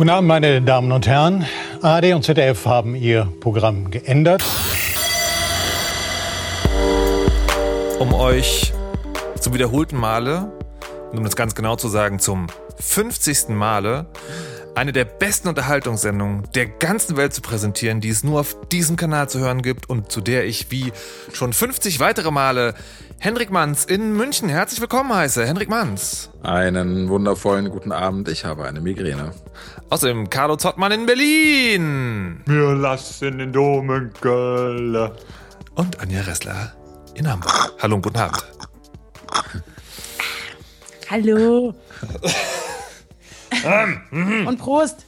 Guten 0.00 0.10
Abend, 0.10 0.28
meine 0.28 0.62
Damen 0.62 0.92
und 0.92 1.06
Herren. 1.06 1.44
ARD 1.82 2.14
und 2.14 2.24
ZDF 2.24 2.64
haben 2.64 2.94
ihr 2.94 3.30
Programm 3.40 3.90
geändert. 3.90 4.42
Um 7.98 8.14
euch 8.14 8.72
zum 9.38 9.52
wiederholten 9.52 9.98
Male, 9.98 10.50
um 11.12 11.22
das 11.22 11.36
ganz 11.36 11.54
genau 11.54 11.76
zu 11.76 11.88
sagen, 11.88 12.18
zum 12.18 12.46
50. 12.78 13.50
Male 13.50 14.06
eine 14.74 14.92
der 14.92 15.04
besten 15.04 15.48
Unterhaltungssendungen 15.48 16.48
der 16.54 16.66
ganzen 16.66 17.16
Welt 17.16 17.34
zu 17.34 17.42
präsentieren, 17.42 18.00
die 18.00 18.08
es 18.08 18.24
nur 18.24 18.40
auf 18.40 18.56
diesem 18.68 18.96
Kanal 18.96 19.28
zu 19.28 19.38
hören 19.38 19.62
gibt 19.62 19.88
und 19.90 20.10
zu 20.12 20.20
der 20.20 20.46
ich 20.46 20.70
wie 20.70 20.92
schon 21.32 21.52
50 21.52 22.00
weitere 22.00 22.30
Male 22.30 22.74
Henrik 23.18 23.50
Manns 23.50 23.84
in 23.84 24.16
München 24.16 24.48
herzlich 24.48 24.80
willkommen 24.80 25.12
heiße. 25.12 25.46
Henrik 25.46 25.68
Manns. 25.68 26.30
Einen 26.42 27.08
wundervollen 27.08 27.68
guten 27.68 27.92
Abend. 27.92 28.28
Ich 28.28 28.44
habe 28.44 28.64
eine 28.64 28.80
Migräne. 28.80 29.32
Außerdem 29.90 30.30
Carlo 30.30 30.56
Zottmann 30.56 30.92
in 30.92 31.06
Berlin. 31.06 32.40
Wir 32.46 32.74
lassen 32.74 33.38
den 33.38 33.52
Dom 33.52 33.90
in 33.90 34.12
Köln. 34.20 35.10
Und 35.74 36.00
Anja 36.00 36.22
Ressler 36.22 36.72
in 37.14 37.30
Hamburg. 37.30 37.72
Hallo 37.80 37.96
und 37.96 38.02
guten 38.02 38.18
Abend. 38.18 38.44
Hallo. 41.10 41.74
und 44.46 44.58
Prost. 44.58 45.06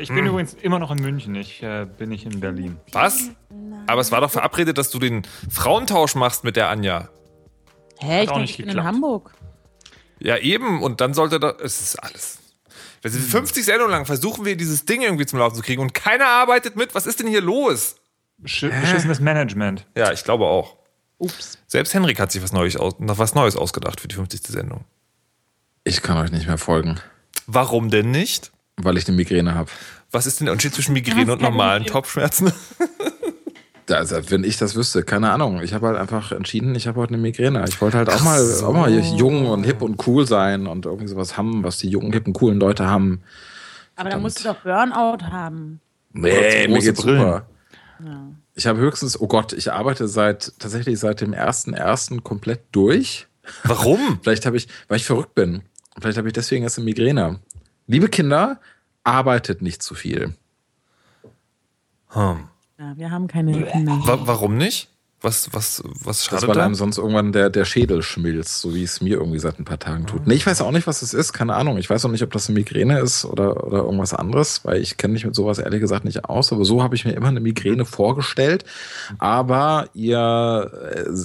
Ich 0.00 0.08
bin 0.08 0.26
übrigens 0.26 0.54
immer 0.54 0.78
noch 0.78 0.90
in 0.90 1.00
München. 1.00 1.34
Ich 1.36 1.62
äh, 1.62 1.86
bin 1.86 2.08
nicht 2.08 2.26
in 2.26 2.40
Berlin. 2.40 2.78
Was? 2.90 3.30
Aber 3.86 4.00
es 4.00 4.10
war 4.10 4.20
doch 4.20 4.30
verabredet, 4.30 4.76
dass 4.76 4.90
du 4.90 4.98
den 4.98 5.22
Frauentausch 5.50 6.16
machst 6.16 6.42
mit 6.42 6.56
der 6.56 6.68
Anja. 6.68 7.08
Hä, 7.98 8.24
ich 8.24 8.34
nicht 8.34 8.58
ich 8.58 8.66
bin 8.66 8.76
in 8.76 8.82
Hamburg. 8.82 9.32
Ja, 10.18 10.36
eben. 10.38 10.82
Und 10.82 11.00
dann 11.00 11.14
sollte 11.14 11.38
da. 11.38 11.54
Es 11.62 11.80
ist 11.80 11.96
alles. 11.96 12.38
Wir 13.02 13.10
sind 13.10 13.24
50 13.24 13.64
Sendungen 13.64 13.90
lang 13.90 14.06
versuchen 14.06 14.44
wir 14.44 14.56
dieses 14.56 14.84
Ding 14.84 15.02
irgendwie 15.02 15.26
zum 15.26 15.40
Laufen 15.40 15.56
zu 15.56 15.62
kriegen 15.62 15.82
und 15.82 15.92
keiner 15.92 16.26
arbeitet 16.26 16.76
mit. 16.76 16.94
Was 16.94 17.06
ist 17.06 17.20
denn 17.20 17.26
hier 17.26 17.40
los? 17.40 17.96
Besch 18.38 18.60
beschissenes 18.62 19.20
Management. 19.20 19.86
Ja, 19.96 20.12
ich 20.12 20.22
glaube 20.22 20.46
auch. 20.46 20.76
Ups. 21.18 21.58
Selbst 21.66 21.94
Henrik 21.94 22.18
hat 22.18 22.32
sich 22.32 22.42
was 22.42 22.52
Neues, 22.52 22.76
aus, 22.76 22.98
noch 22.98 23.18
was 23.18 23.34
Neues 23.34 23.56
ausgedacht 23.56 24.00
für 24.00 24.08
die 24.08 24.14
50. 24.14 24.42
Sendung. 24.42 24.84
Ich 25.84 26.02
kann 26.02 26.16
euch 26.18 26.30
nicht 26.30 26.46
mehr 26.46 26.58
folgen, 26.58 27.00
Warum 27.46 27.90
denn 27.90 28.10
nicht? 28.10 28.52
weil 28.76 28.96
ich 28.96 29.06
eine 29.06 29.16
Migräne 29.16 29.54
habe. 29.54 29.70
Was 30.10 30.26
ist 30.26 30.40
denn 30.40 30.46
der 30.46 30.52
Unterschied 30.52 30.74
zwischen 30.74 30.92
Migräne 30.94 31.32
und 31.32 31.42
normalen 31.42 31.82
Migräne. 31.82 31.92
Kopfschmerzen? 31.92 32.52
Also, 33.90 34.30
wenn 34.30 34.44
ich 34.44 34.56
das 34.56 34.74
wüsste, 34.74 35.02
keine 35.02 35.32
Ahnung. 35.32 35.60
Ich 35.60 35.74
habe 35.74 35.88
halt 35.88 35.98
einfach 35.98 36.32
entschieden, 36.32 36.74
ich 36.76 36.86
habe 36.86 37.00
heute 37.00 37.14
eine 37.14 37.22
Migräne. 37.22 37.62
Ich 37.68 37.80
wollte 37.80 37.98
halt 37.98 38.08
auch 38.08 38.22
mal, 38.22 38.42
so. 38.42 38.66
auch 38.66 38.72
mal 38.72 38.90
jung 38.90 39.46
und 39.46 39.64
hip 39.64 39.82
und 39.82 40.06
cool 40.06 40.26
sein 40.26 40.66
und 40.66 40.86
irgendwie 40.86 41.08
sowas 41.08 41.36
haben, 41.36 41.62
was 41.62 41.78
die 41.78 41.88
jungen, 41.88 42.12
hippen, 42.12 42.32
coolen 42.32 42.58
Leute 42.58 42.86
haben. 42.86 43.22
Aber 43.96 44.08
da 44.08 44.18
musst 44.18 44.40
du 44.40 44.44
doch 44.44 44.56
Burnout 44.62 45.24
haben. 45.30 45.80
Nee, 46.12 46.68
mir 46.68 46.78
geht's 46.80 47.02
Brillen. 47.02 47.20
super. 47.20 47.46
Ich 48.54 48.66
habe 48.66 48.78
höchstens, 48.78 49.20
oh 49.20 49.26
Gott, 49.26 49.52
ich 49.52 49.72
arbeite 49.72 50.08
seit 50.08 50.52
tatsächlich 50.58 50.98
seit 50.98 51.20
dem 51.20 51.32
ersten 51.32 51.74
ersten 51.74 52.22
komplett 52.22 52.60
durch. 52.72 53.26
Warum? 53.64 54.20
Vielleicht 54.22 54.46
habe 54.46 54.56
ich, 54.56 54.68
weil 54.88 54.98
ich 54.98 55.04
verrückt 55.04 55.34
bin. 55.34 55.62
Vielleicht 56.00 56.18
habe 56.18 56.28
ich 56.28 56.34
deswegen 56.34 56.64
jetzt 56.64 56.78
eine 56.78 56.84
Migräne. 56.84 57.40
Liebe 57.86 58.08
Kinder, 58.08 58.60
arbeitet 59.04 59.62
nicht 59.62 59.82
zu 59.82 59.94
viel. 59.94 60.34
Hm. 62.08 62.48
Ja, 62.78 62.96
wir 62.96 63.10
haben 63.10 63.26
keine 63.26 63.64
Kinder. 63.64 63.98
Wa 64.04 64.18
warum 64.26 64.56
nicht? 64.56 64.91
Was, 65.22 65.48
was, 65.52 65.82
was 65.84 66.18
Das, 66.18 66.24
schadet 66.24 66.48
weil 66.48 66.56
da? 66.56 66.64
einem 66.64 66.74
sonst 66.74 66.98
irgendwann 66.98 67.32
der, 67.32 67.48
der 67.48 67.64
Schädel 67.64 68.02
schmilzt, 68.02 68.60
so 68.60 68.74
wie 68.74 68.82
es 68.82 69.00
mir 69.00 69.18
irgendwie 69.18 69.38
seit 69.38 69.58
ein 69.60 69.64
paar 69.64 69.78
Tagen 69.78 70.06
tut. 70.06 70.26
Nee, 70.26 70.34
ich 70.34 70.46
weiß 70.46 70.60
auch 70.62 70.72
nicht, 70.72 70.86
was 70.86 71.02
es 71.02 71.14
ist, 71.14 71.32
keine 71.32 71.54
Ahnung. 71.54 71.78
Ich 71.78 71.88
weiß 71.88 72.04
auch 72.04 72.10
nicht, 72.10 72.22
ob 72.24 72.32
das 72.32 72.48
eine 72.48 72.58
Migräne 72.58 72.98
ist 72.98 73.24
oder, 73.24 73.64
oder 73.66 73.78
irgendwas 73.78 74.14
anderes, 74.14 74.64
weil 74.64 74.80
ich 74.80 74.96
kenne 74.96 75.12
mich 75.12 75.24
mit 75.24 75.34
sowas 75.34 75.58
ehrlich 75.58 75.80
gesagt 75.80 76.04
nicht 76.04 76.24
aus. 76.24 76.52
Aber 76.52 76.64
so 76.64 76.82
habe 76.82 76.96
ich 76.96 77.04
mir 77.04 77.12
immer 77.12 77.28
eine 77.28 77.40
Migräne 77.40 77.84
vorgestellt. 77.84 78.64
Aber 79.18 79.88
ihr 79.94 80.70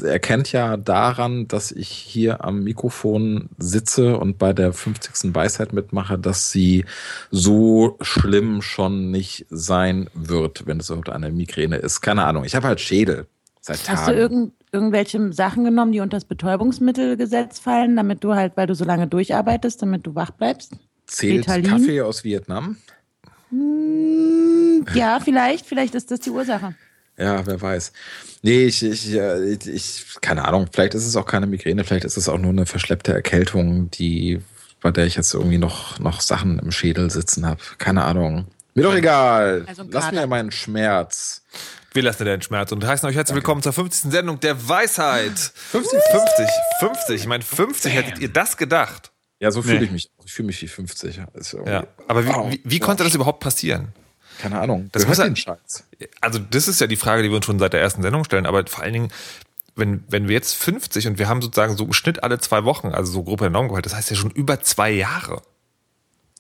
äh, 0.03 0.08
erkennt 0.08 0.52
ja 0.52 0.78
daran, 0.78 1.47
dass 1.47 1.72
ich 1.72 1.90
hier 1.90 2.44
am 2.44 2.64
Mikrofon 2.64 3.50
sitze 3.58 4.18
und 4.18 4.38
bei 4.38 4.53
der 4.53 4.74
50. 4.74 5.34
Weisheit 5.34 5.74
mitmache, 5.74 6.19
dass 6.19 6.52
sie 6.52 6.85
so 7.31 7.97
schlimm 8.02 8.62
schon 8.62 9.12
nicht 9.12 9.46
sein 9.50 10.09
wird, 10.14 10.68
wenn 10.68 10.79
es 10.79 10.90
überhaupt 10.90 11.09
eine 11.09 11.31
Migräne 11.31 11.78
ist. 11.78 12.02
Keine 12.02 12.25
Ahnung. 12.25 12.44
Ich 12.44 12.56
habe 12.56 12.68
halt 12.68 12.79
Schädel. 12.79 13.25
Seit 13.67 13.83
Tagen. 13.83 14.00
Hast 14.00 14.07
du 14.07 14.13
irgend, 14.13 14.53
irgendwelche 14.72 15.33
Sachen 15.33 15.66
genommen, 15.66 15.91
die 15.91 16.00
unter 16.00 16.16
das 16.16 16.23
Betäubungsmittelgesetz 16.23 17.59
fallen, 17.59 17.97
damit 17.97 18.23
du 18.23 18.33
halt, 18.33 18.55
weil 18.55 18.66
du 18.66 18.75
so 18.75 18.85
lange 18.85 19.07
durcharbeitest, 19.07 19.81
damit 19.81 20.07
du 20.07 20.16
wach 20.16 20.31
bleibst? 20.31 20.72
Zählt 21.05 21.39
Ritalin? 21.39 21.66
Kaffee 21.66 22.01
aus 22.01 22.23
Vietnam? 22.23 22.78
Hm, 23.50 24.85
ja, 24.94 25.19
vielleicht. 25.19 25.66
Vielleicht 25.66 25.95
ist 25.95 26.11
das 26.11 26.22
die 26.22 26.29
Ursache. 26.29 26.75
Ja, 27.17 27.45
wer 27.45 27.61
weiß. 27.61 27.91
Nee, 28.41 28.67
ich, 28.67 28.83
ich, 28.83 29.13
ich, 29.13 30.05
keine 30.22 30.45
Ahnung, 30.45 30.67
vielleicht 30.72 30.94
ist 30.94 31.05
es 31.05 31.17
auch 31.17 31.25
keine 31.25 31.47
Migräne, 31.47 31.84
vielleicht 31.84 32.05
ist 32.05 32.16
es 32.16 32.29
auch 32.29 32.38
nur 32.38 32.51
eine 32.51 32.66
verschleppte 32.66 33.11
Erkältung, 33.11 33.91
die, 33.91 34.39
bei 34.81 34.91
der 34.91 35.07
ich 35.07 35.16
jetzt 35.16 35.34
irgendwie 35.34 35.57
noch, 35.57 35.99
noch 35.99 36.22
Sachen 36.22 36.59
im 36.59 36.72
Schädel 36.72 37.11
sitzen 37.11 37.45
habe. 37.45 37.59
Keine 37.79 38.05
Ahnung. 38.05 38.45
Mir 38.75 38.84
doch 38.84 38.95
egal. 38.95 39.66
Also 39.67 39.84
Lass 39.89 40.11
mir 40.11 40.25
meinen 40.28 40.51
Schmerz. 40.51 41.41
Wir 41.97 42.03
lassen 42.03 42.19
dir 42.19 42.25
deinen 42.30 42.44
Schmerz 42.44 42.72
und 42.72 42.85
heißen 42.85 43.09
euch 43.09 43.16
herzlich 43.16 43.34
willkommen 43.38 43.63
zur 43.63 43.74
50. 43.74 44.12
Sendung 44.12 44.40
der 44.40 44.69
Weisheit. 44.69 45.31
50? 45.35 46.00
50, 46.12 46.47
50. 46.80 47.16
Ich 47.22 47.25
meine, 47.25 47.44
50 47.44 47.91
hättet 47.91 48.19
ihr 48.19 48.30
das 48.31 48.56
gedacht? 48.56 49.12
Ja, 49.40 49.50
so 49.50 49.63
fühle 49.63 49.80
Nee. 49.80 49.85
ich 49.85 49.91
mich. 49.91 50.09
Ich 50.24 50.31
fühle 50.31 50.46
mich 50.46 50.62
wie 50.62 50.68
50. 50.68 51.19
Ist 51.34 51.53
irgendwie- 51.53 51.72
Ja. 51.72 51.88
Aber 52.08 52.24
wie, 52.24 52.30
Wow. 52.30 52.52
wie, 52.52 52.62
wie 52.63 52.78
konnte 52.78 53.03
das 53.03 53.16
überhaupt 53.16 53.40
passieren? 53.40 53.94
Keine 54.38 54.59
Ahnung. 54.62 54.90
Das 54.91 55.08
Gehört 55.08 55.18
muss 55.31 55.46
ja- 55.46 55.56
Scheiß. 55.56 55.85
Also, 56.22 56.38
das 56.38 56.68
ist 56.68 56.80
ja 56.80 56.85
die 56.85 56.97
Frage, 56.97 57.24
die 57.24 57.30
wir 57.31 57.38
uns 57.38 57.47
schon 57.47 57.58
seit 57.58 57.74
der 57.74 57.81
ersten 57.81 58.03
Sendung 58.03 58.24
stellen, 58.25 58.46
aber 58.46 58.64
vor 58.68 58.84
allen 58.84 58.94
Dingen, 58.94 59.12
wenn, 59.75 60.03
wenn 60.08 60.28
wir 60.28 60.35
jetzt 60.35 60.53
50 60.53 61.08
und 61.08 61.18
wir 61.18 61.28
haben 61.28 61.41
sozusagen 61.41 61.75
so 61.78 61.84
im 61.85 61.94
Schnitt 61.94 62.22
alle 62.22 62.38
zwei 62.38 62.64
Wochen, 62.64 62.90
also 62.90 63.12
so 63.12 63.24
Gruppe 63.24 63.47
enorm 63.47 63.69
gewalt, 63.69 63.88
das 63.88 63.96
heißt 63.96 64.12
ja 64.12 64.16
schon 64.16 64.29
über 64.29 64.62
zwei 64.62 64.91
Jahre. 64.91 65.41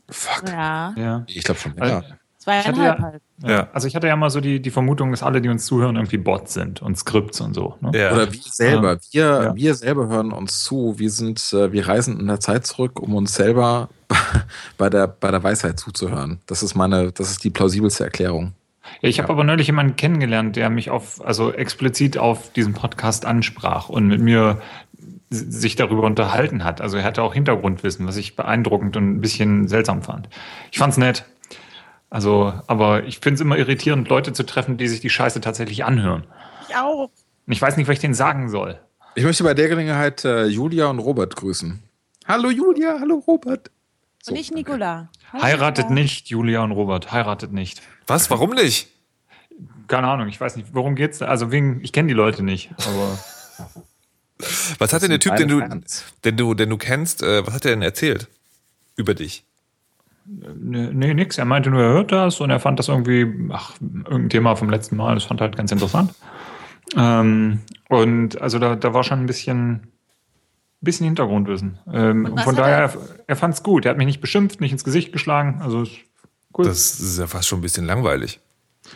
Fuck. 0.07 0.49
Ja, 0.49 0.93
Ja. 0.95 1.23
Ich 1.25 1.43
glaube 1.43 1.59
schon 1.59 1.75
länger. 1.75 2.03
Zweieinhalb 2.47 2.77
ja- 2.77 3.03
halt. 3.03 3.21
Ja. 3.45 3.67
Also 3.73 3.87
ich 3.87 3.95
hatte 3.95 4.07
ja 4.07 4.15
mal 4.15 4.29
so 4.29 4.39
die, 4.41 4.61
die 4.61 4.71
Vermutung, 4.71 5.11
dass 5.11 5.21
alle, 5.23 5.41
die 5.41 5.49
uns 5.49 5.65
zuhören, 5.65 5.95
irgendwie 5.95 6.17
Bots 6.17 6.53
sind 6.53 6.81
und 6.81 6.97
Skripts 6.97 7.41
und 7.41 7.53
so. 7.53 7.75
Ne? 7.81 7.91
Ja. 7.93 8.13
Oder 8.13 8.31
wir 8.31 8.39
selber. 8.43 8.97
Wir, 9.11 9.21
Ja. 9.23 9.55
wir 9.55 9.75
selber 9.75 10.07
hören 10.07 10.31
uns 10.31 10.63
zu. 10.63 10.95
Wir 10.97 11.11
sind, 11.11 11.39
äh, 11.53 11.71
wir 11.71 11.87
reisen 11.87 12.19
in 12.19 12.27
der 12.27 12.39
Zeit 12.39 12.65
zurück, 12.65 12.99
um 12.99 13.13
uns 13.15 13.33
selber 13.35 13.89
bei 14.77 14.89
der, 14.89 15.07
bei 15.07 15.29
der 15.31 15.43
Weisheit 15.43 15.79
zuzuhören. 15.79 16.39
Das 16.47 16.63
ist 16.63 16.75
meine, 16.75 17.11
das 17.11 17.29
ist 17.31 17.43
die 17.43 17.49
plausibelste 17.49 18.03
Erklärung. 18.05 18.53
Ja, 19.01 19.09
ich 19.09 19.19
habe 19.19 19.29
aber 19.31 19.43
neulich 19.43 19.67
jemanden 19.67 19.97
kennengelernt, 19.97 20.55
der 20.55 20.69
mich 20.69 20.89
auf, 20.89 21.23
also 21.25 21.51
explizit 21.51 22.17
auf 22.17 22.53
diesen 22.53 22.73
Podcast 22.73 23.25
ansprach 23.25 23.89
und 23.89 24.07
mit 24.07 24.21
mir 24.21 24.61
sich 25.29 25.75
darüber 25.75 26.03
unterhalten 26.03 26.63
hat. 26.63 26.79
Also 26.79 26.95
er 26.97 27.03
hatte 27.03 27.21
auch 27.21 27.33
Hintergrundwissen, 27.33 28.07
was 28.07 28.15
ich 28.15 28.37
beeindruckend 28.37 28.95
und 28.95 29.09
ein 29.17 29.21
bisschen 29.21 29.67
seltsam 29.67 30.01
fand. 30.01 30.29
Ich 30.71 30.77
fand's 30.77 30.95
nett. 30.97 31.25
Also, 32.09 32.53
aber 32.67 33.03
ich 33.03 33.19
finde 33.19 33.35
es 33.35 33.41
immer 33.41 33.57
irritierend, 33.57 34.07
Leute 34.07 34.31
zu 34.33 34.43
treffen, 34.45 34.77
die 34.77 34.87
sich 34.87 35.01
die 35.01 35.09
Scheiße 35.09 35.41
tatsächlich 35.41 35.83
anhören. 35.83 36.25
Ich 36.69 36.75
auch. 36.75 37.09
Und 37.45 37.53
ich 37.53 37.61
weiß 37.61 37.75
nicht, 37.77 37.87
was 37.87 37.93
ich 37.95 37.99
denen 37.99 38.13
sagen 38.13 38.49
soll. 38.49 38.79
Ich 39.15 39.23
möchte 39.23 39.43
bei 39.43 39.53
der 39.53 39.67
Gelegenheit 39.67 40.23
äh, 40.25 40.45
Julia 40.45 40.87
und 40.87 40.99
Robert 40.99 41.35
grüßen. 41.35 41.81
Hallo 42.27 42.49
Julia, 42.49 42.97
hallo 42.99 43.23
Robert. 43.27 43.71
So, 44.21 44.31
Und 44.33 44.39
ich, 44.39 44.51
Nicola. 44.51 45.09
Hallo, 45.31 45.43
Heiratet 45.43 45.85
Nicola. 45.85 46.01
nicht, 46.01 46.29
Julia 46.29 46.63
und 46.63 46.71
Robert. 46.71 47.11
Heiratet 47.11 47.51
nicht. 47.51 47.81
Was? 48.05 48.29
Warum 48.29 48.51
nicht? 48.51 48.89
Keine 49.87 50.07
Ahnung, 50.07 50.27
ich 50.27 50.39
weiß 50.39 50.55
nicht, 50.57 50.69
worum 50.73 50.95
geht's 50.95 51.19
da? 51.19 51.27
Also 51.27 51.51
wegen, 51.51 51.79
ich 51.81 51.93
kenne 51.93 52.09
die 52.09 52.13
Leute 52.13 52.43
nicht, 52.43 52.69
aber 52.77 53.17
Was 54.79 54.93
hat 54.93 55.01
denn 55.01 55.09
der 55.09 55.19
Typ, 55.19 55.35
den 55.37 55.47
du, 55.47 55.61
den 56.25 56.37
du, 56.37 56.53
den 56.53 56.69
du 56.69 56.77
kennst, 56.77 57.23
äh, 57.23 57.45
was 57.47 57.53
hat 57.53 57.65
er 57.65 57.71
denn 57.71 57.81
erzählt? 57.81 58.27
Über 58.97 59.13
dich? 59.15 59.45
Nee, 60.27 61.13
nix. 61.13 61.37
Er 61.37 61.45
meinte 61.45 61.69
nur, 61.69 61.81
er 61.81 61.89
hört 61.93 62.11
das 62.11 62.39
und 62.41 62.49
er 62.49 62.59
fand 62.59 62.79
das 62.79 62.87
irgendwie, 62.87 63.49
ach, 63.51 63.73
irgendein 63.81 64.29
Thema 64.29 64.55
vom 64.55 64.69
letzten 64.69 64.97
Mal, 64.97 65.15
das 65.15 65.23
fand 65.23 65.39
er 65.41 65.45
halt 65.45 65.57
ganz 65.57 65.71
interessant. 65.71 66.13
Ähm, 66.95 67.59
und 67.89 68.39
also 68.41 68.59
da, 68.59 68.75
da 68.75 68.93
war 68.93 69.03
schon 69.03 69.19
ein 69.19 69.25
bisschen, 69.25 69.87
bisschen 70.81 71.05
Hintergrundwissen. 71.05 71.79
Ähm, 71.91 72.25
Und 72.25 72.41
von 72.41 72.55
daher, 72.55 72.77
er- 72.77 72.93
er, 72.93 72.99
er 73.27 73.35
fand's 73.35 73.63
gut. 73.63 73.85
Er 73.85 73.91
hat 73.91 73.97
mich 73.97 74.07
nicht 74.07 74.21
beschimpft, 74.21 74.61
nicht 74.61 74.71
ins 74.71 74.83
Gesicht 74.83 75.11
geschlagen. 75.11 75.59
Also 75.61 75.83
cool. 76.57 76.65
Das 76.65 76.99
ist 76.99 77.19
ja 77.19 77.27
fast 77.27 77.47
schon 77.47 77.59
ein 77.59 77.63
bisschen 77.63 77.85
langweilig. 77.85 78.39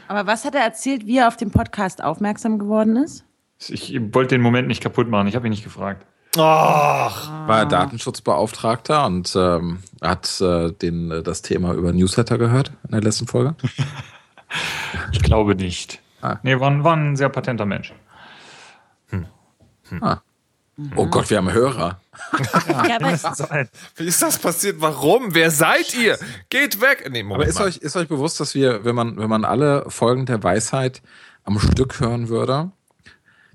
Aber 0.08 0.26
was 0.26 0.46
hat 0.46 0.56
er 0.56 0.62
erzählt, 0.62 1.06
wie 1.06 1.18
er 1.18 1.28
auf 1.28 1.36
den 1.38 1.52
Podcast 1.52 2.04
aufmerksam 2.04 2.60
geworden 2.60 2.96
ist? 2.98 3.26
ich 3.70 4.00
wollte 4.14 4.36
den 4.36 4.42
Moment 4.42 4.68
nicht 4.68 4.82
kaputt 4.82 5.08
machen. 5.08 5.28
Ich 5.28 5.36
habe 5.36 5.46
ihn 5.48 5.52
nicht 5.52 5.64
gefragt. 5.64 6.06
War 6.38 7.60
er 7.60 7.66
Datenschutzbeauftragter 7.66 9.06
und 9.06 9.34
ähm, 9.36 9.80
hat 10.02 10.40
äh, 10.42 10.72
den, 10.72 11.12
äh, 11.12 11.24
das 11.24 11.42
Thema 11.42 11.74
über 11.74 11.92
Newsletter 11.92 12.38
gehört 12.38 12.72
in 12.86 12.92
der 12.92 13.02
letzten 13.02 13.28
Folge. 13.28 13.56
Ich 15.12 15.22
glaube 15.22 15.56
nicht. 15.56 16.00
Ah. 16.22 16.38
Nee, 16.44 16.60
war, 16.60 16.84
war 16.84 16.96
ein 16.96 17.16
sehr 17.16 17.30
patenter 17.30 17.66
Mensch. 17.66 17.94
Oh 20.96 21.06
Gott, 21.08 21.30
wir 21.30 21.38
haben 21.38 21.52
Hörer. 21.52 22.00
Ja, 22.88 22.96
aber 22.98 23.18
Zeit. 23.36 23.70
Wie 23.96 24.06
ist 24.06 24.22
das 24.22 24.38
passiert? 24.38 24.80
Warum? 24.80 25.34
Wer 25.34 25.50
seid 25.52 25.94
ihr? 25.96 26.18
Geht 26.50 26.80
weg! 26.82 27.08
Nee, 27.12 27.24
Moment 27.24 27.42
Aber 27.44 27.50
ist 27.50 27.60
mal. 27.60 27.66
euch, 27.68 27.78
ist 27.78 27.96
euch 27.96 28.08
bewusst, 28.08 28.40
dass 28.40 28.54
wir, 28.54 28.86
wenn 28.86 28.96
man, 28.96 29.18
wenn 29.18 29.30
man 29.30 29.44
alle 29.44 29.86
Folgen 29.90 30.26
der 30.26 30.44
Weisheit 30.44 31.02
am 31.44 31.60
Stück 31.60 32.00
hören 32.00 32.30
würde, 32.30 32.72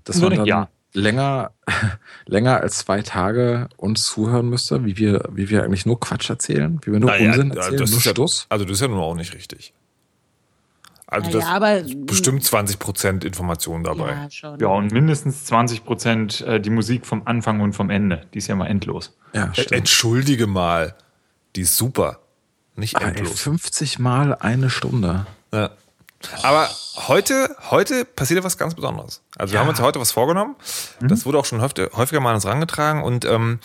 dass 0.04 0.16
man 0.16 0.24
Würde- 0.24 0.36
dann 0.36 0.46
ja. 0.46 0.68
Länger, 0.96 1.52
länger 2.26 2.60
als 2.60 2.78
zwei 2.78 3.02
Tage 3.02 3.68
uns 3.76 4.04
zuhören 4.06 4.48
müsste, 4.48 4.84
wie 4.84 4.96
wir, 4.96 5.28
wie 5.32 5.48
wir 5.50 5.62
eigentlich 5.64 5.86
nur 5.86 6.00
Quatsch 6.00 6.28
erzählen, 6.30 6.80
wie 6.84 6.92
wir 6.92 7.00
nur 7.00 7.10
Naja, 7.10 7.30
Unsinn 7.30 7.48
ja, 7.50 7.56
erzählen, 7.56 7.78
das 7.78 7.90
nur 7.90 7.98
ist 8.00 8.04
ja, 8.06 8.10
Stuss? 8.12 8.46
also 8.48 8.64
das 8.64 8.72
ist 8.74 8.80
ja 8.80 8.88
nun 8.88 8.98
auch 9.00 9.14
nicht 9.14 9.34
richtig. 9.34 9.72
Also 11.08 11.28
Naja, 11.30 11.38
das 11.38 11.48
aber- 11.48 12.04
bestimmt 12.06 12.42
20% 12.42 13.24
Information 13.24 13.84
dabei. 13.84 14.10
ja, 14.10 14.30
schon. 14.30 14.58
Ja, 14.58 14.66
und 14.68 14.90
mindestens 14.90 15.44
20 15.44 15.84
Prozent 15.84 16.40
äh, 16.40 16.60
die 16.60 16.70
Musik 16.70 17.06
vom 17.06 17.22
Anfang 17.26 17.60
und 17.60 17.74
vom 17.74 17.90
Ende. 17.90 18.26
Die 18.34 18.38
ist 18.38 18.48
ja 18.48 18.56
mal 18.56 18.66
endlos. 18.66 19.16
Ja. 19.32 19.52
Entschuldige 19.70 20.48
mal. 20.48 20.96
Die 21.54 21.60
ist 21.60 21.76
super. 21.76 22.18
Nicht 22.74 22.96
Ah, 22.96 23.08
endlos. 23.08 23.40
50 23.40 24.00
Mal 24.00 24.34
eine 24.34 24.68
Stunde. 24.68 25.26
Ja. 25.52 25.70
Aber 26.42 26.68
heute, 27.08 27.54
heute 27.70 28.04
passiert 28.04 28.42
was 28.42 28.56
ganz 28.58 28.74
Besonderes. 28.74 29.22
Also 29.36 29.52
wir 29.52 29.60
haben 29.60 29.68
uns 29.68 29.80
heute 29.80 30.00
was 30.00 30.12
vorgenommen. 30.12 30.56
Das 31.00 31.26
wurde 31.26 31.38
auch 31.38 31.44
schon 31.44 31.60
häufig- 31.60 31.92
häufiger 31.94 32.20
mal 32.20 32.30
an 32.30 32.36
uns 32.36 32.46
rangetragen. 32.46 33.02
Und 33.02 33.24
ähm, 33.24 33.60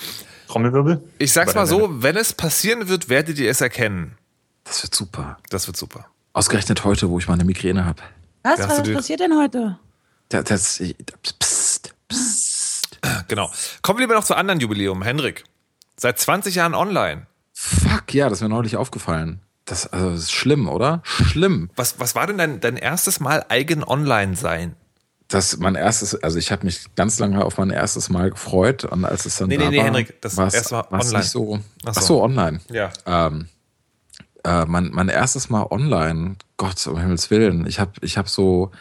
Trommelwirbel? 0.48 1.02
ich 1.18 1.32
sag's 1.34 1.56
mal 1.56 1.66
so, 1.66 2.04
wenn 2.04 2.18
es 2.18 2.34
passieren 2.34 2.88
wird, 2.88 3.10
werdet 3.10 3.40
ihr 3.40 3.50
es 3.50 3.62
erkennen. 3.62 4.18
Das 4.66 4.84
wird 4.84 4.94
super. 4.94 5.38
Das 5.50 5.68
wird 5.68 5.78
super. 5.78 6.06
Ausgerechnet 6.34 6.84
heute, 6.84 7.10
wo 7.10 7.20
ich 7.20 7.28
meine 7.28 7.44
Migräne 7.44 7.86
habe. 7.86 8.02
Was, 8.44 8.58
Da 8.60 8.70
was 8.70 8.94
passiert 8.94 9.20
denn 9.22 9.38
heute? 9.38 9.78
Das, 10.30 10.44
das, 10.46 10.84
psst, 11.40 11.94
psst. 12.08 12.90
Genau. 13.28 13.52
Kommen 13.82 14.00
wir 14.00 14.04
lieber 14.06 14.16
noch 14.16 14.24
zu 14.24 14.36
anderen 14.36 14.60
Jubiläum. 14.60 15.02
Hendrik, 15.02 15.44
seit 15.98 16.20
20 16.20 16.56
Jahren 16.56 16.74
online. 16.76 17.28
Fuck, 17.54 18.14
ja, 18.14 18.30
das 18.30 18.40
ist 18.40 18.42
mir 18.44 18.50
neulich 18.50 18.78
aufgefallen. 18.78 19.42
Das, 19.66 19.88
also, 19.88 20.12
das 20.12 20.22
ist 20.22 20.32
schlimm, 20.32 20.68
oder? 20.68 21.02
Schlimm. 21.04 21.70
Was, 21.76 22.00
was 22.00 22.16
war 22.16 22.28
denn 22.28 22.38
dein, 22.38 22.60
dein 22.60 22.78
erstes 22.78 23.20
Mal 23.20 23.46
eigen 23.50 23.84
online 23.84 24.36
sein? 24.36 24.76
Das 25.28 25.58
mein 25.58 25.76
erstes, 25.76 26.22
also 26.22 26.38
ich 26.38 26.52
habe 26.52 26.66
mich 26.66 26.94
ganz 26.96 27.18
lange 27.20 27.46
auf 27.46 27.58
mein 27.58 27.70
erstes 27.70 28.10
Mal 28.10 28.32
gefreut 28.32 28.84
und 28.84 29.06
als 29.06 29.26
es 29.26 29.38
dann 29.38 29.48
Nee, 29.48 29.58
da 29.58 29.66
nee, 29.66 29.70
nee, 29.70 29.78
war, 29.78 29.86
Henrik, 29.86 30.22
das 30.22 30.38
erste 30.38 30.76
Mal 30.76 30.88
online. 30.92 31.20
Nicht 31.20 31.30
so, 31.30 31.60
Ach 31.86 31.94
so. 31.94 32.22
online. 32.22 32.60
Ja. 32.70 32.92
Ähm, 33.06 33.48
äh, 34.44 34.66
mein, 34.66 34.90
mein 34.92 35.08
erstes 35.08 35.50
Mal 35.50 35.68
online, 35.70 36.36
Gott, 36.58 36.86
um 36.88 36.98
Himmels 36.98 37.32
Willen. 37.32 37.66
Ich 37.66 37.80
habe 37.80 37.92
ich 38.02 38.18
hab 38.18 38.28
so, 38.28 38.72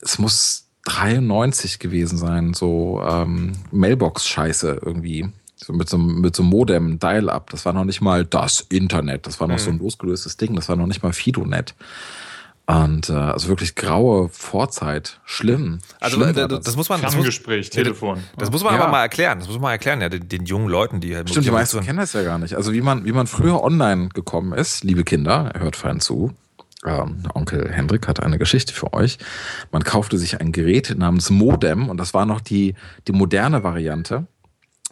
es 0.00 0.18
muss 0.18 0.66
93 0.86 1.78
gewesen 1.78 2.18
sein, 2.18 2.54
so 2.54 3.00
ähm, 3.06 3.52
Mailbox-Scheiße 3.70 4.80
irgendwie. 4.82 5.30
So 5.62 5.72
mit 5.72 5.88
so, 5.88 5.96
einem- 5.96 6.20
mit 6.20 6.34
so 6.34 6.42
einem 6.42 6.50
Modem, 6.50 6.98
Dial-Up. 6.98 7.50
Das 7.50 7.64
war 7.64 7.72
noch 7.72 7.84
nicht 7.84 8.00
mal 8.00 8.24
das 8.24 8.60
Internet. 8.68 9.26
Das 9.26 9.40
war 9.40 9.48
noch 9.48 9.58
so 9.58 9.70
Mhm. 9.70 9.76
ein 9.76 9.80
losgelöstes 9.80 10.36
Ding. 10.36 10.54
Das 10.56 10.68
war 10.68 10.76
noch 10.76 10.86
nicht 10.86 11.02
mal 11.02 11.12
Fidonet. 11.12 11.74
Und 12.66 13.10
äh, 13.10 13.12
also 13.14 13.48
wirklich 13.48 13.74
graue 13.74 14.28
Vorzeit. 14.28 15.20
Schlimm. 15.24 15.80
Also 16.00 16.16
Schlimm 16.16 16.30
äh, 16.36 16.48
das, 16.48 16.60
das 16.60 16.76
muss 16.76 16.88
man. 16.88 17.00
Das 17.00 17.10
muss, 17.10 17.24
Ferngespräch, 17.24 17.70
Telefon. 17.70 18.20
das 18.38 18.50
muss 18.52 18.62
man 18.62 18.74
Ja. 18.74 18.82
aber 18.82 18.90
mal 18.90 19.02
erklären. 19.02 19.40
Das 19.40 19.48
muss 19.48 19.58
man 19.58 19.72
erklären, 19.72 20.00
ja, 20.00 20.08
den, 20.08 20.28
den 20.28 20.46
jungen 20.46 20.68
Leuten, 20.68 21.00
die 21.00 21.14
halt 21.16 21.28
Stimmt, 21.28 21.46
die 21.46 21.50
meisten 21.50 21.80
kennen 21.80 21.98
das 21.98 22.12
ja 22.12 22.22
gar 22.22 22.38
nicht. 22.38 22.54
Also 22.54 22.72
wie 22.72 22.80
man, 22.80 23.04
wie 23.04 23.12
man 23.12 23.26
früher 23.26 23.62
online 23.62 24.08
gekommen 24.10 24.52
ist, 24.52 24.84
liebe 24.84 25.02
Kinder, 25.04 25.52
hört 25.58 25.74
fein 25.76 25.98
zu. 26.00 26.32
Ähm, 26.86 27.24
Onkel 27.34 27.70
Hendrik 27.70 28.08
hat 28.08 28.20
eine 28.22 28.38
Geschichte 28.38 28.72
für 28.72 28.92
euch. 28.92 29.18
Man 29.70 29.82
kaufte 29.84 30.16
sich 30.18 30.40
ein 30.40 30.50
Gerät 30.52 30.94
namens 30.96 31.30
Modem 31.30 31.88
und 31.88 31.96
das 31.98 32.14
war 32.14 32.26
noch 32.26 32.40
die, 32.40 32.74
die 33.06 33.12
moderne 33.12 33.62
Variante. 33.64 34.26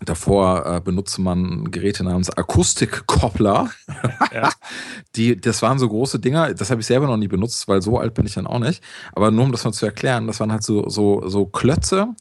Davor 0.03 0.65
äh, 0.67 0.81
benutzte 0.81 1.21
man 1.21 1.71
Geräte 1.71 2.05
namens 2.05 2.31
Akustikkoppler. 2.31 3.71
Ja. 4.33 4.51
Die, 5.17 5.37
das 5.41 5.61
waren 5.61 5.79
so 5.81 5.89
große 5.89 6.21
Dinger, 6.21 6.55
das 6.55 6.71
habe 6.71 6.81
ich 6.81 6.87
selber 6.87 7.07
noch 7.09 7.17
nie 7.17 7.27
benutzt, 7.27 7.67
weil 7.67 7.83
so 7.83 7.99
alt 7.99 8.15
bin 8.15 8.27
ich 8.27 8.35
dann 8.35 8.47
auch 8.47 8.61
nicht. 8.61 8.81
Aber 9.13 9.31
nur 9.33 9.45
um 9.45 9.51
das 9.53 9.65
mal 9.65 9.73
zu 9.73 9.85
erklären, 9.87 10.29
das 10.29 10.39
waren 10.39 10.53
halt 10.53 10.63
so, 10.63 10.89
so, 10.89 11.29
so 11.29 11.47
Klötze 11.47 12.15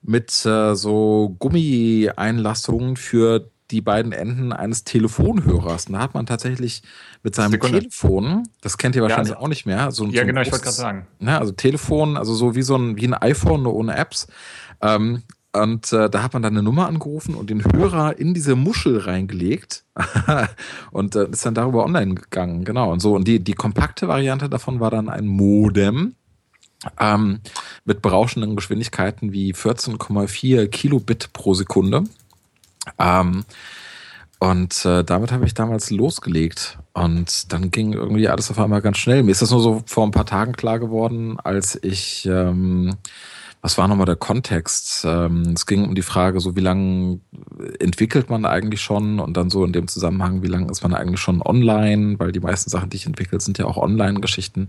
mit 0.00 0.30
äh, 0.46 0.74
so 0.74 1.36
Gummieinlastungen 1.38 2.96
für 2.96 3.50
die 3.70 3.80
beiden 3.82 4.12
Enden 4.12 4.52
eines 4.52 4.84
Telefonhörers. 4.84 5.86
Und 5.86 5.92
da 5.94 6.00
hat 6.00 6.14
man 6.14 6.24
tatsächlich 6.26 6.82
mit 7.22 7.34
seinem 7.34 7.52
Sekunde. 7.52 7.80
Telefon, 7.80 8.44
das 8.62 8.78
kennt 8.78 8.96
ihr 8.96 9.02
wahrscheinlich 9.02 9.34
also- 9.34 9.44
auch 9.44 9.48
nicht 9.48 9.66
mehr, 9.66 9.90
so, 9.90 10.06
so 10.06 10.10
Ja, 10.12 10.22
ein 10.22 10.26
genau, 10.26 10.40
ich 10.40 10.50
wollte 10.50 10.62
großes- 10.62 10.64
gerade 10.64 10.76
sagen. 10.76 11.06
Ne, 11.20 11.38
also 11.38 11.52
Telefon, 11.52 12.16
also 12.16 12.34
so 12.34 12.54
wie 12.54 12.62
so 12.62 12.76
ein, 12.76 12.96
wie 12.96 13.06
ein 13.06 13.14
iPhone, 13.14 13.62
nur 13.62 13.74
ohne 13.74 13.94
Apps. 13.96 14.26
Ähm, 14.80 15.22
und 15.54 15.92
äh, 15.92 16.08
da 16.08 16.22
hat 16.22 16.32
man 16.32 16.42
dann 16.42 16.54
eine 16.54 16.62
Nummer 16.62 16.86
angerufen 16.86 17.34
und 17.34 17.50
den 17.50 17.62
Hörer 17.62 18.18
in 18.18 18.32
diese 18.32 18.56
Muschel 18.56 18.98
reingelegt 18.98 19.84
und 20.90 21.14
äh, 21.14 21.28
ist 21.28 21.44
dann 21.44 21.54
darüber 21.54 21.84
online 21.84 22.14
gegangen. 22.14 22.64
Genau. 22.64 22.90
Und 22.90 23.00
so. 23.00 23.14
Und 23.14 23.28
die, 23.28 23.38
die 23.38 23.52
kompakte 23.52 24.08
Variante 24.08 24.48
davon 24.48 24.80
war 24.80 24.90
dann 24.90 25.10
ein 25.10 25.26
Modem 25.26 26.14
ähm, 26.98 27.40
mit 27.84 28.00
berauschenden 28.00 28.56
Geschwindigkeiten 28.56 29.32
wie 29.32 29.52
14,4 29.52 30.68
Kilobit 30.68 31.32
pro 31.34 31.52
Sekunde. 31.52 32.04
Ähm, 32.98 33.44
und 34.38 34.84
äh, 34.86 35.04
damit 35.04 35.30
habe 35.32 35.46
ich 35.46 35.54
damals 35.54 35.90
losgelegt. 35.90 36.78
Und 36.94 37.52
dann 37.52 37.70
ging 37.70 37.92
irgendwie 37.92 38.28
alles 38.28 38.50
auf 38.50 38.58
einmal 38.58 38.82
ganz 38.82 38.98
schnell. 38.98 39.22
Mir 39.22 39.30
ist 39.30 39.42
das 39.42 39.50
nur 39.50 39.60
so 39.60 39.82
vor 39.86 40.04
ein 40.04 40.10
paar 40.10 40.26
Tagen 40.26 40.52
klar 40.52 40.78
geworden, 40.78 41.38
als 41.38 41.78
ich, 41.80 42.26
ähm, 42.26 42.96
was 43.62 43.78
war 43.78 43.86
nochmal 43.86 44.06
der 44.06 44.16
Kontext? 44.16 45.04
Ähm, 45.04 45.54
es 45.54 45.66
ging 45.66 45.84
um 45.84 45.94
die 45.94 46.02
Frage, 46.02 46.40
so 46.40 46.56
wie 46.56 46.60
lange 46.60 47.20
entwickelt 47.78 48.28
man 48.28 48.44
eigentlich 48.44 48.80
schon 48.80 49.20
und 49.20 49.36
dann 49.36 49.50
so 49.50 49.64
in 49.64 49.72
dem 49.72 49.86
Zusammenhang, 49.86 50.42
wie 50.42 50.48
lange 50.48 50.68
ist 50.68 50.82
man 50.82 50.92
eigentlich 50.92 51.20
schon 51.20 51.40
online, 51.40 52.18
weil 52.18 52.32
die 52.32 52.40
meisten 52.40 52.70
Sachen, 52.70 52.90
die 52.90 52.96
ich 52.96 53.06
entwickle, 53.06 53.40
sind 53.40 53.58
ja 53.58 53.66
auch 53.66 53.76
Online-Geschichten. 53.76 54.62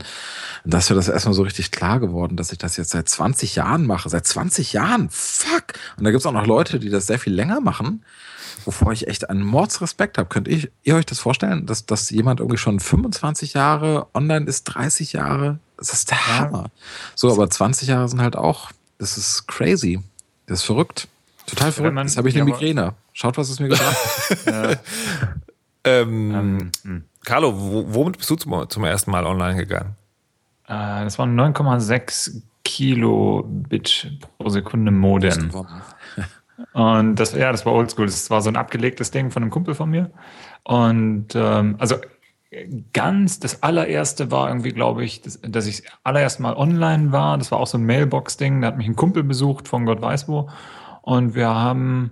Und 0.63 0.73
das 0.73 0.83
ist 0.83 0.89
mir 0.91 0.95
das 0.95 1.09
erstmal 1.09 1.33
so 1.33 1.41
richtig 1.41 1.71
klar 1.71 1.99
geworden, 1.99 2.37
dass 2.37 2.51
ich 2.51 2.59
das 2.59 2.77
jetzt 2.77 2.91
seit 2.91 3.09
20 3.09 3.55
Jahren 3.55 3.87
mache. 3.87 4.09
Seit 4.09 4.27
20 4.27 4.73
Jahren? 4.73 5.09
Fuck! 5.09 5.73
Und 5.97 6.03
da 6.03 6.11
gibt's 6.11 6.27
auch 6.27 6.31
noch 6.31 6.45
Leute, 6.45 6.79
die 6.79 6.89
das 6.89 7.07
sehr 7.07 7.19
viel 7.19 7.33
länger 7.33 7.61
machen 7.61 8.03
wovor 8.65 8.93
ich 8.93 9.07
echt 9.07 9.29
einen 9.29 9.43
Mordsrespekt 9.43 10.17
habe. 10.17 10.29
Könnt 10.29 10.47
ihr, 10.47 10.69
ihr 10.83 10.95
euch 10.95 11.05
das 11.05 11.19
vorstellen, 11.19 11.65
dass, 11.65 11.85
dass 11.85 12.09
jemand 12.11 12.39
irgendwie 12.39 12.57
schon 12.57 12.79
25 12.79 13.53
Jahre 13.53 14.07
online 14.13 14.45
ist, 14.45 14.63
30 14.65 15.13
Jahre? 15.13 15.59
Das 15.77 15.91
ist 15.91 16.11
der 16.11 16.39
Hammer. 16.39 16.69
So, 17.15 17.31
aber 17.31 17.49
20 17.49 17.89
Jahre 17.89 18.07
sind 18.07 18.21
halt 18.21 18.35
auch, 18.37 18.71
das 19.03 19.17
ist 19.17 19.47
crazy. 19.47 19.99
Das 20.47 20.59
ist 20.59 20.65
verrückt. 20.65 21.07
Total 21.45 21.71
verrückt. 21.71 21.93
man- 21.95 22.07
Jetzt 22.07 22.17
habe 22.17 22.29
ich 22.29 22.35
eine 22.35 22.47
ja, 22.49 22.53
Migräne. 22.53 22.93
Schaut, 23.13 23.37
was 23.37 23.49
es 23.49 23.59
mir 23.59 23.67
gesagt 23.69 23.95
hat. 24.47 24.79
Ähm, 25.85 26.31
Ähm, 26.33 26.71
hm. 26.83 27.03
Carlo, 27.25 27.53
wo, 27.57 27.85
womit 27.93 28.17
bist 28.17 28.29
du 28.29 28.35
zum, 28.35 28.69
zum 28.69 28.83
ersten 28.85 29.11
Mal 29.11 29.25
online 29.25 29.57
gegangen? 29.57 29.95
Äh, 30.67 31.03
das 31.03 31.19
waren 31.19 31.37
9,6 31.39 32.41
Kilobit 32.63 34.11
pro 34.37 34.49
Sekunde 34.49 34.91
Modem. 34.91 35.51
Und 36.73 37.15
das, 37.15 37.33
ja, 37.33 37.51
das 37.51 37.65
war 37.65 37.73
oldschool. 37.73 38.05
Das 38.05 38.29
war 38.29 38.41
so 38.41 38.49
ein 38.49 38.55
abgelegtes 38.55 39.11
Ding 39.11 39.31
von 39.31 39.43
einem 39.43 39.51
Kumpel 39.51 39.75
von 39.75 39.89
mir. 39.89 40.11
Und 40.63 41.29
ähm, 41.35 41.75
also 41.79 41.95
ganz 42.93 43.39
das 43.39 43.63
allererste 43.63 44.31
war 44.31 44.47
irgendwie, 44.47 44.71
glaube 44.71 45.03
ich, 45.03 45.21
das, 45.21 45.39
dass 45.41 45.67
ich 45.67 45.83
das 45.83 45.91
allererste 46.03 46.41
Mal 46.41 46.55
online 46.55 47.11
war. 47.11 47.37
Das 47.37 47.51
war 47.51 47.59
auch 47.59 47.67
so 47.67 47.77
ein 47.77 47.85
Mailbox-Ding. 47.85 48.61
Da 48.61 48.67
hat 48.67 48.77
mich 48.77 48.87
ein 48.87 48.95
Kumpel 48.95 49.23
besucht 49.23 49.67
von 49.67 49.85
Gott 49.85 50.01
weiß 50.01 50.27
wo. 50.27 50.49
Und 51.01 51.35
wir 51.35 51.49
haben 51.49 52.11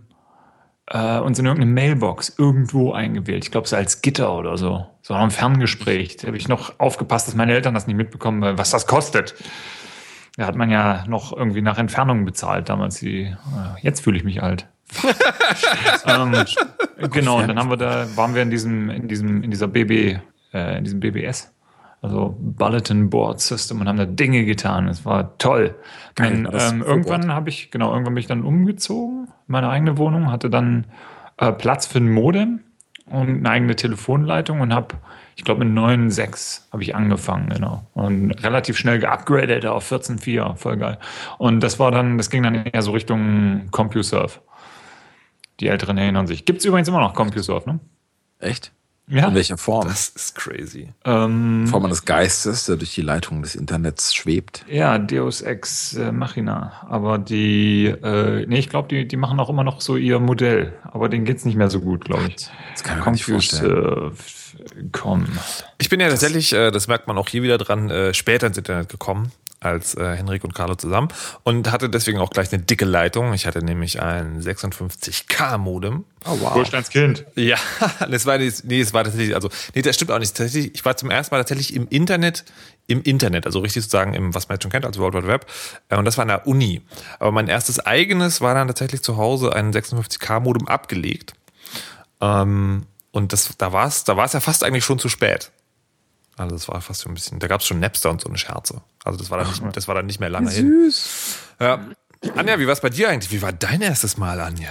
äh, 0.88 1.20
uns 1.20 1.40
in 1.40 1.46
irgendeine 1.46 1.72
Mailbox 1.72 2.36
irgendwo 2.38 2.92
eingewählt. 2.92 3.46
Ich 3.46 3.52
glaube, 3.52 3.68
so 3.68 3.76
als 3.76 4.02
Gitter 4.02 4.36
oder 4.38 4.58
so. 4.58 4.86
So 5.02 5.14
ein 5.14 5.32
Ferngespräch. 5.32 6.18
Da 6.18 6.28
habe 6.28 6.38
ich 6.38 6.48
noch 6.48 6.80
aufgepasst, 6.80 7.28
dass 7.28 7.36
meine 7.36 7.54
Eltern 7.54 7.74
das 7.74 7.88
nicht 7.88 7.96
mitbekommen, 7.96 8.58
was 8.58 8.72
das 8.72 8.88
kostet. 8.88 9.36
Da 10.38 10.48
hat 10.48 10.56
man 10.56 10.70
ja 10.70 11.04
noch 11.08 11.36
irgendwie 11.36 11.62
nach 11.62 11.78
Entfernung 11.78 12.26
bezahlt 12.26 12.70
damals. 12.70 13.00
Die, 13.00 13.24
äh, 13.24 13.36
jetzt 13.82 14.02
fühle 14.02 14.18
ich 14.18 14.24
mich 14.24 14.42
alt. 14.42 14.68
ähm, 16.06 16.34
genau, 17.12 17.40
und 17.40 17.48
dann 17.48 17.58
haben 17.58 17.70
wir 17.70 17.78
da, 17.78 18.06
waren 18.16 18.36
wir 18.36 18.42
in 18.42 18.50
diesem, 18.50 18.90
in 18.90 19.08
diesem, 19.08 19.44
in 19.44 19.52
dieser 19.52 19.68
BB, 19.68 20.20
äh, 20.54 20.78
in 20.78 20.84
diesem 20.84 21.00
BBS, 21.00 21.54
also 22.02 22.36
Bulletin 22.40 23.10
Board 23.10 23.40
System 23.40 23.80
und 23.80 23.88
haben 23.88 23.98
da 23.98 24.06
Dinge 24.06 24.46
getan. 24.46 24.88
Es 24.88 25.06
war 25.06 25.38
toll. 25.38 25.76
Geil, 26.16 26.44
Dann, 26.44 26.54
ähm, 26.54 26.82
irgendwann 26.82 27.34
habe 27.34 27.50
ich, 27.50 27.72
genau, 27.72 27.92
irgendwann 27.92 28.16
bin 28.16 28.22
ich 28.22 28.28
dann 28.28 28.44
umgezogen, 28.44 29.26
in 29.28 29.52
meine 29.52 29.70
eigene 29.70 29.98
Wohnung, 29.98 30.32
hatte 30.32 30.50
dann 30.50 30.86
äh, 31.38 31.52
Platz 31.52 31.88
für 31.88 32.00
ein 32.00 32.12
Modem 32.12 32.62
und 33.12 33.38
eine 33.38 33.50
eigene 33.50 33.76
Telefonleitung 33.76 34.62
und 34.62 34.74
habe, 34.74 34.96
ich 35.36 35.44
glaube, 35.44 35.66
mit 35.66 35.78
9.6 35.78 36.72
habe 36.72 36.84
ich 36.84 36.96
angefangen, 36.96 37.50
genau. 37.50 37.86
Und 37.94 38.32
relativ 38.44 38.78
schnell 38.78 39.00
geupgradet 39.00 39.66
auf 39.66 39.92
14.4, 39.92 40.56
voll 40.56 40.78
geil. 40.78 40.98
Und 41.38 41.62
das 41.62 41.80
war 41.80 41.92
dann, 41.92 42.18
das 42.18 42.30
ging 42.30 42.44
dann 42.44 42.66
eher 42.66 42.82
so 42.82 42.92
Richtung 42.92 43.68
CompuServe. 43.72 44.40
Die 45.60 45.68
Älteren 45.68 45.98
erinnern 45.98 46.28
sich. 46.28 46.46
Gibt 46.46 46.60
es 46.60 46.66
übrigens 46.66 46.88
immer 46.88 47.02
noch 47.02 47.14
CompuServe, 47.14 47.70
ne? 47.70 47.80
Echt? 48.40 48.72
Ja. 49.12 49.28
In 49.28 49.36
welcher 49.36 49.58
Form? 49.58 49.88
Das 49.88 50.08
ist 50.10 50.36
crazy. 50.36 50.94
Ähm, 51.04 51.68
Form 51.68 51.86
eines 51.86 52.06
Geistes, 52.06 52.66
der 52.66 52.78
durch 52.78 52.96
die 52.96 53.02
Leitung 53.02 53.42
des 53.42 53.56
Internets 53.56 54.16
schwebt. 54.16 54.64
ja, 54.70 54.98
Deus 54.98 55.42
Ex 55.42 55.94
äh, 55.96 56.14
Machina. 56.14 56.72
Aber 56.88 57.18
die, 57.18 57.88
äh, 57.88 58.46
nee, 58.48 58.60
ich 58.60 58.70
glaube, 58.70 58.88
die, 58.88 59.06
die 59.06 59.18
machen 59.18 59.38
auch 59.42 59.50
immer 59.50 59.66
noch 59.66 59.82
so 59.82 59.98
ihr 59.98 60.20
Modell. 60.20 60.74
Aber 60.84 61.10
denen 61.10 61.26
geht's 61.26 61.44
nicht 61.44 61.58
mehr 61.58 61.70
so 61.70 61.82
gut, 61.82 62.06
glaube 62.06 62.30
ich. 62.30 62.50
Das 62.72 62.84
kann 62.84 63.00
ich 63.00 63.06
mir 63.06 63.12
nicht 63.12 63.26
vorstellen. 63.26 64.14
Äh, 64.14 64.88
com. 64.94 65.28
Ich 65.78 65.90
bin 65.90 66.00
ja 66.00 66.08
tatsächlich, 66.08 66.54
äh, 66.54 66.72
das 66.72 66.88
merkt 66.88 67.08
man 67.08 67.18
auch 67.18 67.28
hier 67.28 67.44
wieder 67.44 67.58
dran, 67.58 67.90
äh, 67.90 68.14
später 68.14 68.48
ins 68.48 68.58
Internet 68.58 68.88
gekommen 68.88 69.32
als 69.62 69.96
äh, 69.96 70.16
Henrik 70.16 70.44
und 70.44 70.56
Carlo 70.56 70.76
zusammen 70.76 71.10
und 71.44 71.72
hatte 71.72 71.90
deswegen 71.90 72.18
auch 72.20 72.32
gleich 72.32 72.52
eine 72.52 72.64
dicke 72.64 72.84
Leitung. 72.84 73.34
Ich 73.34 73.46
hatte 73.46 73.64
nämlich 73.64 74.02
ein 74.02 74.42
56K-Modem. 74.42 76.04
Oh, 76.26 76.38
wow. 76.40 76.56
Wohlstandskind. 76.56 77.26
Ja, 77.36 77.58
das 78.10 78.26
war 78.26 78.40
nee, 78.40 78.48
es 78.48 78.94
war 78.94 79.04
tatsächlich, 79.04 79.36
also, 79.36 79.50
nee, 79.76 79.84
das 79.84 79.96
stimmt 79.96 80.12
auch 80.12 80.20
nicht. 80.20 80.36
Tatsächlich, 80.36 80.74
ich 80.74 80.84
war 80.84 80.98
zum 80.98 81.12
ersten 81.12 81.36
Mal 81.36 81.40
tatsächlich 81.40 81.76
im 81.76 81.88
Internet, 81.88 82.44
im 82.88 83.04
Internet, 83.04 83.46
also 83.46 83.60
richtig 83.60 83.84
sozusagen 83.84 84.16
im, 84.16 84.34
was 84.34 84.50
man 84.50 84.56
jetzt 84.56 84.64
schon 84.64 84.72
kennt, 84.72 84.86
als 84.86 84.98
World 84.98 85.14
Wide 85.14 85.28
Web. 85.28 85.46
Äh, 85.90 85.98
Und 85.98 86.06
das 86.06 86.18
war 86.18 86.24
an 86.24 86.30
der 86.30 86.48
Uni. 86.48 86.82
Aber 87.20 87.32
mein 87.32 87.48
erstes 87.48 87.80
eigenes 87.80 88.42
war 88.42 88.56
dann 88.56 88.68
tatsächlich 88.68 89.04
zu 89.04 89.18
Hause 89.18 89.54
ein 89.56 89.72
56K-Modem 89.72 90.68
abgelegt. 90.68 91.34
Ähm, 92.20 92.88
und 93.12 93.32
das, 93.32 93.56
da 93.60 93.74
war 93.74 93.88
es, 93.88 94.06
da 94.06 94.18
war 94.18 94.26
es 94.26 94.34
ja 94.34 94.40
fast 94.40 94.64
eigentlich 94.64 94.86
schon 94.86 94.98
zu 94.98 95.08
spät. 95.10 95.52
Also 96.42 96.56
das 96.56 96.68
war 96.68 96.82
fast 96.82 97.04
schon 97.04 97.12
ein 97.12 97.16
bisschen, 97.16 97.40
da 97.40 97.48
gab 97.48 97.62
es 97.62 97.68
schon 97.68 97.80
Napster 97.80 98.10
und 98.10 98.22
so 98.22 98.28
eine 98.28 98.38
Scherze. 98.38 98.82
Also 99.04 99.18
das 99.18 99.30
war 99.30 99.38
dann 99.38 99.48
nicht, 99.48 99.78
das 99.78 99.88
war 99.88 99.96
dann 99.96 100.06
nicht 100.06 100.20
mehr 100.20 100.30
lange 100.30 100.50
hin. 100.50 100.92
Ja. 101.60 101.80
Anja, 102.36 102.60
wie 102.60 102.68
war 102.68 102.74
es 102.74 102.82
bei 102.82 102.90
dir 102.90 103.10
eigentlich? 103.10 103.32
Wie 103.32 103.42
war 103.42 103.54
dein 103.54 103.82
erstes 103.82 104.18
Mal, 104.18 104.40
Anja? 104.40 104.70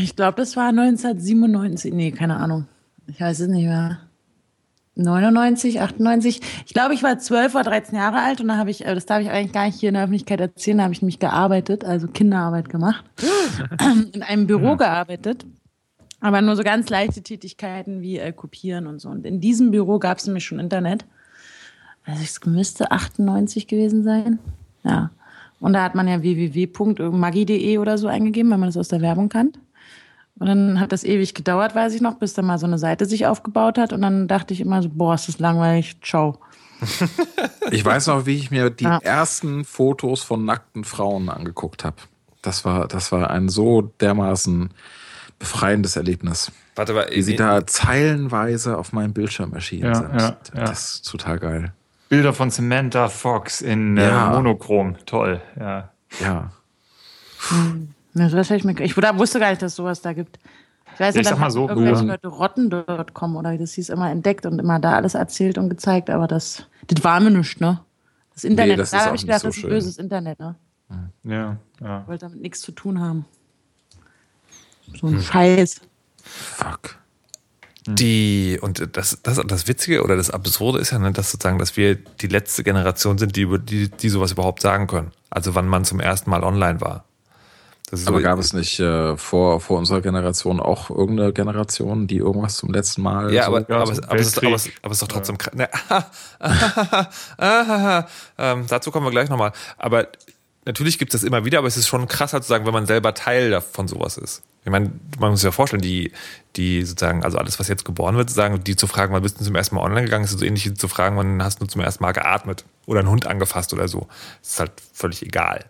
Ich 0.00 0.16
glaube, 0.16 0.36
das 0.36 0.56
war 0.56 0.68
1997. 0.68 1.92
Nee, 1.92 2.12
keine 2.12 2.36
Ahnung. 2.36 2.66
Ich 3.06 3.20
weiß 3.20 3.40
es 3.40 3.48
nicht 3.48 3.64
mehr. 3.64 4.00
99, 4.96 5.80
98. 5.80 6.40
Ich 6.66 6.74
glaube, 6.74 6.94
ich 6.94 7.02
war 7.02 7.18
12 7.18 7.54
oder 7.54 7.64
13 7.64 7.96
Jahre 7.96 8.22
alt 8.22 8.40
und 8.40 8.48
da 8.48 8.56
habe 8.56 8.70
ich, 8.70 8.84
äh, 8.84 8.94
das 8.94 9.06
darf 9.06 9.20
ich 9.22 9.30
eigentlich 9.30 9.52
gar 9.52 9.66
nicht 9.66 9.80
hier 9.80 9.88
in 9.88 9.94
der 9.94 10.04
Öffentlichkeit 10.04 10.40
erzählen, 10.40 10.78
da 10.78 10.84
habe 10.84 10.92
ich 10.92 11.02
nämlich 11.02 11.18
gearbeitet, 11.18 11.84
also 11.84 12.08
Kinderarbeit 12.08 12.68
gemacht. 12.68 13.04
in 14.12 14.22
einem 14.22 14.46
Büro 14.46 14.76
gearbeitet. 14.76 15.46
Aber 16.20 16.42
nur 16.42 16.56
so 16.56 16.62
ganz 16.62 16.88
leichte 16.90 17.22
Tätigkeiten 17.22 18.02
wie 18.02 18.18
äh, 18.18 18.32
Kopieren 18.32 18.86
und 18.86 19.00
so. 19.00 19.08
Und 19.08 19.24
in 19.26 19.40
diesem 19.40 19.70
Büro 19.70 19.98
gab 19.98 20.18
es 20.18 20.26
nämlich 20.26 20.44
schon 20.44 20.58
Internet. 20.60 21.04
Also 22.04 22.22
es 22.22 22.40
müsste 22.44 22.90
98 22.90 23.66
gewesen 23.66 24.02
sein. 24.02 24.38
Ja. 24.82 25.10
Und 25.60 25.72
da 25.74 25.82
hat 25.82 25.94
man 25.94 26.08
ja 26.08 26.22
www.magi.de 26.22 27.78
oder 27.78 27.98
so 27.98 28.08
eingegeben, 28.08 28.50
wenn 28.50 28.60
man 28.60 28.68
das 28.68 28.76
aus 28.76 28.88
der 28.88 29.00
Werbung 29.00 29.28
kannte. 29.28 29.60
Und 30.38 30.46
dann 30.46 30.80
hat 30.80 30.92
das 30.92 31.04
ewig 31.04 31.34
gedauert, 31.34 31.74
weiß 31.74 31.92
ich 31.94 32.00
noch, 32.00 32.14
bis 32.14 32.32
da 32.32 32.40
mal 32.40 32.58
so 32.58 32.64
eine 32.66 32.78
Seite 32.78 33.04
sich 33.04 33.26
aufgebaut 33.26 33.76
hat. 33.76 33.92
Und 33.92 34.00
dann 34.00 34.26
dachte 34.26 34.54
ich 34.54 34.60
immer 34.62 34.82
so, 34.82 34.88
boah, 34.90 35.14
ist 35.14 35.28
das 35.28 35.38
langweilig, 35.38 35.96
ciao. 36.02 36.38
Ich 37.72 37.84
weiß 37.84 38.08
noch, 38.08 38.26
wie 38.26 38.36
ich 38.36 38.50
mir 38.50 38.70
die 38.70 38.84
Ja. 38.84 38.98
ersten 38.98 39.64
Fotos 39.64 40.22
von 40.22 40.44
nackten 40.44 40.82
Frauen 40.82 41.28
angeguckt 41.28 41.84
habe. 41.84 41.96
Das 42.42 42.64
war, 42.64 42.88
das 42.88 43.12
war 43.12 43.30
ein 43.30 43.48
so 43.48 43.82
dermaßen 43.82 44.70
befreiendes 45.40 45.96
Erlebnis. 45.96 46.52
Warte 46.76 46.92
mal, 46.92 47.08
Wie 47.10 47.22
sie 47.22 47.34
da 47.34 47.66
zeilenweise 47.66 48.78
auf 48.78 48.92
meinem 48.92 49.12
Bildschirm 49.12 49.52
erschienen 49.54 49.86
Ja, 49.86 49.94
sind. 49.96 50.12
ja, 50.14 50.36
ja. 50.54 50.64
Das 50.66 50.94
ist 50.94 51.10
total 51.10 51.38
geil. 51.40 51.72
Bilder 52.08 52.32
von 52.32 52.50
Samantha 52.50 53.08
Fox 53.08 53.60
in 53.60 53.96
äh, 53.96 54.08
Ja. 54.08 54.30
Monochrom. 54.30 54.96
Toll, 55.06 55.40
ja. 55.58 55.90
Ja. 56.20 56.50
Ja, 58.14 58.28
sowas 58.28 58.50
hab 58.50 58.56
ich, 58.56 58.64
mir, 58.64 58.78
ich 58.80 58.96
wusste- 58.96 59.38
gar 59.40 59.50
nicht, 59.50 59.62
dass 59.62 59.72
es 59.72 59.76
sowas 59.76 60.00
da 60.02 60.12
gibt. 60.12 60.38
Ich 60.94 61.00
weiß 61.00 61.14
Ich 61.14 61.20
nicht, 61.20 61.28
sag 61.30 61.38
mal 61.38 61.50
so, 61.50 61.68
irgendwelche 61.68 62.04
Leute 62.04 62.28
rotten.com 62.28 63.36
oder 63.36 63.52
wie 63.52 63.58
das 63.58 63.72
hieß, 63.72 63.88
immer 63.90 64.10
entdeckt 64.10 64.44
und 64.44 64.58
immer 64.58 64.78
da 64.80 64.94
alles 64.94 65.14
erzählt 65.14 65.56
und 65.56 65.70
gezeigt, 65.70 66.10
aber 66.10 66.26
das, 66.26 66.66
das 66.88 67.02
war 67.04 67.20
mir 67.20 67.30
nicht, 67.30 67.60
ne? 67.60 67.80
Das 68.34 68.44
Internet, 68.44 68.78
das 68.78 68.90
da 68.90 68.98
ist 68.98 69.06
habe 69.06 69.16
ich 69.16 69.22
nicht 69.22 69.28
gedacht, 69.28 69.40
so 69.42 69.48
das 69.48 69.56
ist 69.56 69.60
schön. 69.62 69.70
böses 69.70 69.98
Internet, 69.98 70.40
ne? 70.40 70.56
Ja, 71.22 71.56
ja. 71.80 72.00
Ich 72.02 72.08
wollte 72.08 72.26
damit 72.26 72.40
nichts 72.40 72.60
zu 72.60 72.72
tun 72.72 73.00
haben. 73.00 73.24
So 74.98 75.08
Hm. 75.08 75.16
ein 75.16 75.22
Scheiß. 75.22 75.80
Fuck. 76.24 76.96
Die, 77.86 78.58
und 78.60 78.96
das, 78.96 79.18
das, 79.22 79.40
das 79.46 79.66
Witzige 79.66 80.04
oder 80.04 80.14
das 80.16 80.30
Absurde 80.30 80.78
ist 80.78 80.90
ja, 80.92 80.98
ne, 80.98 81.12
dass 81.12 81.30
sozusagen, 81.32 81.58
dass 81.58 81.76
wir 81.76 81.94
die 81.96 82.26
letzte 82.26 82.62
Generation 82.62 83.16
sind, 83.18 83.34
die, 83.36 83.40
über- 83.42 83.58
die, 83.58 83.88
die 83.88 84.08
sowas 84.10 84.32
überhaupt 84.32 84.60
sagen 84.60 84.86
können. 84.86 85.12
Also 85.30 85.54
wann 85.54 85.66
man 85.66 85.84
zum 85.84 85.98
ersten 85.98 86.28
Mal 86.30 86.44
online 86.44 86.80
war. 86.80 87.04
Das 87.90 88.00
ist 88.02 88.06
Aber 88.06 88.18
so, 88.18 88.22
gab 88.22 88.38
es 88.38 88.52
nicht 88.52 88.78
äh, 88.78 89.16
vor, 89.16 89.60
vor 89.60 89.78
unserer 89.78 90.00
Generation 90.02 90.60
auch 90.60 90.90
irgendeine 90.90 91.32
Generation, 91.32 92.06
die 92.06 92.18
irgendwas 92.18 92.56
zum 92.58 92.72
letzten 92.72 93.02
Mal. 93.02 93.32
ja, 93.32 93.46
so 93.46 93.56
aber, 93.56 93.68
ja, 93.68 93.78
aber, 93.80 93.92
es- 93.92 94.00
aber, 94.02 94.20
es 94.20 94.26
ist, 94.28 94.38
aber, 94.38 94.54
es, 94.54 94.64
Weltkrieg. 94.66 94.78
aber 94.84 94.92
es 94.92 94.96
ist 94.98 95.02
doch 95.02 95.08
trotzdem 95.08 95.38
krass. 95.38 95.54
Ne, 95.54 95.68
ähm, 98.38 98.66
dazu 98.68 98.90
kommen 98.90 99.06
wir 99.06 99.10
gleich 99.10 99.28
nochmal. 99.28 99.52
Aber 99.78 100.06
natürlich 100.66 100.98
gibt 100.98 101.14
es 101.14 101.22
das 101.22 101.26
immer 101.26 101.44
wieder, 101.44 101.58
aber 101.58 101.66
es 101.68 101.76
ist 101.76 101.88
schon 101.88 102.06
krasser 102.06 102.40
zu 102.42 102.48
sagen, 102.48 102.66
wenn 102.66 102.72
man 102.74 102.86
selber 102.86 103.14
Teil 103.14 103.50
davon 103.50 103.88
sowas 103.88 104.18
ist. 104.18 104.42
Ich 104.64 104.70
meine, 104.70 104.92
man 105.18 105.30
muss 105.30 105.40
sich 105.40 105.46
ja 105.46 105.52
vorstellen, 105.52 105.82
die, 105.82 106.12
die 106.56 106.82
sozusagen, 106.82 107.24
also 107.24 107.38
alles, 107.38 107.58
was 107.58 107.68
jetzt 107.68 107.84
geboren 107.84 108.16
wird, 108.16 108.30
sagen, 108.30 108.62
die 108.62 108.76
zu 108.76 108.86
fragen, 108.86 109.12
wann 109.14 109.22
bist 109.22 109.40
du 109.40 109.44
zum 109.44 109.54
ersten 109.54 109.74
Mal 109.74 109.82
online 109.82 110.04
gegangen, 110.04 110.24
ist 110.24 110.38
so 110.38 110.44
ähnlich 110.44 110.66
wie 110.66 110.74
zu 110.74 110.88
fragen, 110.88 111.16
wann 111.16 111.42
hast 111.42 111.62
du 111.62 111.66
zum 111.66 111.80
ersten 111.80 112.02
Mal 112.02 112.12
geatmet 112.12 112.64
oder 112.86 113.00
einen 113.00 113.08
Hund 113.08 113.26
angefasst 113.26 113.72
oder 113.72 113.88
so. 113.88 114.06
Das 114.42 114.50
ist 114.50 114.60
halt 114.60 114.72
völlig 114.92 115.22
egal. 115.22 115.64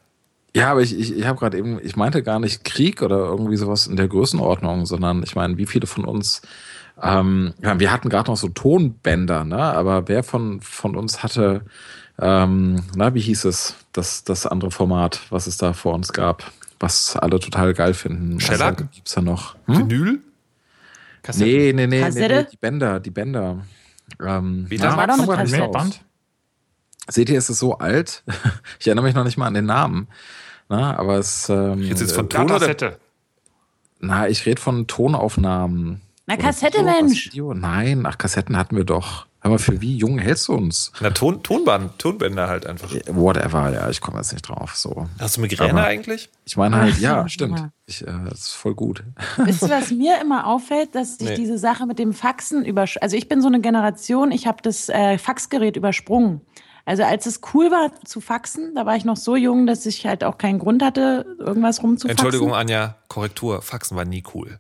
Ja, 0.54 0.72
aber 0.72 0.82
ich, 0.82 0.98
ich, 0.98 1.16
ich 1.16 1.26
habe 1.26 1.38
gerade 1.38 1.56
eben, 1.56 1.78
ich 1.82 1.94
meinte 1.94 2.22
gar 2.22 2.40
nicht 2.40 2.64
Krieg 2.64 3.02
oder 3.02 3.18
irgendwie 3.18 3.56
sowas 3.56 3.86
in 3.86 3.96
der 3.96 4.08
Größenordnung, 4.08 4.84
sondern 4.86 5.22
ich 5.22 5.36
meine, 5.36 5.56
wie 5.56 5.66
viele 5.66 5.86
von 5.86 6.04
uns, 6.04 6.42
ähm, 7.00 7.54
wir 7.60 7.92
hatten 7.92 8.08
gerade 8.08 8.30
noch 8.30 8.36
so 8.36 8.48
Tonbänder, 8.48 9.44
ne? 9.44 9.62
Aber 9.62 10.08
wer 10.08 10.24
von, 10.24 10.60
von 10.60 10.96
uns 10.96 11.22
hatte, 11.22 11.62
ähm, 12.20 12.82
na, 12.96 13.14
wie 13.14 13.20
hieß 13.20 13.44
es, 13.44 13.76
das, 13.92 14.24
das 14.24 14.46
andere 14.46 14.72
Format, 14.72 15.20
was 15.30 15.46
es 15.46 15.56
da 15.56 15.72
vor 15.72 15.94
uns 15.94 16.12
gab, 16.12 16.50
was 16.80 17.16
alle 17.16 17.38
total 17.38 17.74
geil 17.74 17.94
finden? 17.94 18.40
Shellac? 18.40 18.80
Was 18.80 18.90
gibt's 18.90 19.14
da 19.14 19.20
noch? 19.20 19.54
Hm? 19.66 19.90
Vinyl? 19.90 20.20
Kassette. 21.22 21.44
Nee, 21.44 21.72
nee, 21.72 21.86
nee, 21.86 21.98
nee, 21.98 22.00
Kassette? 22.02 22.34
nee, 22.42 22.46
die 22.50 22.56
Bänder, 22.56 23.00
die 23.00 23.10
Bänder. 23.10 23.66
Ähm, 24.20 24.66
Wie, 24.68 24.76
ja, 24.76 24.86
das 24.86 24.96
war 24.96 25.06
doch 25.06 25.16
komm 25.16 25.20
eine 25.20 25.32
grad 25.34 25.44
nicht 25.44 25.52
Kassette. 25.52 25.64
raus. 25.66 25.72
Band? 25.72 26.04
Seht 27.08 27.28
ihr, 27.30 27.38
es 27.38 27.50
ist 27.50 27.58
so 27.58 27.78
alt. 27.78 28.24
Ich 28.78 28.86
erinnere 28.86 29.04
mich 29.04 29.14
noch 29.14 29.24
nicht 29.24 29.36
mal 29.36 29.46
an 29.46 29.54
den 29.54 29.66
Namen. 29.66 30.08
Na, 30.68 30.96
aber 30.96 31.18
es. 31.18 31.48
Ähm, 31.48 31.82
Jetzt 31.82 32.00
ist 32.00 32.12
von 32.12 32.26
äh, 32.26 32.28
Ton 32.28 32.44
oder? 32.44 32.58
Kassette. 32.60 32.98
Na, 33.98 34.28
ich 34.28 34.46
rede 34.46 34.60
von 34.60 34.86
Tonaufnahmen. 34.86 36.00
Na, 36.26 36.36
Kassette, 36.36 36.78
Video, 36.78 36.86
was, 36.88 37.02
Mensch. 37.02 37.26
Video? 37.26 37.54
Nein, 37.54 38.06
ach, 38.06 38.16
Kassetten 38.16 38.56
hatten 38.56 38.76
wir 38.76 38.84
doch. 38.84 39.26
Mal, 39.42 39.58
für 39.58 39.80
wie 39.80 39.96
jung 39.96 40.18
hältst 40.18 40.48
du 40.48 40.52
uns? 40.54 40.92
Na, 41.00 41.10
Ton, 41.10 41.42
Tonband, 41.42 41.98
Tonbänder 41.98 42.48
halt 42.48 42.66
einfach. 42.66 42.90
Whatever, 43.06 43.72
ja, 43.72 43.88
ich 43.88 44.00
komme 44.00 44.18
jetzt 44.18 44.32
nicht 44.32 44.42
drauf. 44.48 44.76
So. 44.76 45.08
Hast 45.18 45.36
du 45.36 45.40
Migräne 45.40 45.70
Aber- 45.72 45.84
eigentlich? 45.84 46.28
Ich 46.44 46.56
meine 46.56 46.76
halt, 46.76 46.98
ja, 46.98 47.28
stimmt. 47.28 47.70
Ich, 47.86 48.02
äh, 48.02 48.12
das 48.28 48.40
ist 48.40 48.52
voll 48.54 48.74
gut. 48.74 49.02
Wisst 49.38 49.62
ihr, 49.62 49.70
was 49.70 49.90
mir 49.90 50.20
immer 50.20 50.46
auffällt, 50.46 50.94
dass 50.94 51.16
sich 51.18 51.30
Nee. 51.30 51.36
diese 51.36 51.58
Sache 51.58 51.86
mit 51.86 51.98
dem 51.98 52.12
Faxen 52.12 52.64
übersch... 52.64 52.98
Also 53.00 53.16
ich 53.16 53.28
bin 53.28 53.40
so 53.40 53.48
eine 53.48 53.60
Generation, 53.60 54.30
ich 54.32 54.46
habe 54.46 54.58
das 54.62 54.88
äh, 54.88 55.16
Faxgerät 55.16 55.76
übersprungen. 55.76 56.40
Also 56.84 57.04
als 57.04 57.26
es 57.26 57.40
cool 57.54 57.70
war 57.70 57.92
zu 58.04 58.20
faxen, 58.20 58.74
da 58.74 58.84
war 58.84 58.96
ich 58.96 59.04
noch 59.04 59.16
so 59.16 59.36
jung, 59.36 59.66
dass 59.66 59.86
ich 59.86 60.06
halt 60.06 60.24
auch 60.24 60.38
keinen 60.38 60.58
Grund 60.58 60.82
hatte, 60.82 61.24
irgendwas 61.38 61.82
rumzufaxen. 61.82 62.10
Entschuldigung, 62.10 62.54
Anja, 62.54 62.96
Korrektur. 63.08 63.62
Faxen 63.62 63.96
war 63.96 64.04
nie 64.04 64.24
cool. 64.34 64.58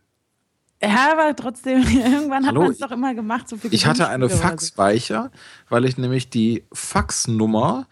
Ja, 0.82 1.12
aber 1.12 1.36
trotzdem, 1.36 1.82
irgendwann 1.88 2.46
hat 2.46 2.54
man 2.54 2.70
es 2.70 2.78
doch 2.78 2.90
immer 2.90 3.14
gemacht. 3.14 3.48
So 3.48 3.56
Ich 3.70 3.86
hatte 3.86 4.08
eine 4.08 4.28
so. 4.28 4.36
Faxspeicher, 4.36 5.30
weil 5.68 5.84
ich 5.84 5.98
nämlich 5.98 6.30
die 6.30 6.64
Faxnummer, 6.72 7.86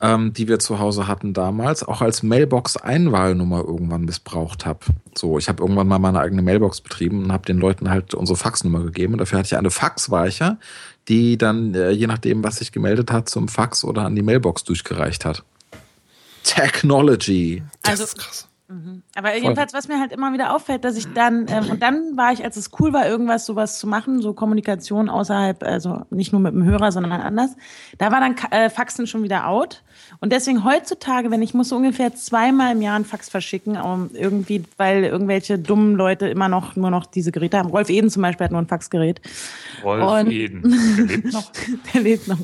ähm, 0.00 0.32
die 0.32 0.46
wir 0.48 0.58
zu 0.60 0.78
Hause 0.78 1.06
hatten 1.08 1.32
damals, 1.34 1.82
auch 1.82 2.00
als 2.00 2.22
Mailbox-Einwahlnummer 2.22 3.60
irgendwann 3.64 4.02
missbraucht 4.04 4.66
habe. 4.66 4.80
So, 5.16 5.38
ich 5.38 5.48
habe 5.48 5.62
irgendwann 5.62 5.88
mal 5.88 5.98
meine 5.98 6.20
eigene 6.20 6.42
Mailbox 6.42 6.80
betrieben 6.80 7.24
und 7.24 7.32
habe 7.32 7.44
den 7.46 7.58
Leuten 7.58 7.90
halt 7.90 8.14
unsere 8.14 8.36
Faxnummer 8.36 8.82
gegeben. 8.84 9.14
Und 9.14 9.18
dafür 9.18 9.38
hatte 9.40 9.46
ich 9.46 9.56
eine 9.56 9.70
Faxspeicher, 9.70 10.58
die 11.08 11.36
dann, 11.38 11.74
äh, 11.74 11.90
je 11.90 12.06
nachdem, 12.06 12.44
was 12.44 12.56
sich 12.56 12.70
gemeldet 12.72 13.10
hat, 13.10 13.28
zum 13.28 13.48
Fax 13.48 13.82
oder 13.84 14.02
an 14.04 14.14
die 14.14 14.22
Mailbox 14.22 14.62
durchgereicht 14.64 15.24
hat. 15.24 15.42
Technology. 16.44 17.62
Das 17.82 17.92
Also- 17.92 18.04
ist 18.04 18.18
krass. 18.18 18.48
Aber 19.14 19.36
jedenfalls, 19.36 19.74
was 19.74 19.88
mir 19.88 19.98
halt 20.00 20.12
immer 20.12 20.32
wieder 20.32 20.54
auffällt, 20.54 20.84
dass 20.84 20.96
ich 20.96 21.12
dann, 21.12 21.46
ähm, 21.48 21.70
und 21.70 21.82
dann 21.82 22.16
war 22.16 22.32
ich, 22.32 22.44
als 22.44 22.56
es 22.56 22.70
cool 22.78 22.92
war, 22.92 23.06
irgendwas 23.06 23.46
sowas 23.46 23.78
zu 23.78 23.86
machen, 23.86 24.22
so 24.22 24.32
Kommunikation 24.32 25.08
außerhalb, 25.08 25.62
also 25.62 26.02
nicht 26.10 26.32
nur 26.32 26.40
mit 26.40 26.54
dem 26.54 26.64
Hörer, 26.64 26.92
sondern 26.92 27.12
anders, 27.12 27.56
da 27.98 28.10
war 28.10 28.20
dann 28.20 28.36
äh, 28.50 28.70
Faxen 28.70 29.06
schon 29.06 29.22
wieder 29.22 29.46
out. 29.46 29.82
Und 30.20 30.32
deswegen 30.32 30.64
heutzutage, 30.64 31.30
wenn 31.30 31.42
ich 31.42 31.54
muss 31.54 31.70
so 31.70 31.76
ungefähr 31.76 32.14
zweimal 32.14 32.72
im 32.72 32.82
Jahr 32.82 32.96
einen 32.96 33.04
Fax 33.04 33.28
verschicken, 33.28 33.76
um 33.76 34.10
irgendwie, 34.12 34.62
weil 34.76 35.04
irgendwelche 35.04 35.58
dummen 35.58 35.94
Leute 35.96 36.28
immer 36.28 36.48
noch 36.48 36.76
nur 36.76 36.90
noch 36.90 37.06
diese 37.06 37.32
Geräte 37.32 37.58
haben. 37.58 37.70
Rolf 37.70 37.88
Eden 37.90 38.10
zum 38.10 38.22
Beispiel 38.22 38.44
hat 38.44 38.52
nur 38.52 38.60
ein 38.60 38.68
Faxgerät. 38.68 39.20
Rolf 39.82 40.20
Und- 40.26 40.30
Eden. 40.30 40.62
Der 40.96 41.06
lebt 41.06 41.32
noch. 41.32 41.52
Der 41.94 42.00
lebt 42.00 42.28
noch. 42.28 42.38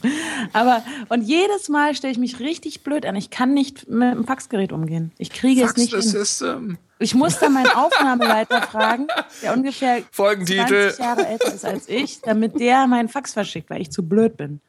Aber, 0.52 0.82
und 1.08 1.22
jedes 1.22 1.68
Mal 1.68 1.94
stelle 1.94 2.12
ich 2.12 2.18
mich 2.18 2.40
richtig 2.40 2.82
blöd 2.82 3.06
an. 3.06 3.16
Ich 3.16 3.30
kann 3.30 3.54
nicht 3.54 3.88
mit 3.88 4.14
dem 4.14 4.24
Faxgerät 4.24 4.72
umgehen. 4.72 5.12
Ich 5.18 5.30
kriege 5.30 5.60
es 5.62 5.68
Faxen 5.68 5.82
nicht 5.84 5.94
ist 5.94 6.12
hin. 6.12 6.20
ist. 6.22 6.40
Ähm 6.42 6.78
ich 7.00 7.14
muss 7.14 7.38
da 7.38 7.48
meinen 7.48 7.68
Aufnahmeleiter 7.68 8.60
fragen, 8.62 9.06
der 9.42 9.54
ungefähr 9.54 10.02
Folgentitel. 10.10 10.90
20 10.90 10.98
Jahre 10.98 11.26
älter 11.28 11.54
ist 11.54 11.64
als 11.64 11.88
ich, 11.88 12.20
damit 12.22 12.58
der 12.58 12.88
meinen 12.88 13.08
Fax 13.08 13.34
verschickt, 13.34 13.70
weil 13.70 13.80
ich 13.80 13.92
zu 13.92 14.02
blöd 14.02 14.36
bin. 14.36 14.60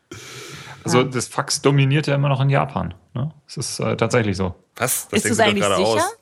Also 0.84 1.04
das 1.04 1.28
Fax 1.28 1.62
dominiert 1.62 2.08
ja 2.08 2.16
immer 2.16 2.30
noch 2.30 2.42
in 2.42 2.50
Japan. 2.50 2.94
Ne? 3.14 3.32
Es 3.48 3.58
ist 3.58 3.80
äh, 3.80 3.96
tatsächlich 3.98 4.38
so. 4.38 4.56
Was? 4.76 5.08
ist 5.12 5.26
das 5.26 5.38
du 5.38 5.44
doch 5.44 5.50
eigentlich 5.50 5.64
sicher? 5.66 5.78
aus. 5.78 6.16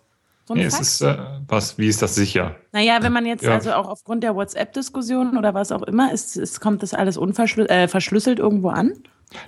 So 0.48 0.54
Nee, 0.56 0.64
es 0.64 0.80
ist, 0.80 1.02
äh, 1.02 1.18
was, 1.48 1.78
wie 1.78 1.88
ist 1.88 2.02
das 2.02 2.16
sicher? 2.16 2.56
Naja, 2.72 3.00
wenn 3.02 3.12
man 3.12 3.26
jetzt 3.26 3.44
Ja. 3.44 3.56
also 3.56 3.74
auch 3.74 3.90
aufgrund 3.90 4.24
der 4.24 4.34
WhatsApp-Diskussion 4.34 5.38
oder 5.38 5.54
was 5.54 5.74
auch 5.74 5.84
immer, 5.84 6.14
ist, 6.14 6.38
ist, 6.38 6.62
kommt 6.62 6.84
das 6.84 6.94
alles 6.94 7.18
unverschlüsselt 7.18 7.70
äh, 7.70 7.88
verschlüsselt 7.90 8.40
irgendwo 8.40 8.70
an? 8.70 8.94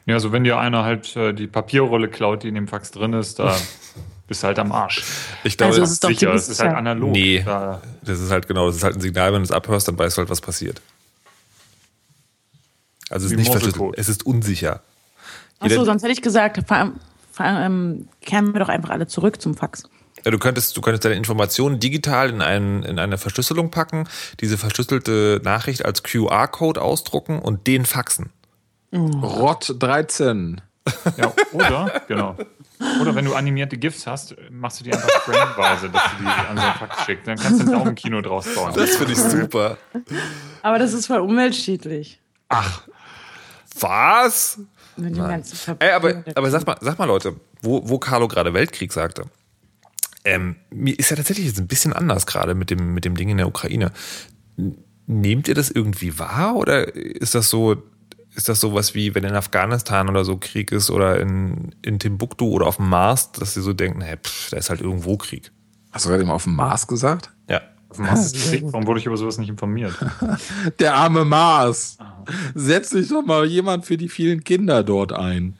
Ja, 0.06 0.16
also 0.16 0.34
wenn 0.34 0.44
dir 0.44 0.60
einer 0.60 0.84
halt 0.84 1.16
äh, 1.16 1.34
die 1.34 1.48
Papierrolle 1.48 2.10
klaut, 2.10 2.44
die 2.44 2.50
in 2.50 2.56
dem 2.56 2.68
Fax 2.68 2.92
drin 2.92 3.14
ist, 3.14 3.40
da 3.40 3.56
bist 4.28 4.44
du 4.44 4.48
halt 4.48 4.60
am 4.60 4.74
Arsch. 4.74 5.04
Ich 5.46 5.58
glaube, 5.58 5.70
Also 5.70 5.82
das, 5.82 5.90
es 5.90 5.94
ist 5.94 6.04
doch 6.04 6.10
sicher, 6.10 6.34
es 6.34 6.50
ist 6.50 6.60
halt 6.62 6.76
analog. 6.76 7.12
Nee. 7.12 7.44
Da, 7.46 7.82
das 8.02 8.20
ist 8.20 8.30
halt 8.30 8.48
genau, 8.50 8.68
das 8.68 8.76
ist 8.76 8.84
halt 8.84 8.96
ein 8.96 9.02
Signal, 9.02 9.32
wenn 9.32 9.40
du 9.40 9.46
es 9.46 9.52
abhörst, 9.54 9.88
dann 9.88 9.98
weißt 9.98 10.18
du 10.18 10.20
halt, 10.20 10.30
was 10.30 10.42
passiert. 10.42 10.82
Also 13.10 13.26
es 13.26 13.32
ist 13.32 13.38
nicht 13.38 13.96
es 13.98 14.10
ist 14.10 14.26
unsicher. 14.26 14.82
Achso, 15.60 15.84
sonst 15.84 16.04
hätte 16.04 16.14
ich 16.14 16.22
gesagt, 16.22 16.68
fahr, 16.68 16.92
fahr, 17.32 17.66
ähm, 17.66 18.08
kehren 18.22 18.54
wir 18.54 18.60
doch 18.60 18.70
einfach 18.70 18.90
alle 18.90 19.08
zurück 19.08 19.42
zum 19.42 19.56
Fax. 19.56 19.84
Ja, 20.26 20.32
du 20.32 20.38
könntest, 20.38 20.76
du 20.76 20.82
könntest 20.82 21.06
deine 21.06 21.16
Informationen 21.16 21.80
digital 21.80 22.30
in, 22.30 22.42
einen, 22.42 22.84
in 22.84 23.00
eine 23.00 23.18
Verschlüsselung 23.18 23.72
packen, 23.72 24.08
diese 24.42 24.58
verschlüsselte 24.58 25.40
Nachricht 25.44 25.86
als 25.86 26.04
QR-Code 26.04 26.82
ausdrucken 26.82 27.40
und 27.40 27.68
den 27.68 27.86
faxen. 27.86 28.32
Rott 28.92 29.76
13. 29.80 30.62
ja, 31.18 31.34
oder, 31.54 32.02
genau. 32.08 32.36
Oder 33.02 33.14
wenn 33.14 33.26
du 33.26 33.36
animierte 33.36 33.78
GIFs 33.78 34.08
hast, 34.08 34.36
machst 34.50 34.80
du 34.80 34.86
die 34.86 34.94
einfach 34.94 35.10
frameweise, 35.22 35.90
dass 35.90 36.04
du 36.04 36.24
die 36.24 36.26
an 36.26 36.58
so 36.58 36.64
ein 36.64 36.74
Fax 36.74 37.06
schickst. 37.06 37.28
Dann 37.28 37.38
kannst 37.38 37.62
du 37.62 37.66
ein 37.66 37.72
Daumenkino 37.72 38.22
draus 38.22 38.48
bauen. 38.56 38.74
Das 38.74 38.96
finde 38.96 39.14
ich 39.14 39.20
super. 39.20 39.78
Aber 40.64 40.80
das 40.80 40.94
ist 40.94 41.08
voll 41.08 41.20
umweltschädlich. 41.20 42.20
Ach, 42.48 42.84
was? 43.80 44.60
Mit 45.00 45.16
dem 45.16 45.28
ganzen. 45.28 45.76
Ey, 45.80 45.92
aber, 45.92 46.24
aber 46.36 46.52
sag 46.52 46.66
mal, 46.66 46.78
sag 46.82 47.00
mal, 47.00 47.06
Leute, 47.06 47.36
wo, 47.62 47.88
wo 47.88 48.00
Carlo 48.00 48.28
gerade 48.28 48.54
Weltkrieg 48.54 48.92
sagte. 48.92 49.24
Ähm, 50.26 50.58
mir 50.70 50.98
ist 50.98 51.10
ja 51.10 51.16
tatsächlich 51.16 51.48
jetzt 51.48 51.60
ein 51.60 51.68
bisschen 51.68 51.94
anders 51.94 52.26
gerade 52.26 52.54
mit 52.56 52.70
dem, 52.70 52.94
mit 52.94 53.06
dem 53.06 53.16
Ding 53.16 53.30
in 53.30 53.38
der 53.38 53.48
Ukraine. 53.48 53.92
Nehmt 55.08 55.48
ihr 55.48 55.56
das 55.56 55.72
irgendwie 55.72 56.20
wahr 56.20 56.56
oder 56.56 56.94
ist 56.96 57.36
das 57.36 57.50
so, 57.50 57.82
ist 58.36 58.50
das 58.50 58.60
sowas 58.60 58.94
wie, 58.96 59.16
wenn 59.16 59.24
in 59.24 59.34
Afghanistan 59.34 60.10
oder 60.10 60.26
so 60.26 60.38
Krieg 60.38 60.72
ist 60.72 60.92
oder 60.92 61.20
in, 61.20 61.74
in 61.82 62.00
Timbuktu 62.00 62.50
oder 62.50 62.68
auf 62.68 62.76
dem 62.76 62.90
Mars, 62.90 63.32
dass 63.32 63.54
sie 63.54 63.62
so 63.62 63.74
denken, 63.74 64.02
hey, 64.02 64.18
pff, 64.18 64.50
da 64.52 64.58
ist 64.58 64.70
halt 64.70 64.82
irgendwo 64.82 65.18
Krieg. 65.18 65.52
Hast 65.92 66.06
du 66.06 66.10
gerade 66.10 66.24
eben 66.24 66.32
auf 66.32 66.44
dem 66.44 66.56
Mars 66.56 66.86
gesagt? 66.86 67.32
Was 67.98 68.34
ist 68.34 68.36
Krieg? 68.52 68.64
Warum 68.66 68.86
wurde 68.88 69.00
ich 69.00 69.06
über 69.06 69.18
sowas 69.18 69.38
nicht 69.38 69.50
informiert? 69.50 69.94
Der 70.80 70.96
arme 70.96 71.26
Mars. 71.26 71.98
Setz 72.56 72.90
sich 72.92 73.10
doch 73.10 73.26
mal 73.26 73.46
jemand 73.46 73.86
für 73.86 73.98
die 73.98 74.10
vielen 74.10 74.44
Kinder 74.44 74.84
dort 74.84 75.12
ein. 75.14 75.58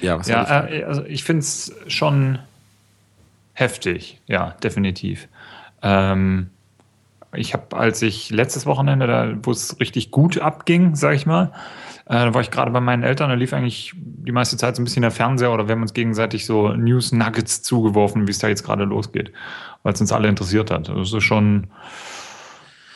Ja, 0.00 0.18
was 0.18 0.28
Ja, 0.28 0.66
ich- 0.66 0.72
äh, 0.80 0.84
also 0.84 1.04
ich 1.04 1.24
finde 1.24 1.40
es 1.40 1.74
schon 1.88 2.38
heftig, 3.54 4.20
ja, 4.26 4.50
definitiv. 4.62 5.28
Ähm, 5.82 6.50
ich 7.34 7.52
habe, 7.54 7.76
als 7.76 8.02
ich 8.02 8.30
letztes 8.30 8.66
Wochenende, 8.66 9.06
da, 9.06 9.34
wo 9.42 9.50
es 9.50 9.78
richtig 9.80 10.10
gut 10.10 10.38
abging, 10.38 10.94
sag 10.94 11.14
ich 11.14 11.26
mal, 11.26 11.52
äh, 12.06 12.12
da 12.14 12.34
war 12.34 12.40
ich 12.40 12.50
gerade 12.50 12.70
bei 12.70 12.80
meinen 12.80 13.02
Eltern, 13.02 13.28
da 13.30 13.34
lief 13.34 13.52
eigentlich 13.52 13.92
die 13.96 14.32
meiste 14.32 14.56
Zeit 14.56 14.76
so 14.76 14.82
ein 14.82 14.84
bisschen 14.84 15.02
der 15.02 15.10
Fernseher 15.10 15.52
oder 15.52 15.66
wir 15.68 15.74
haben 15.74 15.82
uns 15.82 15.92
gegenseitig 15.94 16.46
so 16.46 16.68
News 16.68 17.12
Nuggets 17.12 17.62
zugeworfen, 17.62 18.26
wie 18.26 18.30
es 18.30 18.38
da 18.38 18.48
jetzt 18.48 18.62
gerade 18.64 18.84
losgeht, 18.84 19.32
weil 19.86 19.92
es 19.92 20.00
uns 20.00 20.10
alle 20.10 20.26
interessiert 20.26 20.72
hat. 20.72 20.88
Das 20.88 21.12
ist 21.12 21.22
schon, 21.22 21.68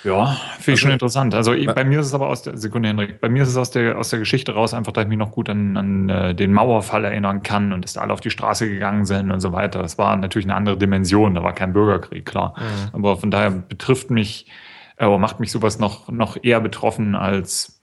ja, 0.03 0.37
finde 0.59 0.75
ich 0.75 0.81
schon 0.81 0.91
interessant. 0.91 1.37
Also 1.37 1.53
ich, 1.53 1.69
bei 1.69 1.85
mir 1.85 2.01
ist 2.01 2.07
es 2.07 2.15
aber 2.15 2.27
aus 2.27 2.43
der 2.43 2.57
Sekunde, 2.57 2.89
Henrik, 2.89 3.21
bei 3.21 3.29
mir 3.29 3.45
ist 3.45 3.49
es 3.49 3.57
aus 3.57 3.71
der, 3.71 3.97
aus 3.97 4.09
der 4.09 4.19
Geschichte 4.19 4.55
raus, 4.55 4.75
einfach, 4.75 4.91
dass 4.91 5.05
ich 5.05 5.09
mich 5.09 5.17
noch 5.17 5.31
gut 5.31 5.49
an, 5.49 5.77
an 5.77 6.09
äh, 6.09 6.35
den 6.35 6.53
Mauerfall 6.53 7.05
erinnern 7.05 7.45
kann 7.45 7.73
und 7.73 7.85
dass 7.85 7.93
da 7.93 8.01
alle 8.01 8.13
auf 8.13 8.21
die 8.21 8.31
Straße 8.31 8.69
gegangen 8.69 9.05
sind 9.05 9.31
und 9.31 9.39
so 9.39 9.53
weiter. 9.53 9.81
Das 9.83 9.99
war 9.99 10.17
natürlich 10.17 10.47
eine 10.47 10.57
andere 10.57 10.77
Dimension, 10.79 11.37
da 11.37 11.45
war 11.45 11.53
kein 11.53 11.73
Bürgerkrieg, 11.73 12.27
klar. 12.27 12.57
Aber 12.93 13.17
von 13.17 13.31
daher 13.31 13.53
betrifft 13.53 14.11
mich, 14.11 14.49
äh, 14.97 15.07
oder 15.07 15.19
macht 15.19 15.39
mich 15.39 15.53
sowas 15.53 15.79
noch, 15.79 16.09
noch 16.09 16.39
eher 16.43 16.61
betroffen 16.61 17.15
als 17.15 17.81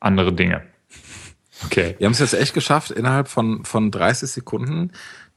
andere 0.00 0.32
Dinge. 0.32 0.62
Okay. 1.66 1.96
Wir 1.98 2.06
haben 2.06 2.12
es 2.12 2.20
jetzt 2.20 2.34
echt 2.34 2.54
geschafft, 2.54 2.92
innerhalb 2.92 3.26
von, 3.26 3.64
von 3.64 3.90
30 3.90 4.30
Sekunden 4.30 4.92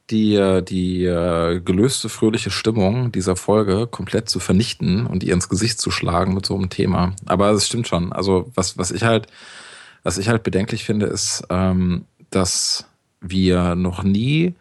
die, 0.09 0.35
äh, 0.35 0.61
die 0.61 1.05
äh, 1.05 1.59
gelöste 1.59 2.09
fröhliche 2.09 2.51
Stimmung 2.51 3.11
dieser 3.11 3.35
Folge 3.35 3.87
komplett 3.87 4.29
zu 4.29 4.39
vernichten 4.39 5.05
und 5.05 5.23
ihr 5.23 5.33
ins 5.33 5.49
Gesicht 5.49 5.79
zu 5.79 5.91
schlagen 5.91 6.33
mit 6.33 6.45
so 6.45 6.55
einem 6.55 6.69
Thema. 6.69 7.13
Aber 7.25 7.51
es 7.51 7.67
stimmt 7.67 7.87
schon. 7.87 8.11
Also 8.11 8.51
was, 8.55 8.77
was 8.77 8.91
ich 8.91 9.03
halt, 9.03 9.27
was 10.03 10.17
ich 10.17 10.27
halt 10.27 10.43
bedenklich 10.43 10.83
finde, 10.83 11.05
ist, 11.05 11.43
ähm, 11.49 12.05
dass 12.29 12.85
wir 13.21 13.75
noch 13.75 14.03
nie 14.03 14.55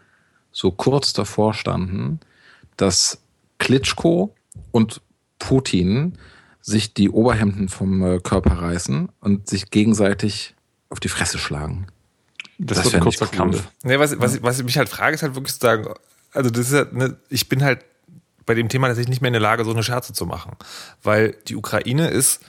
so 0.52 0.70
kurz 0.70 1.12
davor 1.12 1.54
standen, 1.54 2.20
dass 2.76 3.22
Klitschko 3.58 4.34
und 4.70 5.00
Putin 5.38 6.18
sich 6.60 6.94
die 6.94 7.10
Oberhemden 7.10 7.68
vom 7.68 8.02
äh, 8.02 8.20
Körper 8.20 8.52
reißen 8.60 9.08
und 9.20 9.48
sich 9.48 9.70
gegenseitig 9.70 10.54
auf 10.90 11.00
die 11.00 11.08
Fresse 11.08 11.38
schlagen. 11.38 11.86
Das, 12.62 12.76
Das 12.76 12.84
wird 12.86 12.96
ein 12.96 13.00
kurzer 13.00 13.26
cool. 13.32 13.38
Kampf. 13.38 13.64
Nee, 13.82 13.98
was, 13.98 14.18
was, 14.20 14.42
was 14.42 14.58
ich 14.58 14.64
mich 14.64 14.76
halt 14.76 14.88
frage, 14.88 15.14
ist 15.14 15.22
halt 15.22 15.34
wirklich 15.34 15.54
zu 15.54 15.60
sagen, 15.60 15.88
also 16.32 16.50
das 16.50 16.68
ist 16.68 16.74
halt, 16.74 16.92
ne, 16.92 17.16
ich 17.30 17.48
bin 17.48 17.64
halt 17.64 17.84
bei 18.44 18.54
dem 18.54 18.68
Thema 18.68 18.88
tatsächlich 18.88 19.10
nicht 19.10 19.22
mehr 19.22 19.28
in 19.28 19.34
der 19.34 19.40
Lage, 19.40 19.64
so 19.64 19.70
eine 19.70 19.82
Scherze 19.82 20.12
zu 20.12 20.26
machen. 20.26 20.56
Weil 21.02 21.36
die 21.48 21.56
Ukraine 21.56 22.08
ist 22.08 22.40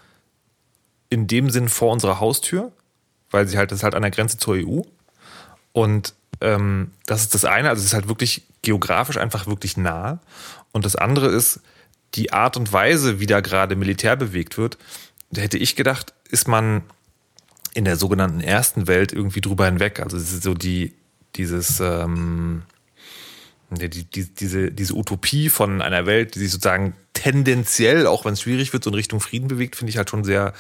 in 1.10 1.28
dem 1.28 1.50
Sinn 1.50 1.70
vor 1.70 1.92
unserer 1.92 2.20
Haustür, 2.20 2.72
weil 3.30 3.48
sie 3.48 3.58
halt, 3.58 3.72
das 3.72 3.80
ist 3.80 3.84
halt 3.84 3.96
an 3.96 4.02
der 4.02 4.12
Grenze 4.12 4.38
zur 4.38 4.56
EU. 4.56 4.82
Und 5.72 6.14
ähm, 6.42 6.92
das 7.06 7.22
ist 7.22 7.34
das 7.34 7.46
eine, 7.46 7.70
also 7.70 7.80
es 7.80 7.88
ist 7.88 7.94
halt 7.94 8.10
wirklich 8.10 8.44
geografisch 8.62 9.18
einfach 9.18 9.48
wirklich 9.48 9.78
nah. 9.78 10.20
Und 10.72 10.86
das 10.86 10.96
andere 10.96 11.28
ist 11.28 11.62
die 12.16 12.34
Art 12.34 12.58
und 12.58 12.74
Weise, 12.74 13.20
wie 13.20 13.26
da 13.26 13.40
gerade 13.40 13.76
Militär 13.76 14.16
bewegt 14.16 14.58
wird. 14.58 14.78
Da 15.32 15.42
hätte 15.42 15.58
ich 15.58 15.76
gedacht, 15.76 16.14
ist 16.30 16.48
man 16.48 16.84
in 17.74 17.86
der 17.86 17.96
sogenannten 17.96 18.42
ersten 18.42 18.88
Welt 18.88 19.14
irgendwie 19.14 19.42
drüber 19.42 19.66
hinweg. 19.66 20.00
Also 20.00 20.18
es 20.18 20.34
ist 20.34 20.44
so 20.44 20.54
die, 20.54 20.94
dieses, 21.36 21.80
ähm, 21.80 22.64
die, 23.70 23.90
die, 23.90 24.26
diese, 24.26 24.72
diese 24.72 24.96
Utopie 24.96 25.50
von 25.50 25.82
einer 25.82 26.06
Welt, 26.06 26.36
die 26.36 26.40
sich 26.40 26.52
sozusagen 26.52 26.94
tendenziell, 27.14 28.08
auch 28.08 28.26
wenn 28.26 28.34
es 28.34 28.42
schwierig 28.42 28.74
wird, 28.74 28.84
so 28.84 28.90
in 28.90 28.96
Richtung 28.96 29.20
Frieden 29.20 29.48
bewegt, 29.48 29.76
finde 29.76 29.92
ich 29.92 29.98
halt 29.98 30.10
schon 30.10 30.24
sehr 30.24 30.54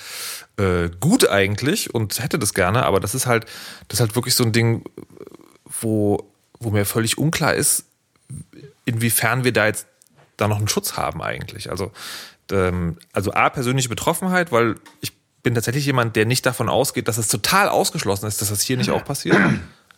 äh, 0.58 0.90
gut 1.00 1.28
eigentlich 1.28 1.94
und 1.94 2.22
hätte 2.22 2.40
das 2.40 2.54
gerne, 2.54 2.86
aber 2.86 3.00
das 3.00 3.16
ist 3.16 3.26
halt, 3.26 3.46
das 3.88 3.98
ist 3.98 4.02
halt 4.02 4.16
wirklich 4.16 4.36
so 4.36 4.44
ein 4.44 4.52
Ding, 4.52 4.84
wo, 5.66 6.30
wo 6.60 6.72
mir 6.72 6.86
völlig 6.86 7.18
unklar 7.18 7.54
ist, 7.54 7.86
inwiefern 8.86 9.44
wir 9.44 9.52
da 9.52 9.68
jetzt 9.68 9.88
da 10.38 10.48
noch 10.48 10.58
einen 10.58 10.68
Schutz 10.68 10.98
haben 10.98 11.22
eigentlich. 11.22 11.70
Also, 11.70 11.92
ähm, 12.52 12.98
also 13.14 13.34
A, 13.34 13.50
persönliche 13.50 13.90
Betroffenheit, 13.90 14.52
weil 14.52 14.76
ich 15.02 15.14
bin 15.44 15.56
tatsächlich 15.56 15.86
jemand, 15.86 16.16
der 16.16 16.26
nicht 16.26 16.46
davon 16.46 16.70
ausgeht, 16.70 17.08
dass 17.08 17.18
es 17.18 17.28
total 17.28 17.70
ausgeschlossen 17.70 18.28
ist, 18.28 18.42
dass 18.42 18.50
das 18.50 18.62
hier 18.62 18.78
nicht 18.78 18.92
auch 18.92 19.04
passiert. 19.04 19.38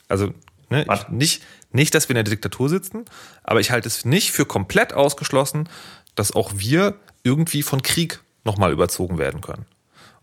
Also 0.08 0.34
ne, 0.70 0.86
ich, 0.92 1.08
nicht, 1.10 1.44
nicht, 1.72 1.96
dass 1.96 2.08
wir 2.08 2.16
in 2.16 2.24
der 2.24 2.32
Diktatur 2.32 2.70
sitzen, 2.70 3.06
aber 3.44 3.60
ich 3.60 3.72
halte 3.72 3.88
es 3.88 4.06
nicht 4.06 4.32
für 4.32 4.46
komplett 4.46 4.94
ausgeschlossen, 4.94 5.70
dass 6.16 6.32
auch 6.32 6.52
wir 6.56 6.96
irgendwie 7.24 7.64
von 7.64 7.82
Krieg 7.82 8.20
nochmal 8.44 8.72
überzogen 8.72 9.18
werden 9.18 9.42
können. 9.42 9.66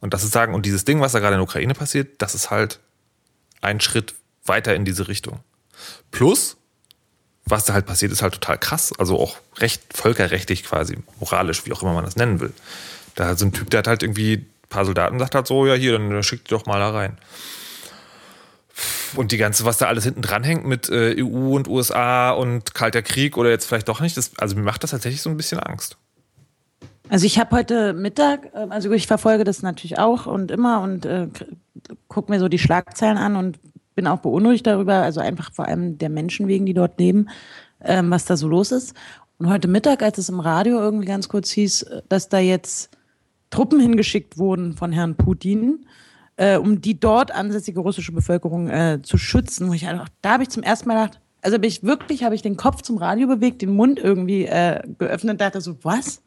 Und 0.00 0.14
das 0.14 0.24
ist 0.24 0.32
sagen, 0.32 0.54
und 0.54 0.66
dieses 0.66 0.84
Ding, 0.84 1.00
was 1.00 1.12
da 1.12 1.18
gerade 1.18 1.34
in 1.34 1.38
der 1.38 1.44
Ukraine 1.44 1.74
passiert, 1.74 2.22
das 2.22 2.34
ist 2.34 2.50
halt 2.50 2.80
ein 3.60 3.80
Schritt 3.80 4.14
weiter 4.44 4.74
in 4.74 4.84
diese 4.84 5.08
Richtung. 5.08 5.40
Plus, 6.10 6.56
was 7.44 7.64
da 7.64 7.74
halt 7.74 7.86
passiert, 7.86 8.12
ist 8.12 8.22
halt 8.22 8.34
total 8.34 8.58
krass. 8.58 8.92
Also 8.98 9.18
auch 9.18 9.38
recht 9.58 9.82
völkerrechtlich 9.94 10.64
quasi, 10.64 10.98
moralisch, 11.18 11.66
wie 11.66 11.72
auch 11.72 11.82
immer 11.82 11.92
man 11.92 12.04
das 12.04 12.16
nennen 12.16 12.40
will. 12.40 12.52
Da 13.14 13.28
hat 13.28 13.38
so 13.38 13.46
ein 13.46 13.52
Typ, 13.52 13.70
der 13.70 13.78
hat 13.78 13.86
halt 13.86 14.02
irgendwie 14.02 14.46
paar 14.70 14.86
Soldaten 14.86 15.18
sagt 15.18 15.34
halt 15.34 15.46
so, 15.46 15.66
ja 15.66 15.74
hier, 15.74 15.92
dann 15.98 16.22
schickt 16.22 16.48
die 16.48 16.54
doch 16.54 16.64
mal 16.64 16.78
da 16.78 16.90
rein. 16.90 17.18
Und 19.16 19.32
die 19.32 19.36
ganze, 19.36 19.64
was 19.64 19.76
da 19.76 19.86
alles 19.86 20.04
hinten 20.04 20.22
dran 20.22 20.44
hängt 20.44 20.64
mit 20.64 20.88
äh, 20.88 21.22
EU 21.22 21.54
und 21.54 21.68
USA 21.68 22.30
und 22.30 22.74
Kalter 22.74 23.02
Krieg 23.02 23.36
oder 23.36 23.50
jetzt 23.50 23.66
vielleicht 23.66 23.88
doch 23.88 24.00
nicht, 24.00 24.16
das, 24.16 24.32
also 24.38 24.56
mir 24.56 24.62
macht 24.62 24.82
das 24.82 24.92
tatsächlich 24.92 25.20
so 25.20 25.28
ein 25.28 25.36
bisschen 25.36 25.60
Angst. 25.60 25.98
Also 27.10 27.26
ich 27.26 27.40
habe 27.40 27.56
heute 27.56 27.92
Mittag, 27.92 28.46
äh, 28.54 28.66
also 28.70 28.90
ich 28.92 29.06
verfolge 29.06 29.44
das 29.44 29.62
natürlich 29.62 29.98
auch 29.98 30.26
und 30.26 30.50
immer 30.50 30.80
und 30.80 31.04
äh, 31.04 31.26
gucke 32.08 32.30
mir 32.30 32.38
so 32.38 32.48
die 32.48 32.58
Schlagzeilen 32.58 33.18
an 33.18 33.36
und 33.36 33.58
bin 33.96 34.06
auch 34.06 34.20
beunruhigt 34.20 34.66
darüber, 34.66 34.94
also 34.94 35.20
einfach 35.20 35.52
vor 35.52 35.66
allem 35.66 35.98
der 35.98 36.08
Menschen 36.08 36.46
wegen, 36.46 36.64
die 36.64 36.74
dort 36.74 36.98
leben, 36.98 37.28
ähm, 37.82 38.10
was 38.10 38.24
da 38.24 38.36
so 38.36 38.48
los 38.48 38.70
ist. 38.70 38.94
Und 39.38 39.48
heute 39.48 39.68
Mittag, 39.68 40.02
als 40.02 40.18
es 40.18 40.28
im 40.28 40.38
Radio 40.38 40.78
irgendwie 40.78 41.06
ganz 41.06 41.28
kurz 41.28 41.50
hieß, 41.50 41.82
äh, 41.82 42.02
dass 42.08 42.28
da 42.28 42.38
jetzt 42.38 42.90
Truppen 43.50 43.80
hingeschickt 43.80 44.38
wurden 44.38 44.74
von 44.74 44.92
Herrn 44.92 45.16
Putin, 45.16 45.86
äh, 46.36 46.56
um 46.56 46.80
die 46.80 46.98
dort 46.98 47.32
ansässige 47.32 47.80
russische 47.80 48.12
Bevölkerung 48.12 48.68
äh, 48.68 49.00
zu 49.02 49.18
schützen, 49.18 49.68
wo 49.68 49.74
ich 49.74 49.86
einfach, 49.86 50.08
da 50.22 50.32
habe 50.32 50.42
ich 50.44 50.48
zum 50.48 50.62
ersten 50.62 50.88
Mal 50.88 51.04
gedacht, 51.04 51.20
Also 51.42 51.58
bin 51.58 51.68
ich 51.68 51.82
wirklich, 51.82 52.24
habe 52.24 52.34
ich 52.34 52.42
den 52.42 52.56
Kopf 52.56 52.82
zum 52.82 52.96
Radio 52.96 53.26
bewegt, 53.26 53.62
den 53.62 53.74
Mund 53.74 53.98
irgendwie 53.98 54.46
äh, 54.46 54.82
geöffnet, 54.98 55.40
dachte 55.40 55.60
so, 55.60 55.76
was? 55.82 56.22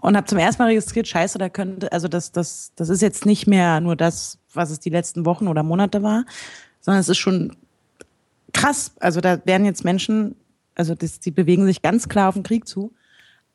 Und 0.00 0.16
habe 0.16 0.26
zum 0.26 0.38
ersten 0.38 0.62
Mal 0.62 0.68
registriert, 0.68 1.08
scheiße, 1.08 1.38
da 1.38 1.48
könnte, 1.48 1.90
also 1.92 2.08
das, 2.08 2.32
das, 2.32 2.72
das 2.76 2.88
ist 2.90 3.00
jetzt 3.00 3.24
nicht 3.26 3.46
mehr 3.46 3.80
nur 3.80 3.96
das, 3.96 4.38
was 4.52 4.70
es 4.70 4.80
die 4.80 4.90
letzten 4.90 5.24
Wochen 5.24 5.48
oder 5.48 5.62
Monate 5.62 6.02
war, 6.02 6.24
sondern 6.80 7.00
es 7.00 7.08
ist 7.08 7.18
schon 7.18 7.56
krass. 8.52 8.92
Also 9.00 9.20
da 9.20 9.44
werden 9.46 9.64
jetzt 9.64 9.84
Menschen, 9.84 10.36
also 10.74 10.94
das, 10.94 11.20
die 11.20 11.30
bewegen 11.30 11.64
sich 11.66 11.80
ganz 11.80 12.08
klar 12.08 12.28
auf 12.28 12.34
den 12.34 12.42
Krieg 12.42 12.66
zu. 12.68 12.92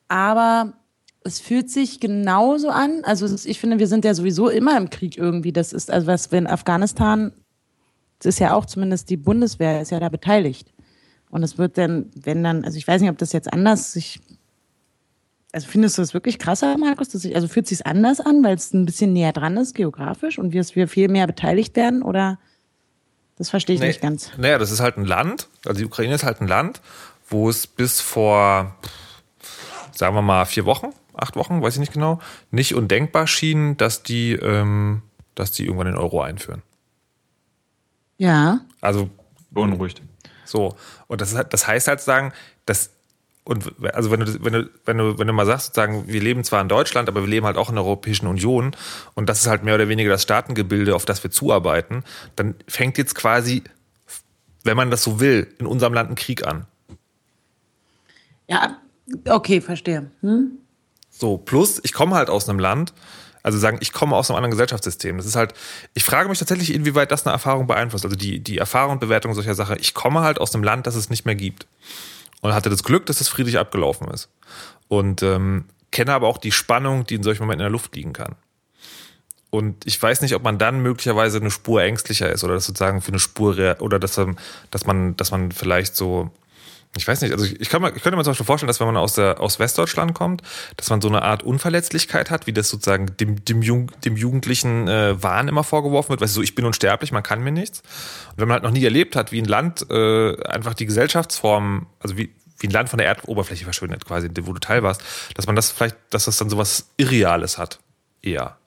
Aber 0.08 0.74
es 1.24 1.40
fühlt 1.40 1.70
sich 1.70 2.00
genauso 2.00 2.70
an. 2.70 3.02
Also 3.04 3.28
ich 3.46 3.60
finde, 3.60 3.80
wir 3.80 3.88
sind 3.88 4.06
ja 4.06 4.14
sowieso 4.14 4.50
immer 4.50 4.78
im 4.78 4.90
Krieg 4.90 5.18
irgendwie. 5.18 5.52
Das 5.52 5.74
ist, 5.74 5.92
also 5.92 6.08
was, 6.08 6.32
wenn 6.32 6.48
Afghanistan, 6.48 7.32
das 8.20 8.36
ist 8.36 8.40
ja 8.40 8.54
auch 8.54 8.66
zumindest 8.66 9.10
die 9.10 9.18
Bundeswehr 9.18 9.82
ist 9.82 9.92
ja 9.92 10.00
da 10.00 10.10
beteiligt. 10.10 10.74
Und 11.30 11.44
es 11.44 11.58
wird 11.58 11.78
dann, 11.78 12.12
wenn 12.16 12.44
dann, 12.44 12.66
also 12.66 12.78
ich 12.78 12.88
weiß 12.88 13.02
nicht, 13.02 13.10
ob 13.10 13.18
das 13.18 13.34
jetzt 13.34 13.52
anders 13.54 13.94
sich, 13.94 14.20
also 15.52 15.68
findest 15.68 15.98
du 15.98 16.02
das 16.02 16.14
wirklich 16.14 16.40
krasser, 16.40 16.78
Markus? 16.78 17.10
Dass 17.10 17.24
ich, 17.24 17.36
also 17.36 17.48
fühlt 17.48 17.68
sich 17.68 17.86
anders 17.86 18.20
an, 18.20 18.44
weil 18.44 18.56
es 18.56 18.74
ein 18.74 18.86
bisschen 18.86 19.14
näher 19.14 19.32
dran 19.32 19.58
ist, 19.58 19.76
geografisch, 19.76 20.40
und 20.40 20.54
wir, 20.54 20.64
wir 20.74 20.88
viel 20.88 21.08
mehr 21.08 21.28
beteiligt 21.28 21.76
werden? 21.76 22.04
Oder 22.04 22.40
das 23.38 23.50
verstehe 23.50 23.76
ich 23.76 23.82
Nee, 23.82 23.88
nicht 23.88 24.02
ganz. 24.02 24.32
Naja, 24.38 24.58
das 24.58 24.72
ist 24.72 24.80
halt 24.80 24.98
ein 24.98 25.06
Land, 25.06 25.48
also 25.66 25.80
die 25.80 25.86
Ukraine 25.86 26.16
ist 26.16 26.24
halt 26.24 26.42
ein 26.42 26.48
Land, 26.48 26.82
wo 27.30 27.50
es 27.50 27.68
bis 27.68 28.02
vor, 28.02 28.76
sagen 29.94 30.16
wir 30.16 30.22
mal, 30.22 30.46
vier 30.46 30.66
Wochen, 30.66 30.90
acht 31.14 31.36
Wochen, 31.36 31.62
weiß 31.62 31.76
ich 31.76 31.80
nicht 31.80 31.94
genau, 31.94 32.20
nicht 32.52 32.76
undenkbar 32.76 33.28
schien, 33.28 33.78
dass 33.78 34.04
die, 34.04 34.34
ähm, 34.34 35.02
dass 35.36 35.52
die 35.52 35.66
irgendwann 35.66 35.88
den 35.88 35.98
Euro 35.98 36.22
einführen. 36.22 36.62
Ja. 38.18 38.62
Also 38.82 39.10
Beunruhigt. 39.50 40.02
so. 40.46 40.76
Und 41.08 41.22
das, 41.22 41.36
das 41.50 41.68
heißt 41.68 41.88
halt 41.88 42.02
sagen, 42.02 42.34
dass 42.66 42.92
und 43.44 43.74
also 43.94 44.12
wenn 44.12 44.20
du, 44.20 44.44
wenn 44.44 44.54
du, 44.54 44.70
wenn 44.86 44.98
du, 44.98 45.18
wenn 45.18 45.28
du 45.28 45.34
mal 45.34 45.46
sagst, 45.46 45.68
sozusagen, 45.68 46.08
wir 46.08 46.22
leben 46.22 46.44
zwar 46.44 46.62
in 46.62 46.70
Deutschland, 46.70 47.10
aber 47.10 47.22
wir 47.22 47.28
leben 47.28 47.46
halt 47.46 47.58
auch 47.58 47.70
in 47.70 47.76
der 47.76 47.84
Europäischen 47.84 48.28
Union 48.28 48.76
und 49.16 49.28
das 49.28 49.42
ist 49.42 49.48
halt 49.48 49.64
mehr 49.64 49.76
oder 49.76 49.90
weniger 49.90 50.12
das 50.12 50.22
Staatengebilde, 50.22 50.96
auf 50.96 51.06
das 51.06 51.24
wir 51.24 51.32
zuarbeiten, 51.32 52.04
dann 52.36 52.56
fängt 52.68 53.00
jetzt 53.00 53.16
quasi, 53.16 53.64
wenn 54.64 54.78
man 54.78 54.92
das 54.92 55.04
so 55.04 55.20
will, 55.20 55.54
in 55.58 55.66
unserem 55.66 55.94
Land 55.94 56.12
ein 56.12 56.16
Krieg 56.16 56.46
an. 56.46 56.68
Ja, 58.48 58.78
okay, 59.28 59.60
verstehe. 59.60 60.12
Hm? 60.22 60.60
So, 61.22 61.38
plus, 61.38 61.80
ich 61.84 61.94
komme 61.94 62.16
halt 62.16 62.32
aus 62.32 62.50
einem 62.50 62.58
Land, 62.58 62.94
also 63.44 63.60
sagen, 63.60 63.78
ich 63.80 63.94
komme 63.94 64.16
aus 64.16 64.32
einem 64.32 64.38
anderen 64.38 64.50
Gesellschaftssystem. 64.50 65.18
Das 65.18 65.28
ist 65.28 65.36
halt, 65.36 65.54
ich 65.94 66.04
frage 66.04 66.28
mich 66.28 66.40
tatsächlich, 66.40 66.74
inwieweit 66.74 67.12
das 67.12 67.28
eine 67.28 67.34
Erfahrung 67.34 67.68
beeinflusst. 67.68 68.06
Also 68.06 68.18
die, 68.18 68.40
die 68.40 68.58
Erfahrung 68.58 68.94
und 68.94 69.02
Bewertung 69.02 69.36
solcher 69.36 69.54
Sache. 69.54 69.76
Ich 69.78 69.94
komme 69.94 70.22
halt 70.22 70.42
aus 70.42 70.56
einem 70.56 70.64
Land, 70.64 70.88
das 70.88 70.96
es 70.96 71.12
nicht 71.12 71.26
mehr 71.26 71.36
gibt. 71.36 71.68
Und 72.42 72.56
hatte 72.56 72.72
das 72.72 72.82
Glück, 72.82 73.06
dass 73.06 73.22
es 73.22 73.28
friedlich 73.28 73.60
abgelaufen 73.60 74.08
ist. 74.08 74.30
Und 74.88 75.22
ähm, 75.22 75.66
kenne 75.92 76.12
aber 76.12 76.28
auch 76.28 76.40
die 76.40 76.52
Spannung, 76.52 77.06
die 77.06 77.14
in 77.14 77.24
solchen 77.24 77.44
Momenten 77.44 77.62
in 77.62 77.66
der 77.66 77.72
Luft 77.72 77.96
liegen 77.96 78.14
kann. 78.14 78.36
Und 79.52 79.86
ich 79.86 80.02
weiß 80.02 80.22
nicht, 80.22 80.34
ob 80.34 80.42
man 80.42 80.58
dann 80.58 80.82
möglicherweise 80.82 81.38
eine 81.38 81.52
Spur 81.52 81.84
ängstlicher 81.84 82.32
ist 82.32 82.44
oder 82.44 82.56
das 82.56 82.66
sozusagen 82.66 83.02
für 83.02 83.10
eine 83.10 83.20
Spur 83.20 83.76
oder 83.80 84.00
dass, 84.00 84.18
ähm, 84.18 84.38
dass 84.72 84.88
man, 84.88 85.16
dass 85.18 85.30
man 85.30 85.52
vielleicht 85.52 85.96
so, 85.96 86.32
ich 86.98 87.08
weiß 87.08 87.22
nicht, 87.22 87.32
also 87.32 87.46
ich, 87.46 87.70
kann 87.70 87.82
mir, 87.82 87.96
ich 87.96 88.04
könnte 88.04 88.18
mir 88.18 88.24
zum 88.24 88.32
Beispiel 88.32 88.46
vorstellen, 88.46 88.68
dass 88.68 88.82
wenn 88.82 88.88
man 88.88 88.98
aus, 88.98 89.14
der, 89.14 89.40
aus 89.40 89.60
Westdeutschland 89.60 90.14
kommt, 90.14 90.42
dass 90.76 90.90
man 90.90 91.00
so 91.00 91.08
eine 91.08 91.22
Art 91.22 91.42
Unverletzlichkeit 91.42 92.30
hat, 92.30 92.48
wie 92.48 92.54
das 92.54 92.68
sozusagen 92.68 93.16
dem, 93.18 93.46
dem, 93.46 93.62
Jung, 93.62 93.92
dem 94.04 94.18
jugendlichen 94.18 94.90
äh, 94.90 95.22
Wahn 95.24 95.48
immer 95.48 95.64
vorgeworfen 95.64 96.10
wird, 96.10 96.20
weißt 96.20 96.36
du, 96.36 96.40
so, 96.40 96.44
ich 96.44 96.54
bin 96.54 96.66
unsterblich, 96.66 97.14
man 97.14 97.24
kann 97.24 97.42
mir 97.42 97.54
nichts. 97.54 97.80
Und 98.32 98.40
wenn 98.40 98.50
man 98.50 98.56
halt 98.56 98.64
noch 98.64 98.72
nie 98.72 98.84
erlebt 98.84 99.16
hat, 99.16 99.32
wie 99.32 99.42
ein 99.42 99.46
Land 99.46 99.86
äh, 99.90 100.44
einfach 100.44 100.74
die 100.74 100.86
Gesellschaftsform, 100.86 101.88
also 102.02 102.18
wie, 102.18 102.30
wie 102.60 102.68
ein 102.68 102.72
Land 102.72 102.90
von 102.90 102.98
der 102.98 103.08
Erdoberfläche 103.08 103.64
verschwindet, 103.64 104.04
quasi, 104.06 104.30
wo 104.42 104.52
du 104.52 104.60
Teil 104.60 104.84
warst, 104.84 105.02
dass 105.36 105.48
man 105.48 105.56
das 105.56 105.72
vielleicht, 105.72 105.96
dass 106.10 106.26
das 106.26 106.38
dann 106.38 106.50
sowas 106.50 106.90
Irreales 106.98 107.58
hat, 107.58 107.80
eher. 108.22 108.58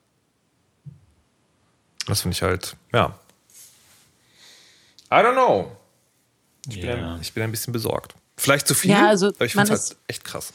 Das 2.07 2.21
finde 2.21 2.35
ich 2.35 2.41
halt, 2.41 2.75
ja. 2.91 3.19
I 5.11 5.17
don't 5.17 5.33
know. 5.33 5.71
Ich, 6.69 6.81
bin, 6.81 6.89
Ja. 6.89 7.15
ein, 7.15 7.21
ich 7.21 7.33
bin 7.33 7.43
ein 7.43 7.51
bisschen 7.51 7.73
besorgt. 7.73 8.15
Vielleicht 8.37 8.67
zu 8.67 8.73
viel, 8.75 8.91
Ja, 8.91 9.07
also 9.07 9.27
aber 9.27 9.45
ich 9.45 9.53
finde 9.53 9.73
es 9.73 9.89
halt 9.89 9.97
echt 10.07 10.23
krass. 10.23 10.53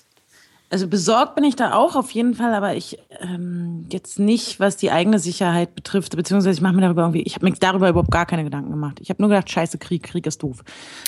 Also 0.72 0.86
besorgt 0.86 1.34
bin 1.34 1.42
ich 1.42 1.56
da 1.56 1.74
auch 1.74 1.96
auf 1.96 2.12
jeden 2.12 2.34
Fall, 2.34 2.54
aber 2.54 2.76
ich 2.76 2.96
ähm, 3.20 3.86
jetzt 3.90 4.20
nicht, 4.20 4.60
was 4.60 4.76
die 4.76 4.92
eigene 4.92 5.18
Sicherheit 5.18 5.74
betrifft, 5.74 6.14
beziehungsweise 6.14 6.54
ich 6.54 6.60
mache 6.60 6.74
mir 6.74 6.82
darüber 6.82 7.02
irgendwie, 7.02 7.22
ich 7.22 7.34
habe 7.34 7.46
mir 7.46 7.56
darüber 7.58 7.88
überhaupt 7.88 8.12
gar 8.12 8.24
keine 8.24 8.44
Gedanken 8.44 8.70
gemacht. 8.70 8.98
Ich 9.00 9.10
habe 9.10 9.20
nur 9.20 9.30
gedacht, 9.30 9.50
scheiße, 9.50 9.78
Krieg, 9.78 10.04
Krieg 10.04 10.26
ist 10.28 10.44
doof. 10.44 10.62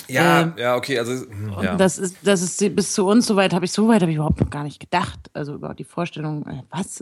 Ja, 0.09 0.41
Ähm, 0.41 0.53
ja, 0.57 0.75
okay, 0.75 0.99
also 0.99 1.13
hm, 1.13 1.53
Und 1.53 1.63
ja. 1.63 1.77
das 1.77 1.97
ist, 1.97 2.17
das 2.23 2.41
ist 2.41 2.75
bis 2.75 2.91
zu 2.91 3.05
uns 3.05 3.25
soweit 3.25 3.53
habe 3.53 3.63
ich 3.63 3.71
so 3.71 3.87
weit 3.87 4.01
habe 4.01 4.11
ich 4.11 4.17
überhaupt 4.17 4.41
noch 4.41 4.49
gar 4.49 4.63
nicht 4.63 4.81
gedacht. 4.81 5.19
Also 5.31 5.53
über 5.53 5.73
die 5.73 5.85
Vorstellung, 5.85 6.45
äh, 6.45 6.63
was? 6.69 7.01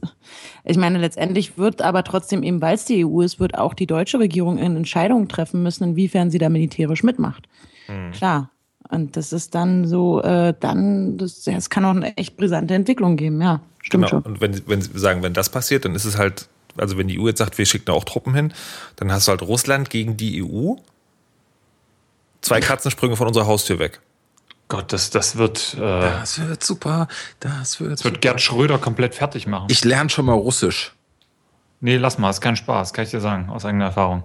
Ich 0.64 0.78
meine, 0.78 1.00
letztendlich 1.00 1.58
wird 1.58 1.82
aber 1.82 2.04
trotzdem 2.04 2.44
eben, 2.44 2.62
weil 2.62 2.76
es 2.76 2.86
die 2.86 3.04
EU 3.04 3.22
ist, 3.22 3.40
wird 3.40 3.58
auch 3.58 3.74
die 3.74 3.88
deutsche 3.88 4.20
Regierung 4.20 4.60
in 4.60 4.76
Entscheidungen 4.76 5.28
treffen 5.28 5.64
müssen, 5.64 5.84
inwiefern 5.84 6.30
sie 6.30 6.38
da 6.38 6.50
militärisch 6.50 7.02
mitmacht. 7.02 7.48
Hm. 7.91 8.12
Klar. 8.12 8.49
Und 8.89 9.15
das 9.15 9.32
ist 9.32 9.56
dann 9.56 9.88
so, 9.88 10.21
äh, 10.21 10.54
dann, 10.60 11.17
das, 11.17 11.45
ja, 11.45 11.54
es 11.54 11.69
kann 11.69 11.86
auch 11.86 11.91
eine 11.91 12.17
echt 12.17 12.36
brisante 12.38 12.73
Entwicklung 12.73 13.15
geben, 13.15 13.41
ja. 13.41 13.62
Stimmt 13.82 14.06
Genau. 14.06 14.21
schon. 14.21 14.34
Und 14.34 14.41
wenn, 14.41 14.62
wenn 14.67 14.82
Sie 14.82 14.97
sagen, 14.99 15.23
wenn 15.23 15.34
das 15.34 15.49
passiert, 15.49 15.86
dann 15.86 15.95
ist 15.95 16.06
es 16.06 16.17
halt, 16.17 16.47
also 16.77 16.97
wenn 16.97 17.08
die 17.08 17.19
EU 17.19 17.27
jetzt 17.27 17.38
sagt, 17.39 17.58
wir 17.58 17.65
schicken 17.65 17.86
da 17.86 17.93
auch 17.93 18.04
Truppen 18.04 18.34
hin, 18.34 18.54
dann 18.97 19.12
hast 19.12 19.27
du 19.27 19.32
halt 19.32 19.41
Russland 19.43 19.89
gegen 19.89 20.17
die 20.17 20.43
EU. 20.43 20.75
Zwei 22.41 22.60
Katzensprünge 22.60 23.15
von 23.15 23.27
unserer 23.27 23.45
Haustür 23.45 23.80
weg. 23.80 24.01
Gott, 24.67 24.91
das, 24.93 25.10
das 25.10 25.36
wird, 25.36 25.75
äh, 25.75 25.80
Das 25.80 26.39
wird 26.39 26.63
super. 26.63 27.08
Das 27.39 27.80
wird, 27.80 27.91
das 27.93 28.04
wird 28.04 28.21
Gerd 28.21 28.41
Schröder 28.41 28.77
komplett 28.77 29.15
fertig 29.15 29.45
machen. 29.47 29.67
Ich 29.69 29.84
lerne 29.84 30.10
schon 30.10 30.25
mal 30.25 30.34
Russisch. 30.34 30.93
Nee, 31.82 31.97
lass 31.97 32.17
mal, 32.17 32.30
ist 32.30 32.41
kein 32.41 32.56
Spaß, 32.56 32.93
kann 32.93 33.06
ich 33.06 33.12
dir 33.12 33.19
sagen, 33.21 33.49
aus 33.49 33.65
eigener 33.65 33.86
Erfahrung. 33.86 34.23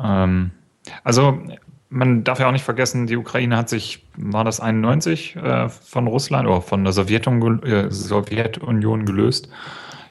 Ähm, 0.00 0.52
also, 1.04 1.38
man 1.92 2.24
darf 2.24 2.40
ja 2.40 2.48
auch 2.48 2.52
nicht 2.52 2.64
vergessen, 2.64 3.06
die 3.06 3.16
Ukraine 3.16 3.56
hat 3.56 3.68
sich, 3.68 4.02
war 4.16 4.44
das 4.44 4.60
91, 4.60 5.36
äh, 5.36 5.68
von 5.68 6.06
Russland 6.06 6.48
oder 6.48 6.62
von 6.62 6.84
der 6.84 6.92
Sowjetunion, 6.92 7.62
äh, 7.62 7.90
Sowjetunion 7.90 9.04
gelöst. 9.04 9.48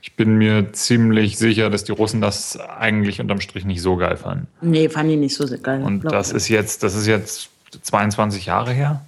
Ich 0.03 0.15
bin 0.15 0.37
mir 0.37 0.73
ziemlich 0.73 1.37
sicher, 1.37 1.69
dass 1.69 1.83
die 1.83 1.91
Russen 1.91 2.21
das 2.21 2.59
eigentlich 2.59 3.19
unterm 3.19 3.41
Strich 3.41 3.65
nicht 3.65 3.81
so 3.81 3.97
geil 3.97 4.15
fanden. 4.17 4.47
Nee, 4.61 4.89
fand 4.89 5.09
ich 5.09 5.17
nicht 5.17 5.35
so 5.35 5.45
geil. 5.61 5.81
Und 5.83 6.05
das 6.05 6.29
ich. 6.29 6.37
ist 6.37 6.49
jetzt, 6.49 6.83
das 6.83 6.95
ist 6.95 7.07
jetzt 7.07 7.49
22 7.81 8.45
Jahre 8.45 8.71
her. 8.71 9.01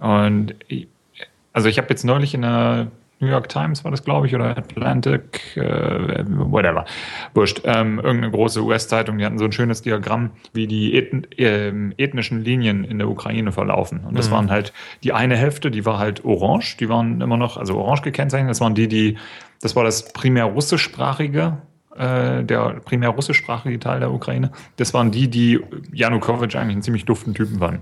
Und 0.00 0.54
ich, 0.68 0.88
also 1.52 1.68
ich 1.68 1.78
habe 1.78 1.88
jetzt 1.90 2.04
neulich 2.04 2.34
in 2.34 2.42
der 2.42 2.88
New 3.20 3.28
York 3.28 3.48
Times 3.48 3.84
war 3.84 3.90
das, 3.90 4.02
glaube 4.02 4.26
ich, 4.26 4.34
oder 4.34 4.56
Atlantic, 4.56 5.56
äh, 5.56 6.24
whatever, 6.26 6.86
wurscht, 7.34 7.60
ähm, 7.64 7.98
irgendeine 7.98 8.30
große 8.30 8.62
US-Zeitung, 8.62 9.18
die 9.18 9.24
hatten 9.24 9.38
so 9.38 9.44
ein 9.44 9.52
schönes 9.52 9.82
Diagramm, 9.82 10.30
wie 10.52 10.66
die 10.66 10.96
ethn 10.96 11.26
ähm, 11.36 11.92
ethnischen 11.98 12.42
Linien 12.42 12.84
in 12.84 12.98
der 12.98 13.08
Ukraine 13.08 13.52
verlaufen. 13.52 14.00
Und 14.00 14.18
das 14.18 14.30
waren 14.30 14.50
halt 14.50 14.72
die 15.04 15.12
eine 15.12 15.36
Hälfte, 15.36 15.70
die 15.70 15.84
war 15.84 15.98
halt 15.98 16.24
orange, 16.24 16.76
die 16.78 16.88
waren 16.88 17.20
immer 17.20 17.36
noch, 17.36 17.56
also 17.56 17.76
orange 17.76 18.02
gekennzeichnet, 18.02 18.50
das 18.50 18.60
waren 18.60 18.74
die, 18.74 18.88
die, 18.88 19.18
das 19.60 19.76
war 19.76 19.84
das 19.84 20.12
primär 20.12 20.44
russischsprachige 20.44 21.58
äh, 21.96 22.44
der 22.44 22.80
primär 22.84 23.10
russischsprachige 23.10 23.78
Teil 23.78 24.00
der 24.00 24.12
Ukraine, 24.12 24.52
das 24.76 24.94
waren 24.94 25.10
die, 25.10 25.28
die 25.28 25.60
Janukowitsch 25.92 26.56
eigentlich 26.56 26.76
einen 26.76 26.82
ziemlich 26.82 27.04
duften 27.04 27.34
Typen 27.34 27.60
waren 27.60 27.80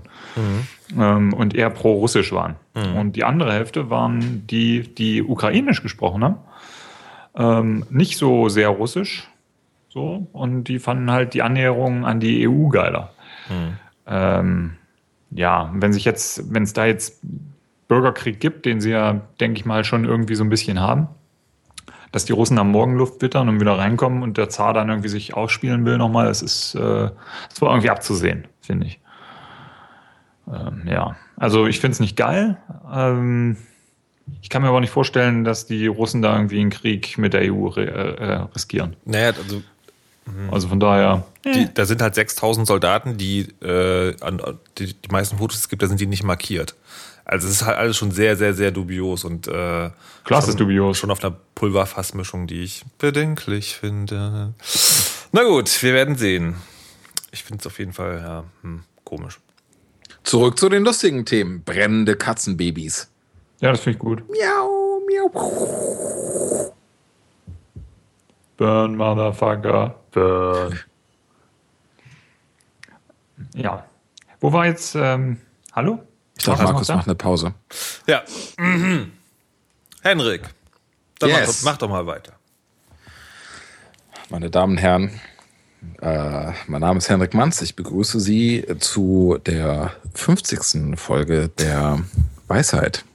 ähm, 0.97 1.33
und 1.33 1.55
eher 1.55 1.69
pro-russisch 1.69 2.31
waren. 2.31 2.55
Und 2.97 3.15
die 3.15 3.23
andere 3.23 3.53
Hälfte 3.53 3.89
waren 3.89 4.47
die, 4.47 4.93
die 4.93 5.23
ukrainisch 5.23 5.81
gesprochen 5.81 6.23
haben, 6.23 6.37
ähm, 7.35 7.85
nicht 7.89 8.17
so 8.17 8.49
sehr 8.49 8.69
russisch, 8.69 9.29
so 9.89 10.27
und 10.33 10.65
die 10.65 10.79
fanden 10.79 11.11
halt 11.11 11.33
die 11.33 11.41
Annäherung 11.41 12.05
an 12.05 12.19
die 12.19 12.47
EU 12.47 12.67
geiler. 12.69 13.11
Ähm, 14.07 14.75
ja, 15.31 15.71
wenn 15.73 15.93
sich 15.93 16.05
jetzt, 16.05 16.53
wenn 16.53 16.63
es 16.63 16.73
da 16.73 16.85
jetzt 16.85 17.21
Bürgerkrieg 17.87 18.39
gibt, 18.39 18.65
den 18.65 18.81
sie 18.81 18.91
ja, 18.91 19.21
denke 19.39 19.59
ich 19.59 19.65
mal, 19.65 19.83
schon 19.83 20.05
irgendwie 20.05 20.35
so 20.35 20.43
ein 20.43 20.49
bisschen 20.49 20.79
haben, 20.79 21.07
dass 22.11 22.25
die 22.25 22.33
Russen 22.33 22.57
am 22.57 22.71
Morgenluft 22.71 23.21
wittern 23.21 23.49
und 23.49 23.59
wieder 23.59 23.77
reinkommen 23.77 24.23
und 24.23 24.37
der 24.37 24.49
Zar 24.49 24.73
dann 24.73 24.89
irgendwie 24.89 25.09
sich 25.09 25.35
ausspielen 25.35 25.85
will 25.85 25.97
nochmal, 25.97 26.25
das 26.25 26.41
ist, 26.41 26.75
äh, 26.75 27.09
das 27.49 27.61
war 27.61 27.71
irgendwie 27.71 27.89
abzusehen, 27.89 28.47
finde 28.61 28.87
ich. 28.87 28.99
Ähm, 30.51 30.83
ja, 30.87 31.15
also 31.37 31.67
ich 31.67 31.79
finde 31.79 31.93
es 31.93 31.99
nicht 31.99 32.15
geil. 32.15 32.57
Ähm, 32.91 33.57
ich 34.41 34.49
kann 34.49 34.61
mir 34.61 34.69
aber 34.69 34.79
nicht 34.79 34.91
vorstellen, 34.91 35.43
dass 35.43 35.65
die 35.65 35.87
Russen 35.87 36.21
da 36.21 36.35
irgendwie 36.35 36.59
einen 36.59 36.69
Krieg 36.69 37.17
mit 37.17 37.33
der 37.33 37.53
EU 37.53 37.69
äh, 37.75 37.83
äh, 37.83 38.33
riskieren. 38.55 38.95
Naja, 39.05 39.33
also 39.37 39.61
Also 40.51 40.67
von 40.67 40.79
daher, 40.79 41.25
die, 41.43 41.73
da 41.73 41.85
sind 41.85 42.01
halt 42.03 42.13
6000 42.13 42.67
Soldaten, 42.67 43.17
die, 43.17 43.47
äh, 43.63 44.15
an, 44.21 44.39
die, 44.77 44.93
die 44.93 45.09
meisten 45.09 45.37
Fotos 45.39 45.57
es 45.57 45.69
gibt, 45.69 45.81
da 45.81 45.87
sind 45.87 45.99
die 45.99 46.05
nicht 46.05 46.23
markiert. 46.23 46.75
Also 47.25 47.47
es 47.47 47.53
ist 47.61 47.65
halt 47.65 47.77
alles 47.77 47.97
schon 47.97 48.11
sehr, 48.11 48.35
sehr, 48.37 48.53
sehr 48.53 48.71
dubios 48.71 49.23
und 49.23 49.47
äh, 49.47 49.51
Klar, 50.23 50.41
schon, 50.41 50.49
ist 50.49 50.59
dubios. 50.59 50.97
schon 50.97 51.09
auf 51.11 51.23
einer 51.23 51.35
Pulverfassmischung, 51.55 52.45
die 52.47 52.61
ich 52.63 52.83
bedenklich 52.99 53.75
finde. 53.75 54.53
Na 55.31 55.43
gut, 55.43 55.81
wir 55.81 55.93
werden 55.93 56.15
sehen. 56.15 56.55
Ich 57.31 57.43
finde 57.43 57.61
es 57.61 57.67
auf 57.67 57.77
jeden 57.79 57.93
Fall 57.93 58.19
ja, 58.23 58.43
hm, 58.61 58.83
komisch. 59.03 59.39
Zurück 60.29 60.59
zu 60.59 60.69
den 60.69 60.83
lustigen 60.83 61.25
Themen. 61.25 61.63
Brennende 61.63 62.15
Katzenbabys. 62.15 63.09
Ja, 63.61 63.71
das 63.71 63.79
finde 63.79 63.97
ich 63.97 63.99
gut. 63.99 64.23
Miau, 64.29 65.01
miau. 65.07 66.69
Burn, 68.55 68.95
Motherfucker, 68.95 69.95
burn. 70.11 70.79
Ja. 73.55 73.83
Wo 74.39 74.53
war 74.53 74.67
jetzt, 74.67 74.93
ähm, 74.93 75.41
hallo? 75.73 76.03
Ich 76.37 76.43
dachte, 76.43 76.61
Markus 76.61 76.89
macht 76.89 77.07
eine 77.07 77.15
Pause. 77.15 77.55
Ja. 78.05 78.21
Mhm. 78.59 79.11
Henrik, 80.03 80.43
dann 81.17 81.31
mach, 81.31 81.39
Yes. 81.39 81.61
doch, 81.61 81.71
mach 81.71 81.77
doch 81.77 81.89
mal 81.89 82.05
weiter. 82.05 82.33
Meine 84.29 84.51
Damen 84.51 84.73
und 84.73 84.77
Herren, 84.77 85.19
äh, 86.01 86.51
mein 86.67 86.81
Name 86.81 86.97
ist 86.97 87.09
Henrik 87.09 87.33
Manz. 87.33 87.61
Ich 87.61 87.75
begrüße 87.75 88.19
Sie 88.19 88.65
zu 88.79 89.37
der 89.45 89.93
50. 90.13 90.97
Folge 90.97 91.49
der 91.49 91.99
Weisheit. 92.47 93.05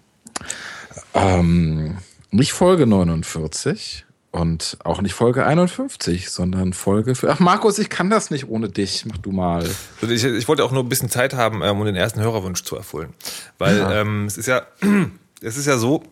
Ähm, 1.14 1.98
nicht 2.30 2.52
Folge 2.52 2.86
49 2.86 4.04
und 4.30 4.78
auch 4.82 5.00
nicht 5.00 5.14
Folge 5.14 5.46
51, 5.46 6.30
sondern 6.30 6.72
Folge. 6.72 7.14
Für 7.14 7.30
Ach, 7.30 7.38
Markus, 7.38 7.78
ich 7.78 7.88
kann 7.88 8.10
das 8.10 8.30
nicht 8.30 8.48
ohne 8.48 8.68
dich. 8.68 9.06
Mach 9.06 9.18
du 9.18 9.30
mal. 9.30 9.62
Also 10.02 10.12
Ich, 10.12 10.24
ich 10.24 10.48
wollte 10.48 10.64
auch 10.64 10.72
nur 10.72 10.82
ein 10.82 10.88
bisschen 10.88 11.08
Zeit 11.08 11.34
haben, 11.34 11.62
ähm, 11.62 11.78
um 11.78 11.84
den 11.84 11.96
ersten 11.96 12.20
Hörerwunsch 12.20 12.64
zu 12.64 12.76
erfüllen. 12.76 13.14
Weil 13.58 13.86
ähm, 13.90 14.26
es 14.26 14.36
ist 14.36 14.46
ja, 14.46 14.62
es 15.40 15.56
ist 15.56 15.66
ja 15.66 15.78
so, 15.78 16.02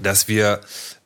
dass 0.00 0.28
wir 0.28 0.60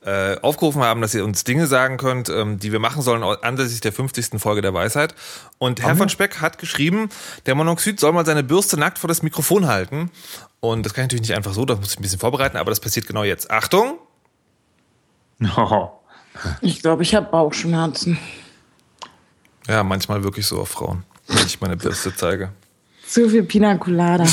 äh, 0.07 0.39
aufgerufen 0.41 0.83
haben, 0.83 1.01
dass 1.01 1.15
ihr 1.15 1.25
uns 1.25 1.43
Dinge 1.43 1.67
sagen 1.67 1.97
könnt, 1.97 2.29
ähm, 2.29 2.61
die 2.61 2.71
wir 2.71 2.79
machen 2.79 3.03
sollen 3.03 3.25
anlässlich 3.25 3.81
der 3.81 3.93
50. 3.93 4.41
Folge 4.41 4.63
der 4.63 4.73
Weisheit. 4.73 5.15
Und 5.59 5.83
Herr 5.83 5.97
von 5.97 6.09
Speck 6.09 6.41
hat 6.41 6.59
geschrieben, 6.59 7.09
der 7.47 7.57
Monoxid 7.57 7.99
soll 7.99 8.13
mal 8.13 8.25
seine 8.25 8.45
Bürste 8.45 8.79
nackt 8.79 8.99
vor 8.99 9.09
das 9.09 9.23
Mikrofon 9.23 9.67
halten. 9.67 10.11
Und 10.61 10.87
das 10.87 10.95
kann 10.95 11.03
ich 11.03 11.07
natürlich 11.07 11.29
nicht 11.29 11.37
einfach 11.37 11.53
so, 11.53 11.65
da 11.65 11.75
muss 11.75 11.91
ich 11.91 11.99
ein 11.99 12.03
bisschen 12.03 12.21
vorbereiten, 12.21 12.57
aber 12.57 12.71
das 12.71 12.79
passiert 12.79 13.07
genau 13.09 13.25
jetzt. 13.25 13.51
Achtung! 13.51 13.99
Oh. 15.57 15.91
Ich 16.61 16.83
glaube, 16.83 17.03
ich 17.03 17.15
habe 17.15 17.31
Bauchschmerzen. 17.31 18.19
Ja, 19.67 19.83
manchmal 19.83 20.23
wirklich 20.23 20.47
so 20.47 20.61
auf 20.61 20.69
Frauen, 20.69 21.03
wenn 21.29 21.47
ich 21.47 21.63
meine 21.63 21.79
Bürste 21.79 22.15
zeige. 22.15 22.53
Zu 23.09 23.31
viel 23.31 23.43
Pina 23.43 23.79
Colada. 23.79 24.27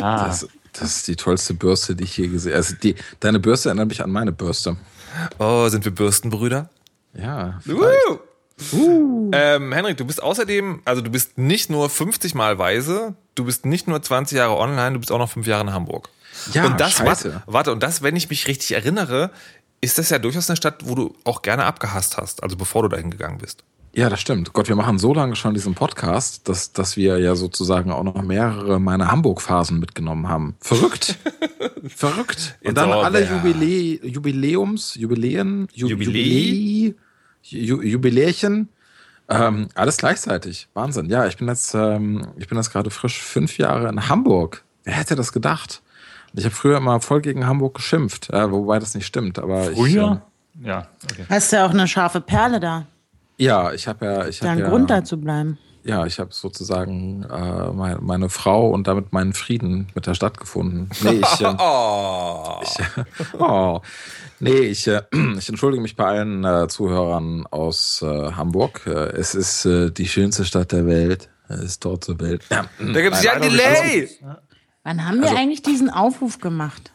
Ah. 0.00 0.26
Das, 0.26 0.46
das 0.72 0.96
ist 0.96 1.08
die 1.08 1.16
tollste 1.16 1.54
Bürste, 1.54 1.94
die 1.94 2.04
ich 2.04 2.16
je 2.16 2.28
gesehen 2.28 2.52
habe. 2.52 2.58
Also 2.58 2.74
die, 2.76 2.94
deine 3.20 3.38
Bürste 3.38 3.68
erinnert 3.68 3.88
mich 3.88 4.02
an 4.02 4.10
meine 4.10 4.32
Bürste. 4.32 4.76
Oh, 5.38 5.68
sind 5.68 5.84
wir 5.84 5.92
Bürstenbrüder? 5.92 6.70
Ja. 7.14 7.60
Uh. 8.72 9.30
Ähm, 9.32 9.72
Henrik, 9.72 9.96
du 9.96 10.04
bist 10.04 10.22
außerdem, 10.22 10.82
also 10.84 11.00
du 11.00 11.10
bist 11.10 11.38
nicht 11.38 11.70
nur 11.70 11.88
50 11.88 12.34
Mal 12.34 12.58
weise, 12.58 13.14
du 13.34 13.44
bist 13.44 13.64
nicht 13.64 13.88
nur 13.88 14.02
20 14.02 14.36
Jahre 14.36 14.56
online, 14.56 14.92
du 14.92 15.00
bist 15.00 15.10
auch 15.10 15.18
noch 15.18 15.30
fünf 15.30 15.46
Jahre 15.46 15.62
in 15.62 15.72
Hamburg. 15.72 16.10
Ja, 16.52 16.66
und 16.66 16.78
das, 16.78 17.04
warte, 17.04 17.42
warte, 17.46 17.72
und 17.72 17.82
das, 17.82 18.02
wenn 18.02 18.16
ich 18.16 18.28
mich 18.28 18.46
richtig 18.46 18.72
erinnere, 18.72 19.30
ist 19.80 19.98
das 19.98 20.10
ja 20.10 20.18
durchaus 20.18 20.48
eine 20.48 20.56
Stadt, 20.56 20.86
wo 20.86 20.94
du 20.94 21.16
auch 21.24 21.42
gerne 21.42 21.64
abgehasst 21.64 22.18
hast, 22.18 22.42
also 22.42 22.56
bevor 22.56 22.82
du 22.82 22.88
dahin 22.88 23.10
gegangen 23.10 23.38
bist. 23.38 23.64
Ja, 23.92 24.08
das 24.08 24.20
stimmt. 24.20 24.52
Gott, 24.52 24.68
wir 24.68 24.76
machen 24.76 24.98
so 24.98 25.12
lange 25.12 25.34
schon 25.34 25.52
diesen 25.54 25.74
Podcast, 25.74 26.48
dass, 26.48 26.72
dass 26.72 26.96
wir 26.96 27.18
ja 27.18 27.34
sozusagen 27.34 27.90
auch 27.90 28.04
noch 28.04 28.22
mehrere 28.22 28.78
meiner 28.78 29.10
Hamburg-Phasen 29.10 29.80
mitgenommen 29.80 30.28
haben. 30.28 30.54
Verrückt. 30.60 31.18
Verrückt. 31.88 32.56
Und 32.60 32.70
It's 32.70 32.74
dann 32.74 32.92
all 32.92 33.04
alle 33.04 33.26
there. 33.26 33.36
Jubiläe, 33.36 34.06
Jubiläums, 34.06 34.94
Jubiläen, 34.94 35.66
Ju? 35.72 35.88
Jubiläe, 35.88 36.94
Ju, 37.42 37.82
Jubilärchen. 37.82 38.68
Ähm, 39.28 39.68
alles 39.74 39.96
gleichzeitig. 39.96 40.68
Wahnsinn. 40.74 41.08
Ja, 41.08 41.26
ich 41.26 41.36
bin 41.36 41.48
jetzt, 41.48 41.74
ähm, 41.74 42.28
ich 42.36 42.48
bin 42.48 42.58
jetzt 42.58 42.70
gerade 42.70 42.90
frisch 42.90 43.20
fünf 43.20 43.58
Jahre 43.58 43.88
in 43.88 44.08
Hamburg. 44.08 44.64
Wer 44.84 44.94
hätte 44.94 45.16
das 45.16 45.32
gedacht? 45.32 45.82
Ich 46.34 46.44
habe 46.44 46.54
früher 46.54 46.76
immer 46.76 47.00
voll 47.00 47.20
gegen 47.20 47.46
Hamburg 47.46 47.74
geschimpft, 47.74 48.30
äh, 48.30 48.50
wobei 48.50 48.78
das 48.78 48.94
nicht 48.94 49.06
stimmt. 49.06 49.38
Aber 49.38 49.70
ich, 49.70 49.76
Früher? 49.78 50.22
Ja, 50.62 50.86
okay. 51.10 51.24
Hast 51.28 51.52
ja 51.52 51.66
auch 51.66 51.70
eine 51.70 51.88
scharfe 51.88 52.20
Perle 52.20 52.60
da. 52.60 52.86
Äh, 53.40 53.44
ja, 53.44 53.72
ich 53.72 53.88
habe 53.88 54.04
ja, 54.06 54.26
ich 54.28 54.42
ein 54.42 54.58
ja, 54.58 54.68
Grund 54.68 54.90
da 54.90 55.02
zu 55.04 55.18
bleiben. 55.20 55.58
ja, 55.82 56.04
ich 56.06 56.18
habe 56.20 56.30
sozusagen 56.32 57.24
äh, 57.24 57.70
meine, 57.72 57.98
meine 58.00 58.28
Frau 58.28 58.68
und 58.70 58.86
damit 58.86 59.12
meinen 59.12 59.32
Frieden 59.32 59.88
mit 59.94 60.06
der 60.06 60.14
Stadt 60.14 60.38
gefunden. 60.38 60.88
Nee, 61.02 61.20
ich, 61.22 61.40
äh, 61.40 61.54
Oh. 61.58 62.60
ich, 62.62 63.40
oh, 63.40 63.80
nee, 64.40 64.50
ich, 64.58 64.86
äh, 64.86 65.02
ich 65.38 65.48
entschuldige 65.48 65.82
mich 65.82 65.96
bei 65.96 66.04
allen 66.04 66.44
äh, 66.44 66.68
Zuhörern 66.68 67.46
aus 67.50 68.02
äh, 68.02 68.32
Hamburg. 68.32 68.82
Äh, 68.86 68.90
es 69.16 69.34
ist 69.34 69.64
äh, 69.64 69.90
die 69.90 70.06
schönste 70.08 70.44
Stadt 70.44 70.72
der 70.72 70.86
Welt. 70.86 71.28
Es 71.48 71.60
ist 71.62 71.84
dort 71.84 72.04
zur 72.04 72.20
Welt. 72.20 72.44
Ja, 72.50 72.66
Da 72.78 73.00
gibt 73.02 73.16
es 73.16 73.22
ja 73.24 73.32
ein 73.32 73.42
Delay! 73.42 74.08
Wann 74.84 75.04
haben 75.06 75.18
wir 75.20 75.28
Also- 75.28 75.36
eigentlich 75.40 75.62
diesen 75.62 75.90
Aufruf 75.90 76.38
gemacht? 76.38 76.92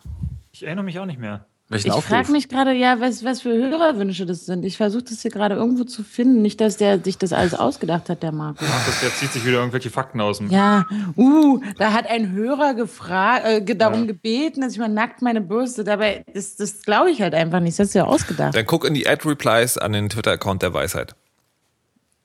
Ich 0.51 0.63
erinnere 0.65 0.85
mich 0.85 0.97
auch 0.99 1.05
nicht 1.05 1.19
mehr. 1.19 1.45
Welchen 1.67 1.87
Ich 1.87 2.03
frage 2.03 2.31
mich 2.31 2.47
gerade, 2.47 2.73
ja, 2.73 2.99
was, 2.99 3.23
was 3.23 3.41
für 3.41 3.49
Hörerwünsche 3.49 4.27
das 4.27 4.45
sind. 4.45 4.63
Ich 4.63 4.77
versuche 4.77 5.03
das 5.03 5.23
hier 5.23 5.31
gerade 5.31 5.55
irgendwo 5.55 5.83
zu 5.83 6.03
finden. 6.03 6.43
Nicht, 6.43 6.61
dass 6.61 6.77
der 6.77 7.03
sich 7.03 7.17
das 7.17 7.33
alles 7.33 7.55
ausgedacht 7.55 8.07
hat, 8.09 8.21
der 8.21 8.31
Markus. 8.31 8.67
Das, 8.85 9.01
der 9.01 9.09
zieht 9.09 9.31
sich 9.31 9.43
wieder 9.45 9.57
irgendwelche 9.57 9.89
Fakten 9.89 10.21
aus 10.21 10.37
dem. 10.37 10.51
Ja, 10.51 10.85
uh, 11.17 11.59
da 11.79 11.91
hat 11.91 12.07
ein 12.07 12.31
Hörer 12.31 12.75
gefragt, 12.75 13.45
äh, 13.45 13.75
darum 13.75 14.05
gebeten, 14.05 14.61
dass 14.61 14.73
ich 14.73 14.79
mal 14.79 14.89
nackt 14.89 15.23
meine 15.23 15.41
Bürste. 15.41 15.83
Dabei, 15.83 16.23
das, 16.33 16.55
das 16.55 16.83
glaube 16.83 17.09
ich 17.09 17.21
halt 17.21 17.33
einfach 17.33 17.59
nicht. 17.59 17.79
Das 17.79 17.87
ist 17.87 17.95
ja 17.95 18.05
ausgedacht. 18.05 18.55
Dann 18.55 18.65
guck 18.67 18.85
in 18.85 18.93
die 18.93 19.07
Ad-Replies 19.07 19.79
an 19.79 19.93
den 19.93 20.09
Twitter-Account 20.09 20.61
der 20.61 20.73
Weisheit. 20.73 21.15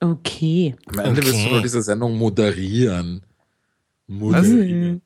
Okay. 0.00 0.76
Am 0.87 0.98
Ende 0.98 1.22
willst 1.22 1.33
du 1.33 1.44
Okay. 1.44 1.53
nur 1.53 1.62
diese 1.62 1.81
Sendung 1.83 2.16
moderieren. 2.16 3.22
Moderieren. 4.07 5.00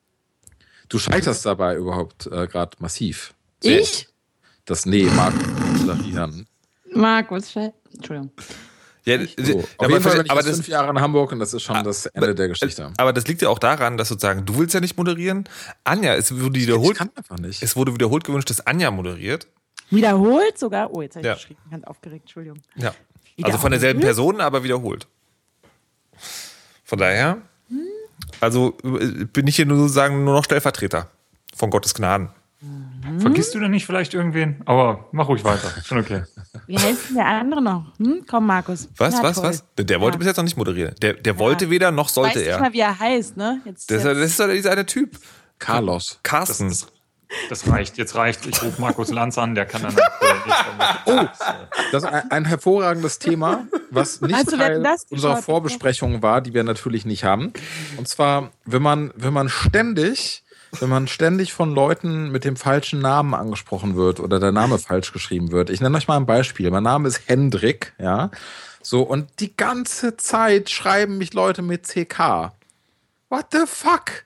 Du 0.89 0.99
scheiterst 0.99 1.47
dabei 1.47 1.77
überhaupt 1.77 2.27
äh, 2.27 2.47
gerade 2.47 2.77
massiv. 2.81 3.35
Ich? 3.63 4.09
Das 4.65 4.87
Nee, 4.87 5.05
Marc, 5.15 5.35
moderieren. 5.79 6.47
Markus, 6.95 7.55
Entschuldigung. 7.57 8.31
Ja, 9.05 9.19
So. 9.37 9.59
aber, 9.77 9.87
Auf 9.87 9.91
jeden 9.91 10.03
Fall 10.03 10.17
bin 10.17 10.25
ich 10.25 10.31
aber 10.31 10.41
jetzt 10.41 10.49
das, 10.49 10.57
fünf 10.57 10.69
Jahre 10.69 10.91
in 10.91 11.01
Hamburg 11.01 11.33
und 11.33 11.39
das 11.39 11.53
ist 11.53 11.63
schon 11.63 11.83
das 11.85 12.07
Ende 12.07 12.35
der 12.35 12.49
Geschichte. 12.49 12.91
aber 12.97 13.13
das 13.13 13.27
liegt 13.27 13.43
ja 13.43 13.51
auch 13.51 13.59
daran, 13.59 13.99
dass 13.99 14.09
sozusagen, 14.09 14.47
du 14.47 14.57
willst 14.57 14.73
ja 14.73 14.81
nicht 14.81 14.97
moderieren. 14.97 15.45
Anja, 15.85 16.15
es 16.15 16.35
wurde 16.41 16.59
Ich 16.59 16.67
wiederholt, 16.67 16.97
kann 16.97 17.11
einfach 17.15 17.37
nicht. 17.39 17.63
es 17.63 17.77
wurde 17.77 17.93
wiederholt 17.93 18.25
gewünscht, 18.25 18.49
dass 18.49 18.67
Anja 18.67 18.91
moderiert. 18.91 19.47
Wiederholt 19.91 20.59
sogar. 20.59 20.95
Oh, 20.95 21.03
jetzt 21.03 21.17
habe 21.17 21.21
ich 21.21 21.27
Ja. 21.27 21.35
geschrieben. 21.35 21.61
Ganz 21.71 21.85
aufgeregt, 21.85 22.23
Entschuldigung. 22.23 22.59
Ja. 22.77 22.95
Also 23.43 23.59
von 23.59 23.71
derselben 23.73 24.01
Person, 24.01 24.41
aber 24.41 24.65
wiederholt. 24.65 25.07
Von 26.85 26.99
daher, 26.99 27.39
also 28.41 28.79
äh, 28.85 29.25
bin 29.25 29.47
ich 29.49 29.57
hier 29.57 29.67
nur 29.67 29.77
sozusagen 29.79 30.25
nur 30.25 30.35
noch 30.35 30.45
Stellvertreter 30.45 31.11
von 31.55 31.69
Gottes 31.69 31.93
Gnaden. 31.95 32.31
Vergisst 33.19 33.55
du 33.55 33.61
denn 33.61 33.71
nicht 33.71 33.87
vielleicht 33.87 34.15
irgendwen? 34.15 34.63
Aber 34.67 35.09
mach 35.13 35.29
ruhig 35.29 35.45
weiter. 35.45 35.71
Schon 35.85 35.99
okay. 35.99 36.23
Wie 36.67 36.79
heißt 36.79 37.09
denn 37.11 37.17
der 37.17 37.27
andere 37.27 37.61
noch? 37.63 37.93
Hm? 37.99 38.25
Komm, 38.29 38.47
Markus. 38.47 38.89
Was, 38.97 39.15
Na, 39.15 39.23
was, 39.23 39.37
toll. 39.37 39.45
was? 39.45 39.65
Der, 39.77 39.85
der 39.85 40.01
wollte 40.01 40.15
Ja. 40.17 40.19
bis 40.19 40.27
jetzt 40.29 40.37
noch 40.37 40.45
nicht 40.45 40.57
moderieren. 40.57 40.95
Der, 41.03 41.15
der 41.15 41.39
wollte 41.39 41.71
weder 41.71 41.91
noch 41.91 42.07
Weiß 42.07 42.15
sollte 42.15 42.39
nicht 42.39 42.49
er. 42.49 42.61
mal, 42.61 42.73
wie 42.73 42.81
er 42.81 42.99
heißt, 42.99 43.37
ne? 43.37 43.61
Jetzt, 43.65 43.91
Das, 43.91 43.99
ist- 43.99 44.05
jetzt. 44.05 44.17
das 44.21 44.31
ist 44.31 44.41
doch 44.41 44.49
dieser 44.49 44.71
eine 44.73 44.87
Typ. 44.87 45.19
Carlos. 45.59 46.19
Carsten. 46.23 46.75
Das 47.49 47.69
reicht, 47.69 47.97
jetzt 47.99 48.15
reicht. 48.15 48.47
Ich 48.47 48.63
rufe 48.63 48.81
Markus 48.81 49.11
Lanz 49.11 49.39
an, 49.39 49.55
der 49.57 49.67
kann 49.67 49.83
dann. 49.83 49.97
oh, 51.07 51.25
Das 51.91 52.05
ist 52.05 52.09
ein, 52.09 52.31
ein 52.31 52.45
hervorragendes 52.45 53.19
Thema, 53.19 53.67
was 53.91 54.21
nicht 54.21 54.47
du 54.53 54.57
Teil 54.57 54.71
Wetten, 54.75 54.85
das 54.85 55.05
unserer 55.11 55.33
geschaut? 55.33 55.45
Vorbesprechung 55.45 56.23
war, 56.23 56.41
die 56.41 56.55
wir 56.55 56.63
natürlich 56.63 57.05
nicht 57.07 57.25
haben. 57.25 57.53
Und 57.97 58.07
zwar, 58.07 58.51
wenn 58.67 58.83
man, 58.83 59.13
wenn 59.17 59.33
man 59.33 59.49
ständig, 59.49 60.44
wenn 60.81 60.89
man 60.89 61.09
ständig 61.09 61.53
von 61.53 61.75
Leuten 61.75 62.31
mit 62.31 62.45
dem 62.45 62.57
falschen 62.57 63.01
Namen 63.01 63.35
angesprochen 63.35 63.97
wird 63.97 64.21
oder 64.21 64.41
der 64.41 64.53
Name 64.53 64.79
falsch 64.79 65.13
geschrieben 65.13 65.53
wird. 65.53 65.71
Ich 65.71 65.81
nenne 65.81 65.97
euch 65.97 66.09
mal 66.09 66.17
ein 66.17 66.27
Beispiel. 66.27 66.71
Mein 66.71 66.83
Name 66.83 67.09
ist 67.09 67.23
Hendrik, 67.27 67.93
ja. 67.99 68.31
So, 68.83 69.03
und 69.03 69.41
die 69.41 69.57
ganze 69.57 70.17
Zeit 70.17 70.71
schreiben 70.71 71.19
mich 71.19 71.33
Leute 71.33 71.63
mit 71.63 71.87
CK. 71.87 72.53
What 73.31 73.47
the 73.53 73.65
fuck? 73.67 74.25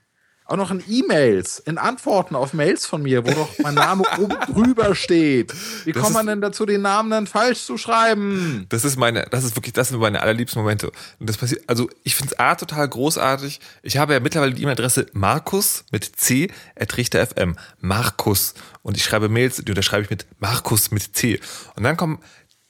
Auch 0.48 0.56
noch 0.56 0.70
in 0.70 0.82
E-Mails, 0.88 1.58
in 1.58 1.76
Antworten 1.76 2.34
auf 2.34 2.54
Mails 2.54 2.86
von 2.86 3.02
mir, 3.02 3.26
wo 3.26 3.30
doch 3.32 3.50
mein 3.58 3.74
Name 3.74 4.02
oben 4.18 4.34
drüber 4.50 4.94
steht. 4.94 5.52
Wie 5.84 5.92
Das 5.92 6.02
kommt 6.02 6.14
man 6.14 6.26
denn 6.26 6.40
dazu, 6.40 6.64
den 6.64 6.80
Namen 6.80 7.10
dann 7.10 7.26
falsch 7.26 7.64
zu 7.64 7.76
schreiben? 7.76 8.64
Das 8.70 8.82
ist 8.82 8.96
meine, 8.96 9.26
das 9.30 9.44
ist 9.44 9.56
wirklich, 9.56 9.74
das 9.74 9.90
sind 9.90 10.00
meine 10.00 10.22
allerliebsten 10.22 10.62
Momente. 10.62 10.90
Und 11.20 11.28
das 11.28 11.36
passiert, 11.36 11.64
also 11.66 11.90
ich 12.02 12.14
finde 12.14 12.32
es 12.32 12.38
A 12.40 12.54
total 12.54 12.88
großartig. 12.88 13.60
Ich 13.82 13.98
habe 13.98 14.14
ja 14.14 14.20
mittlerweile 14.20 14.54
die 14.54 14.62
E-Mail-Adresse 14.62 15.08
Markus 15.12 15.84
mit 15.92 16.04
C, 16.16 16.50
Trichter 16.88 17.26
FM. 17.26 17.56
Markus. 17.80 18.54
Und 18.80 18.96
ich 18.96 19.04
schreibe 19.04 19.28
Mails, 19.28 19.56
die 19.56 19.70
unterschreibe 19.70 20.04
ich 20.04 20.10
mit 20.10 20.24
Markus 20.38 20.90
mit 20.90 21.14
C. 21.14 21.40
Und 21.76 21.82
dann 21.82 21.98
kommen, 21.98 22.20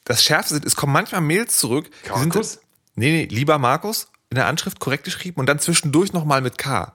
das 0.03 0.25
Schärfste 0.25 0.55
sind, 0.55 0.65
es 0.65 0.75
kommen 0.75 0.93
manchmal 0.93 1.21
Mails 1.21 1.59
zurück. 1.59 1.89
Die 2.03 2.19
sind, 2.19 2.35
Markus? 2.35 2.59
nee, 2.97 3.13
nee, 3.13 3.29
lieber 3.31 3.59
Markus, 3.59 4.09
in 4.31 4.35
der 4.35 4.47
Anschrift 4.47 4.81
korrekt 4.81 5.05
geschrieben 5.05 5.39
und 5.39 5.47
dann 5.47 5.61
zwischendurch 5.61 6.13
nochmal 6.13 6.41
mit 6.41 6.59
K. 6.59 6.93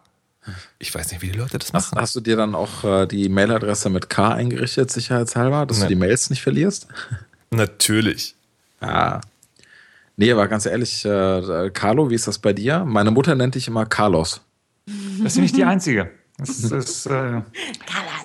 Ich 0.84 0.94
weiß 0.94 1.12
nicht, 1.14 1.22
wie 1.22 1.30
die 1.32 1.38
Leute 1.38 1.58
das 1.60 1.72
Hast, 1.72 1.92
machen. 1.94 2.02
hast 2.02 2.14
du 2.14 2.20
dir 2.20 2.36
dann 2.36 2.56
auch 2.56 2.84
äh, 2.84 3.08
die 3.08 3.30
Mailadresse 3.30 3.90
mit 3.90 4.10
K 4.10 4.34
eingerichtet, 4.34 4.92
sicherheitshalber, 4.92 5.66
dass 5.66 5.78
Nee. 5.78 5.84
du 5.84 5.90
die 5.90 5.96
Mails 5.96 6.30
nicht 6.30 6.42
verlierst? 6.44 6.88
Natürlich. 7.52 8.36
Ah. 8.86 9.22
Nee, 10.18 10.30
aber 10.34 10.50
ganz 10.50 10.66
ehrlich, 10.66 11.06
äh, 11.06 11.70
Carlo, 11.74 12.10
wie 12.10 12.16
ist 12.16 12.28
das 12.28 12.38
bei 12.38 12.52
dir? 12.52 12.84
Meine 12.84 13.12
Mutter 13.12 13.34
nennt 13.34 13.56
dich 13.56 13.70
immer 13.70 13.86
Carlos. 13.86 14.42
Das 15.24 15.32
ist 15.36 15.38
nicht 15.38 15.56
die 15.56 15.64
einzige. 15.64 16.12
Das 16.38 16.50
ist, 16.66 17.06
äh, 17.06 17.42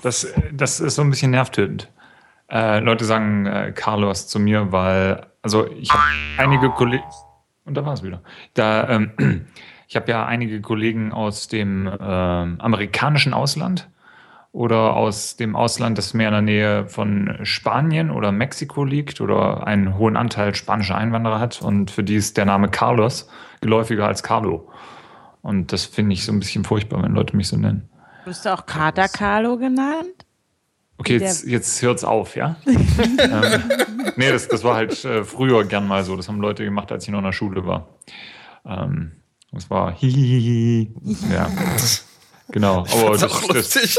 das, 0.03 0.27
das 0.53 0.81
ist 0.81 0.97
so 0.97 1.03
ein 1.03 1.11
bisschen 1.11 1.31
nervtötend. 1.31 1.89
Äh, 2.51 2.81
Leute 2.81 3.05
sagen 3.05 3.47
äh, 3.47 3.71
Carlos 3.73 4.27
zu 4.27 4.41
mir, 4.41 4.73
weil, 4.73 5.27
also 5.43 5.71
ich 5.71 5.93
habe 5.93 6.03
einige 6.39 6.71
Kollegen, 6.71 7.05
und 7.65 7.75
da 7.75 7.87
war 7.87 7.93
es 7.93 8.03
wieder. 8.03 8.21
Da, 8.55 8.89
ähm, 8.89 9.47
ich 9.89 9.97
habe 9.97 10.11
ja 10.11 10.27
einige 10.27 10.61
Kollegen 10.61 11.13
aus 11.13 11.49
dem 11.49 11.87
ähm, 11.87 12.61
amerikanischen 12.61 13.33
Ausland 13.33 13.89
oder 14.53 14.95
aus 14.95 15.37
dem 15.37 15.57
Ausland, 15.57 15.97
das 15.97 16.13
mehr 16.13 16.29
in 16.29 16.33
der 16.33 16.43
Nähe 16.43 16.89
von 16.89 17.39
Spanien 17.43 18.11
oder 18.11 18.31
Mexiko 18.31 18.85
liegt 18.85 19.23
oder 19.23 19.67
einen 19.67 19.97
hohen 19.97 20.17
Anteil 20.17 20.55
spanischer 20.55 20.97
Einwanderer 20.97 21.41
hat 21.41 21.63
und 21.63 21.91
für 21.91 22.05
die 22.05 22.17
ist 22.17 22.37
der 22.37 22.45
Name 22.45 22.69
Carlos 22.69 23.31
geläufiger 23.63 24.07
als 24.07 24.23
Carlo. 24.23 24.71
Und 25.41 25.73
das 25.73 25.87
finde 25.87 26.13
ich 26.13 26.25
so 26.25 26.33
ein 26.33 26.41
bisschen 26.41 26.65
furchtbar, 26.65 27.03
wenn 27.03 27.13
Leute 27.13 27.35
mich 27.35 27.49
so 27.49 27.57
nennen. 27.57 27.89
Wirst 28.27 28.45
du 28.45 28.53
auch 28.53 28.67
Kater 28.67 29.09
Carlo 29.09 29.57
genannt? 29.57 30.27
Okay, 30.99 31.17
jetzt, 31.17 31.47
jetzt 31.47 31.81
hört's 31.81 32.05
auf, 32.05 32.37
ja? 32.37 32.57
ähm, 32.67 33.63
nee, 34.17 34.31
das, 34.31 34.49
das 34.49 34.65
war 34.65 34.75
halt 34.75 35.03
äh, 35.05 35.25
früher 35.25 35.65
gern 35.65 35.87
mal 35.87 36.05
so. 36.05 36.17
Das 36.17 36.29
haben 36.29 36.41
Leute 36.41 36.65
gemacht, 36.65 36.93
als 36.93 37.05
ich 37.05 37.11
noch 37.11 37.21
in 37.21 37.25
der 37.25 37.33
Schule 37.33 37.65
war. 37.65 37.89
Ähm, 38.67 39.13
das 39.53 39.71
war 39.71 39.93
hihihihi. 39.93 40.93
Ja. 41.33 41.49
Genau. 42.51 42.79
Aber 42.93 43.11
Das 43.13 43.23
ist 43.23 43.25
auch 43.25 43.41
das, 43.49 43.75
lustig. 43.75 43.99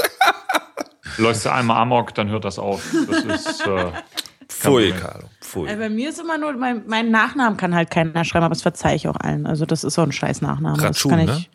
läufst 1.18 1.46
du 1.46 1.52
einmal 1.54 1.78
Amok, 1.82 2.14
dann 2.16 2.30
hört 2.30 2.46
das 2.46 2.58
auf. 2.60 2.84
Das 3.08 3.24
ist. 3.24 3.68
Äh, 3.68 3.86
Pfui. 4.48 4.92
Carlo. 4.94 5.28
Pfui. 5.42 5.68
Also 5.70 5.80
bei 5.80 5.90
mir 5.90 6.10
ist 6.10 6.20
immer 6.20 6.38
nur, 6.38 6.54
mein, 6.54 6.84
mein 6.88 7.12
Nachnamen 7.12 7.56
kann 7.58 7.74
halt 7.76 7.92
keiner 7.92 8.26
schreiben, 8.26 8.46
aber 8.46 8.54
das 8.56 8.64
verzeihe 8.64 8.96
ich 8.96 9.08
auch 9.08 9.16
allen. 9.16 9.46
Also 9.46 9.66
das 9.66 9.84
ist 9.84 9.94
so 9.94 10.02
ein 10.02 10.12
scheiß 10.12 10.42
Nachname. 10.42 10.78
Das 10.82 11.02
kann 11.04 11.20
ich, 11.20 11.28
ne? 11.28 11.46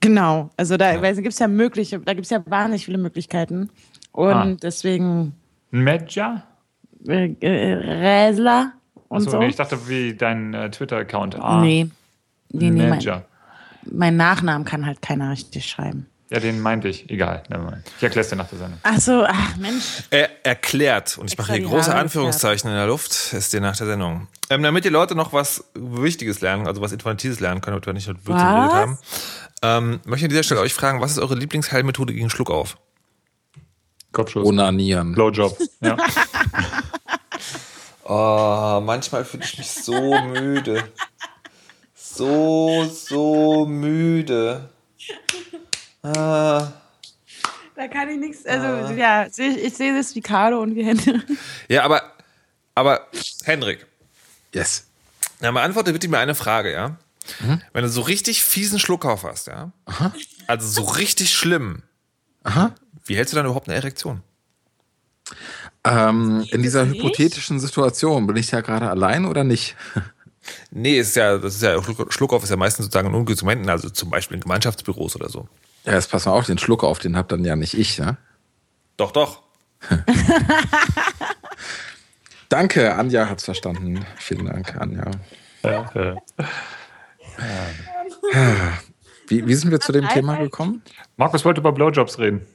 Genau. 0.00 0.50
Also 0.56 0.76
da 0.76 0.92
ja. 0.94 1.12
gibt 1.12 1.28
es 1.28 1.38
ja 1.38 1.48
mögliche, 1.48 2.00
da 2.00 2.12
gibt 2.14 2.24
es 2.26 2.30
ja 2.30 2.42
wahnsinnig 2.46 2.84
viele 2.84 2.98
Möglichkeiten. 2.98 3.70
Und 4.12 4.32
Ah. 4.32 4.56
deswegen 4.62 5.34
Medja? 5.70 6.42
äh, 7.06 7.32
äh, 7.40 7.72
Räsler 7.74 8.72
und 9.08 9.18
Achso, 9.18 9.30
so. 9.30 9.38
nee, 9.38 9.46
ich 9.48 9.56
dachte, 9.56 9.88
wie 9.88 10.14
dein 10.14 10.52
äh, 10.52 10.70
Twitter-Account. 10.70 11.36
Ah, 11.40 11.60
nee. 11.60 11.88
Nee, 12.50 12.70
nee, 12.70 12.88
mein, 12.88 13.22
mein 13.90 14.16
Nachnamen 14.16 14.64
kann 14.64 14.86
halt 14.86 15.02
keiner 15.02 15.30
richtig 15.30 15.68
schreiben. 15.68 16.06
Ja, 16.28 16.40
den 16.40 16.60
meinte 16.60 16.88
ich. 16.88 17.08
Egal. 17.08 17.44
nevermind. 17.48 17.84
Ich 17.98 18.02
erkläre 18.02 18.24
es 18.24 18.30
dir 18.30 18.36
nach 18.36 18.48
der 18.48 18.58
Sendung. 18.58 18.80
Ach 18.82 18.98
so, 18.98 19.24
ach 19.24 19.56
Mensch. 19.58 19.84
Er 20.10 20.44
erklärt, 20.44 21.18
und 21.18 21.30
ich 21.30 21.38
mache 21.38 21.52
hier 21.52 21.62
große 21.62 21.94
Anführungszeichen 21.94 22.68
in 22.68 22.76
der 22.76 22.88
Luft, 22.88 23.32
ist 23.32 23.52
dir 23.52 23.60
nach 23.60 23.76
der 23.76 23.86
Sendung. 23.86 24.26
Ähm, 24.50 24.62
damit 24.64 24.84
die 24.84 24.88
Leute 24.88 25.14
noch 25.14 25.32
was 25.32 25.64
Wichtiges 25.74 26.40
lernen, 26.40 26.66
also 26.66 26.80
was 26.80 26.90
Informatives 26.90 27.38
lernen 27.38 27.60
können, 27.60 27.74
damit 27.74 27.86
wir 27.86 27.92
nicht 27.92 28.08
nur 28.08 28.16
Blödsinn 28.16 28.34
Was? 28.44 28.54
geredet 28.54 28.72
haben, 28.74 28.98
ähm, 29.62 30.00
möchte 30.04 30.16
ich 30.16 30.24
an 30.24 30.30
dieser 30.30 30.42
Stelle 30.42 30.60
euch 30.62 30.74
fragen, 30.74 31.00
was 31.00 31.12
ist 31.12 31.18
eure 31.18 31.36
Lieblingsheilmethode 31.36 32.12
gegen 32.12 32.28
Schluckauf? 32.28 32.76
Kopfschuss. 34.10 34.44
Onanieren. 34.46 35.12
Blowjob. 35.12 35.56
Ja. 35.80 35.96
Oh, 38.08 38.80
manchmal 38.84 39.24
fühle 39.24 39.42
ich 39.42 39.58
mich 39.58 39.68
so 39.68 40.16
müde. 40.20 40.84
So, 42.16 42.84
so 42.90 43.66
müde. 43.66 44.68
Ah. 46.02 46.72
Da 47.74 47.88
kann 47.88 48.08
ich 48.08 48.18
nichts, 48.18 48.46
also 48.46 48.94
ja, 48.94 49.26
seh- 49.30 49.48
ich 49.50 49.74
sehe 49.74 49.94
das 49.94 50.14
wie 50.14 50.22
Carlo 50.22 50.60
und 50.62 50.74
wie 50.74 50.84
Hände. 50.84 51.22
Ja, 51.68 51.82
aber, 51.84 52.02
aber, 52.74 53.06
Hendrik, 53.44 53.86
Yes. 54.54 54.86
Na, 55.40 55.50
beantworte 55.50 55.92
bitte 55.92 56.08
mir 56.08 56.18
eine 56.18 56.34
Frage, 56.34 56.72
ja? 56.72 56.96
Wenn 57.74 57.82
du 57.82 57.90
so 57.90 58.00
richtig 58.00 58.42
fiesen 58.42 58.78
Schluckauf 58.78 59.24
hast, 59.24 59.48
ja? 59.48 59.72
Also 60.46 60.66
so 60.68 60.88
richtig 60.92 61.34
schlimm. 61.34 61.82
Aha. 62.44 62.74
Wie 63.04 63.16
hältst 63.16 63.34
du 63.34 63.36
dann 63.36 63.44
überhaupt 63.44 63.68
eine 63.68 63.76
Erektion? 63.76 64.22
Ähm, 65.84 66.46
in 66.50 66.62
dieser 66.62 66.86
hypothetischen 66.86 67.60
Situation 67.60 68.26
bin 68.26 68.36
ich 68.36 68.50
ja 68.52 68.62
gerade 68.62 68.88
allein 68.88 69.26
oder 69.26 69.44
nicht? 69.44 69.76
Nee, 70.70 70.98
es 70.98 71.08
ist 71.08 71.16
ja, 71.16 71.38
das 71.38 71.54
ist 71.56 71.62
ja, 71.62 71.80
Schluck- 71.82 72.12
Schluckauf 72.12 72.42
ist 72.42 72.50
ja 72.50 72.56
meistens 72.56 72.86
sozusagen 72.86 73.08
in 73.08 73.14
ungünstigen 73.14 73.48
Momenten, 73.48 73.70
also 73.70 73.88
zum 73.90 74.10
Beispiel 74.10 74.36
in 74.36 74.40
Gemeinschaftsbüros 74.42 75.16
oder 75.16 75.28
so. 75.28 75.48
Ja, 75.84 75.94
jetzt 75.94 76.10
pass 76.10 76.26
mal 76.26 76.32
auf, 76.32 76.46
den 76.46 76.58
Schluck 76.58 76.84
auf, 76.84 76.98
den 76.98 77.16
hab 77.16 77.28
dann 77.28 77.44
ja 77.44 77.56
nicht 77.56 77.74
ich, 77.74 77.98
ne? 77.98 78.16
Doch, 78.96 79.12
doch. 79.12 79.42
Danke, 82.48 82.94
Anja 82.94 83.28
hat's 83.28 83.44
verstanden. 83.44 84.04
Vielen 84.16 84.46
Dank, 84.46 84.76
Anja. 84.76 85.10
Äh, 85.62 86.14
Wie, 89.28 89.46
wie 89.46 89.54
sind 89.54 89.70
wir 89.72 89.80
zu 89.80 89.92
dem 89.92 90.08
Thema 90.08 90.36
gekommen? 90.36 90.82
Markus 91.16 91.44
wollte 91.44 91.60
über 91.60 91.72
Blowjobs 91.72 92.18
reden. 92.18 92.46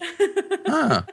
Ah. 0.69 1.03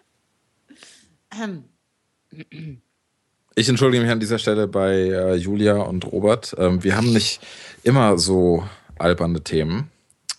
Ich 3.59 3.69
entschuldige 3.69 4.03
mich 4.05 4.13
an 4.13 4.21
dieser 4.21 4.39
Stelle 4.39 4.69
bei 4.69 4.93
äh, 4.95 5.35
Julia 5.35 5.79
und 5.79 6.05
Robert. 6.13 6.55
Ähm, 6.59 6.85
wir 6.85 6.97
haben 6.97 7.13
nicht 7.13 7.41
immer 7.83 8.17
so 8.17 8.63
alberne 9.01 9.43
Themen. 9.43 9.91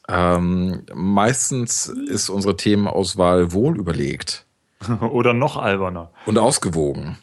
Ähm, 0.08 0.84
meistens 0.93 1.88
ist 1.88 2.29
unsere 2.29 2.55
Themenauswahl 2.55 3.51
wohl 3.51 3.77
überlegt 3.77 4.45
Oder 5.12 5.34
noch 5.34 5.58
alberner. 5.58 6.12
und 6.25 6.38
ausgewogen. 6.38 7.17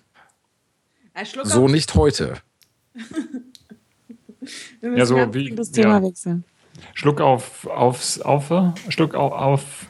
So 1.44 1.66
nicht 1.66 1.94
heute. 1.94 2.35
wir 2.92 4.90
müssen 4.90 4.96
Ja, 4.98 5.06
so 5.06 5.32
wie- 5.35 5.54
das 5.54 5.70
Thema 5.72 5.96
ja. 5.96 6.02
wechseln. 6.02 6.44
Schluck 6.92 7.22
auf, 7.22 7.66
aufs, 7.68 8.20
auf, 8.20 8.52
Schluck 8.90 9.14
auf, 9.14 9.32
auf, 9.32 9.87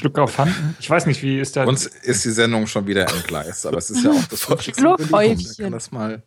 Schluck 0.00 0.18
auf 0.18 0.32
Fanden. 0.32 0.76
Ich 0.80 0.88
weiß 0.88 1.04
nicht, 1.06 1.22
wie 1.22 1.38
ist 1.38 1.56
da. 1.56 1.64
Uns 1.64 1.84
ist 1.86 2.24
die 2.24 2.30
Sendung 2.30 2.66
schon 2.66 2.86
wieder 2.86 3.02
entgleist, 3.12 3.66
aber 3.66 3.76
es 3.78 3.90
ist 3.90 4.02
ja 4.02 4.10
auch 4.10 4.24
das 4.24 4.42
50. 4.44 4.76
Jubiläum. 4.78 4.96
Da 4.96 5.04
Schluckhäufchen. 5.04 5.72
das 5.72 5.92
mal. 5.92 6.22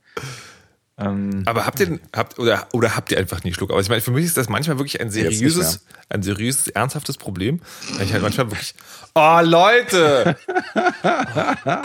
ähm, 1.00 1.42
Aber 1.48 1.66
habt 1.66 1.80
ihr, 1.80 2.00
habt, 2.16 2.38
oder, 2.38 2.68
oder 2.72 2.96
habt 2.96 3.12
ihr 3.12 3.18
einfach 3.18 3.44
nie 3.44 3.52
Schluckauf? 3.54 3.76
Also 3.78 3.88
ich 3.88 3.90
meine, 3.90 4.02
für 4.02 4.12
mich 4.12 4.26
ist 4.26 4.38
das 4.38 4.48
manchmal 4.48 4.78
wirklich 4.78 5.02
ein 5.02 5.10
seriöses, 5.10 5.86
ein 6.10 6.22
seriöses, 6.22 6.68
ernsthaftes 6.68 7.18
Problem. 7.18 7.62
Weil 7.96 8.06
ich 8.06 8.14
halt 8.14 8.22
manchmal 8.22 8.52
wirklich, 8.52 8.76
oh 9.16 9.40
Leute! 9.44 10.38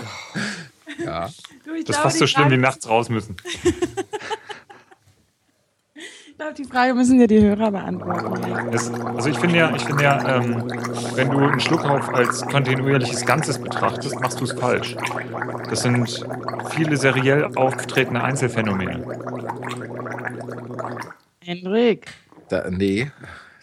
Ja. 1.05 1.29
Du, 1.65 1.75
das 1.85 1.97
ist 1.97 2.03
fast 2.03 2.19
so 2.19 2.27
schlimm, 2.27 2.51
wie 2.51 2.57
nachts 2.57 2.89
raus 2.89 3.09
müssen. 3.09 3.37
Ich 6.39 6.45
glaube, 6.45 6.55
die 6.55 6.65
Frage 6.67 6.95
müssen 6.95 7.19
dir 7.19 7.27
die 7.27 7.41
Hörer 7.41 7.73
beantworten. 7.73 8.71
Das, 8.71 8.93
also 8.93 9.29
ich 9.29 9.37
finde 9.41 9.57
ja, 9.59 9.75
ich 9.75 9.83
finde 9.83 10.05
ja, 10.05 10.37
ähm, 10.37 10.71
wenn 11.17 11.31
du 11.33 11.39
einen 11.39 11.59
Schluckauf 11.59 12.15
als 12.15 12.43
kontinuierliches 12.43 13.27
Ganzes 13.27 13.59
betrachtest, 13.59 14.21
machst 14.21 14.39
du 14.39 14.45
es 14.45 14.53
falsch. 14.53 14.95
Das 15.69 15.83
sind 15.83 16.25
viele 16.71 16.97
seriell 16.97 17.45
aufgetretene 17.57 18.23
Einzelfänomene. 18.23 19.05
Hendrik. 21.43 22.07
Da, 22.49 22.71
nee, 22.71 23.11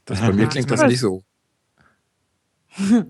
das 0.03 0.19
bei 0.19 0.33
mir 0.33 0.47
klingt 0.47 0.69
das 0.69 0.83
nicht 0.83 0.99
so. 0.99 1.23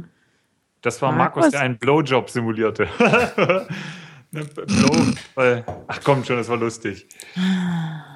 Das 0.83 1.01
war 1.01 1.11
Markus. 1.11 1.37
Markus, 1.37 1.51
der 1.53 1.61
einen 1.61 1.79
Blowjob 1.79 2.29
simulierte. 2.29 2.87
Blow, 4.31 5.13
weil, 5.33 5.65
ach 5.87 5.99
komm 6.03 6.23
schon, 6.23 6.35
das 6.35 6.47
war 6.47 6.57
lustig. 6.57 7.07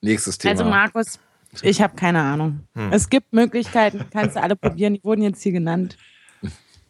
Nächstes 0.00 0.38
Thema. 0.38 0.52
Also 0.52 0.64
Markus, 0.64 1.18
ich 1.62 1.80
habe 1.80 1.96
keine 1.96 2.20
Ahnung. 2.20 2.60
Hm. 2.74 2.92
Es 2.92 3.08
gibt 3.08 3.32
Möglichkeiten, 3.32 4.04
kannst 4.10 4.36
du 4.36 4.42
alle 4.42 4.56
probieren. 4.56 4.94
Die 4.94 5.04
wurden 5.04 5.22
jetzt 5.22 5.42
hier 5.42 5.52
genannt. 5.52 5.96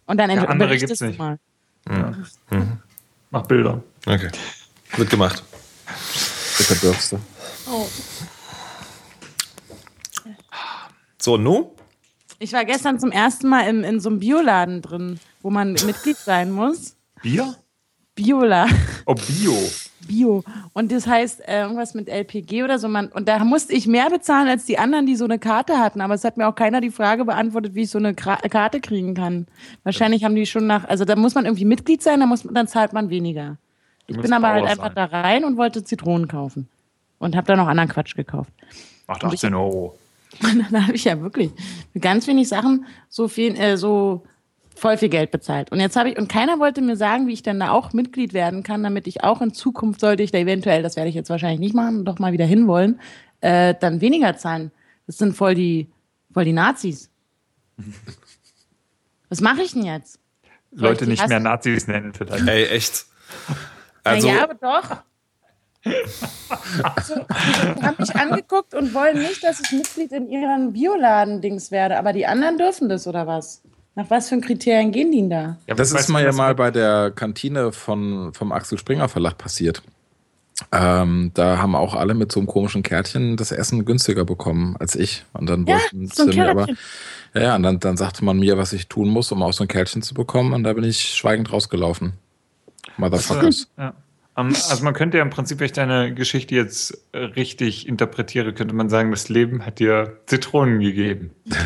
Und 0.07 0.19
dann 0.19 0.31
Ja, 0.31 0.45
andere 0.45 0.69
berichtest 0.69 1.01
gibt's 1.01 1.01
du 1.01 1.07
nicht. 1.07 1.19
mal. 1.19 1.38
Mach 3.31 3.47
Bilder. 3.47 3.83
Okay. 4.07 4.31
Wird 4.97 5.11
gemacht. 5.11 5.42
Mit 6.59 6.71
der 6.71 6.75
Bürste. 6.77 7.21
So, 11.21 11.37
nu? 11.37 11.73
Ich 12.38 12.53
war 12.53 12.64
gestern 12.64 13.01
zum 13.01 13.11
ersten 13.11 13.49
Mal 13.49 13.69
im, 13.69 13.83
in 13.83 13.99
so 14.01 14.11
einem 14.11 14.21
Bioladen 14.21 14.83
drin, 14.83 15.19
wo 15.42 15.50
man 15.50 15.73
Mitglied 15.73 16.17
sein 16.17 16.50
muss. 16.52 16.96
Bier? 17.23 17.57
Biola. 18.15 18.69
Oh, 19.07 19.15
Bio. 19.15 19.57
Bio. 20.07 20.44
Und 20.73 20.92
das 20.92 21.07
heißt 21.07 21.46
äh, 21.48 21.63
irgendwas 21.63 21.94
mit 21.94 22.09
LPG 22.09 22.63
oder 22.65 22.79
so. 22.79 22.88
Man, 22.88 23.09
und 23.09 23.29
da 23.29 23.42
musste 23.44 23.73
ich 23.73 23.87
mehr 23.87 24.09
bezahlen 24.11 24.48
als 24.48 24.65
die 24.65 24.79
anderen, 24.79 25.07
die 25.07 25.17
so 25.17 25.25
eine 25.25 25.38
Karte 25.38 25.79
hatten. 25.79 26.00
Aber 26.00 26.15
es 26.15 26.25
hat 26.25 26.37
mir 26.37 26.48
auch 26.48 26.54
keiner 26.54 26.81
die 26.81 26.90
Frage 26.90 27.25
beantwortet, 27.25 27.75
wie 27.75 27.83
ich 27.83 27.90
so 27.90 27.98
eine 27.98 28.15
Kra 28.15 28.37
Karte 28.37 28.81
kriegen 28.81 29.15
kann. 29.15 29.46
Wahrscheinlich 29.85 30.25
haben 30.25 30.35
die 30.35 30.46
schon 30.46 30.67
nach, 30.67 30.85
also 30.88 31.04
da 31.04 31.17
muss 31.17 31.35
man 31.35 31.44
irgendwie 31.44 31.65
Mitglied 31.65 32.02
sein, 32.02 32.21
da 32.21 32.27
muss, 32.27 32.44
man- 32.44 32.54
dann 32.54 32.69
zahlt 32.69 32.92
man 32.92 33.11
weniger. 33.11 33.57
Ich 34.07 34.17
musst 34.17 34.23
bin 34.25 34.33
aber 34.33 34.48
halt 34.48 34.67
einfach 34.67 34.94
sein. 34.94 34.94
da 34.94 35.04
rein 35.07 35.44
und 35.44 35.57
wollte 35.57 35.83
Zitronen 35.85 36.29
kaufen. 36.29 36.69
Und 37.19 37.35
habe 37.35 37.46
da 37.46 37.57
noch 37.57 37.67
anderen 37.67 37.88
Quatsch 37.88 38.15
gekauft. 38.15 38.50
Macht 39.07 39.25
18 39.25 39.54
Euro. 39.54 39.98
Dann 40.42 40.85
habe 40.87 40.94
ich 40.94 41.04
ja 41.04 41.19
wirklich 41.23 41.50
mit 41.94 42.02
ganz 42.02 42.27
wenig 42.27 42.46
Sachen 42.48 42.85
so 43.09 43.27
viel, 43.27 43.57
äh, 43.57 43.79
so 43.79 44.23
voll 44.77 44.96
viel 44.96 45.08
Geld 45.08 45.31
bezahlt. 45.31 45.72
Und 45.72 45.81
jetzt 45.81 45.96
habe 45.96 46.10
ich, 46.10 46.18
und 46.18 46.29
keiner 46.29 46.58
wollte 46.58 46.83
mir 46.83 46.96
sagen, 46.96 47.27
wie 47.27 47.33
ich 47.33 47.42
denn 47.42 47.60
da 47.60 47.70
auch 47.70 47.92
Mitglied 47.92 48.33
werden 48.33 48.62
kann, 48.62 48.83
damit 48.83 49.06
ich 49.06 49.24
auch 49.24 49.40
in 49.40 49.52
Zukunft, 49.52 50.00
sollte 50.00 50.22
ich 50.22 50.31
da 50.31 50.38
eventuell, 50.38 50.83
das 50.83 50.96
werde 50.96 51.08
ich 51.08 51.14
jetzt 51.14 51.31
wahrscheinlich 51.31 51.60
nicht 51.60 51.74
machen, 51.74 52.04
doch 52.04 52.18
mal 52.18 52.33
wieder 52.33 52.46
hinwollen, 52.46 53.00
äh, 53.40 53.74
dann 53.79 54.00
weniger 54.00 54.37
zahlen. 54.37 54.70
Das 55.06 55.18
sind 55.18 55.37
voll 55.37 55.54
die, 55.54 55.88
Voll 56.37 56.44
die 56.44 56.52
Nazis. 56.52 57.10
Was 59.31 59.40
mache 59.40 59.62
ich 59.62 59.72
denn 59.72 59.87
jetzt? 59.87 60.20
Soll 60.70 60.90
Leute 60.90 61.06
nicht 61.06 61.27
mehr? 61.27 61.40
Nazis 61.40 61.87
nennen 61.87 62.12
vielleicht. 62.12 62.46
Ey, 62.46 62.66
echt. 62.66 63.06
Also, 64.04 64.29
naja, 64.29 64.42
aber 64.42 64.54
doch. 64.54 65.02
Also, 66.83 67.14
die 67.14 67.83
haben 67.83 67.96
mich 67.98 68.14
angeguckt 68.14 68.74
und 68.74 68.92
wollen 68.92 69.18
nicht, 69.20 69.42
dass 69.42 69.60
ich 69.60 69.72
Mitglied 69.72 70.12
in 70.12 70.29
ihren 70.29 70.74
Bioladen-Dings 70.74 71.70
werde. 71.70 71.98
Aber 71.98 72.12
die 72.12 72.27
anderen 72.27 72.58
dürfen 72.58 72.90
das, 72.90 73.06
oder 73.06 73.27
was? 73.27 73.62
Nach 73.97 74.11
was 74.11 74.29
für 74.29 74.38
Kriterien 74.40 74.92
gehen 74.92 75.11
die 75.11 75.19
denn 75.21 75.31
da? 75.31 75.57
Ja, 75.67 75.75
Das 75.75 75.90
ist 75.90 76.09
mal 76.09 76.23
ja 76.23 76.33
mal 76.33 76.55
bei 76.55 76.71
der 76.71 77.11
Kantine 77.11 77.73
von, 77.73 78.33
vom 78.35 78.53
Axel 78.53 78.79
Springer 78.79 79.09
Verlag 79.09 79.38
passiert. 79.38 79.83
Ähm, 80.73 81.31
da 81.35 81.59
haben 81.59 81.75
auch 81.75 81.94
alle 81.94 82.15
mit 82.15 82.31
so 82.33 82.40
einem 82.40 82.47
komischen 82.47 82.83
Kärtchen 82.83 83.37
das 83.37 83.53
Essen 83.53 83.85
günstiger 83.85 84.25
bekommen 84.25 84.77
als 84.79 84.94
ich. 84.97 85.25
Und 85.33 85.47
dann 85.49 85.67
Ja, 85.67 85.75
wollten 85.75 86.09
so 86.09 86.31
sie 86.31 86.38
mir 86.38 86.51
aber, 86.51 86.67
ja, 87.35 87.40
ja, 87.42 87.57
und 87.57 87.63
dann, 87.63 87.81
dann 87.81 87.97
sagte 87.97 88.25
man 88.25 88.38
mir, 88.38 88.57
was 88.57 88.73
ich 88.73 88.87
tun 88.88 89.09
muss, 89.09 89.33
um 89.33 89.42
auch 89.42 89.53
so 89.53 89.65
ein 89.65 89.69
Kärtchen 89.69 90.03
zu 90.03 90.15
bekommen. 90.15 90.53
Und 90.53 90.65
da 90.65 90.73
bin 90.73 90.85
ich 90.85 91.15
schweigend 91.15 91.53
rausgelaufen. 91.53 92.13
Motherfuckers. 92.97 93.69
Ja. 93.77 93.94
Ähm, 94.37 94.48
Also 94.48 94.84
man 94.84 94.94
könnte 94.94 95.18
ja 95.18 95.22
im 95.22 95.30
Prinzip, 95.30 95.58
wenn 95.60 95.66
ich 95.66 95.72
deine 95.72 96.14
Geschichte 96.14 96.54
jetzt 96.54 97.06
richtig 97.14 97.88
interpretiere, 97.88 98.52
könnte 98.52 98.74
man 98.74 98.88
sagen, 98.88 99.10
das 99.10 99.28
Leben 99.28 99.64
hat 99.64 99.78
dir 99.78 100.20
Zitronen 100.26 100.80
gegeben. 100.80 101.30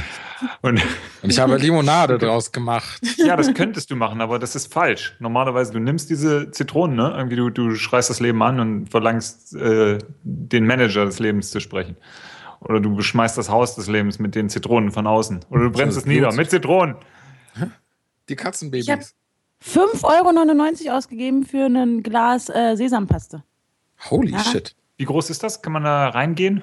Und 0.63 0.81
Und 1.23 1.31
ich 1.31 1.39
habe 1.39 1.57
Limonade 1.59 2.17
draus 2.17 2.51
gemacht. 2.51 3.03
ja, 3.19 3.37
das 3.37 3.53
könntest 3.53 3.91
du 3.91 3.97
machen, 3.97 4.23
aber 4.23 4.39
das 4.39 4.57
ist 4.57 4.73
falsch. 4.73 5.15
Normalerweise, 5.19 5.73
du 5.73 5.81
nimmst 5.81 6.09
diese 6.09 6.51
Zitronen, 6.51 6.97
ne? 6.97 7.13
Irgendwie 7.15 7.37
du, 7.37 7.51
du 7.51 7.75
schreist 7.75 8.09
das 8.09 8.21
Leben 8.21 8.43
an 8.43 8.59
und 8.59 8.89
verlangst, 8.89 9.55
äh, 9.55 9.99
den 10.23 10.67
Manager 10.67 11.05
des 11.05 11.19
Lebens 11.19 11.51
zu 11.51 11.61
sprechen. 11.61 11.97
Oder 12.61 12.81
du 12.81 12.95
beschmeißt 12.97 13.37
das 13.37 13.51
Haus 13.51 13.75
des 13.75 13.87
Lebens 13.89 14.19
mit 14.19 14.35
den 14.35 14.49
Zitronen 14.49 14.93
von 14.93 15.07
außen. 15.07 15.45
Oder 15.51 15.65
du 15.65 15.71
brennst 15.71 15.97
Das 15.97 16.05
es 16.05 16.07
nieder 16.07 16.33
mit 16.33 16.51
Zitronen. 16.51 16.97
Die 18.29 18.37
Katzenbabys. 18.37 19.15
Ich 19.63 19.77
hab- 19.77 19.89
5,99 19.91 20.87
Euro 20.87 20.97
ausgegeben 20.99 21.45
für 21.45 21.67
ein 21.67 22.03
Glas 22.03 22.49
äh, 22.49 22.77
Sesampaste. 22.77 23.43
Holy 24.11 24.33
Ja. 24.33 24.41
shit. 24.41 24.75
Wie 24.97 25.05
groß 25.05 25.31
ist 25.31 25.43
das? 25.43 25.63
Kann 25.63 25.73
man 25.73 25.85
da 25.85 26.09
reingehen? 26.09 26.63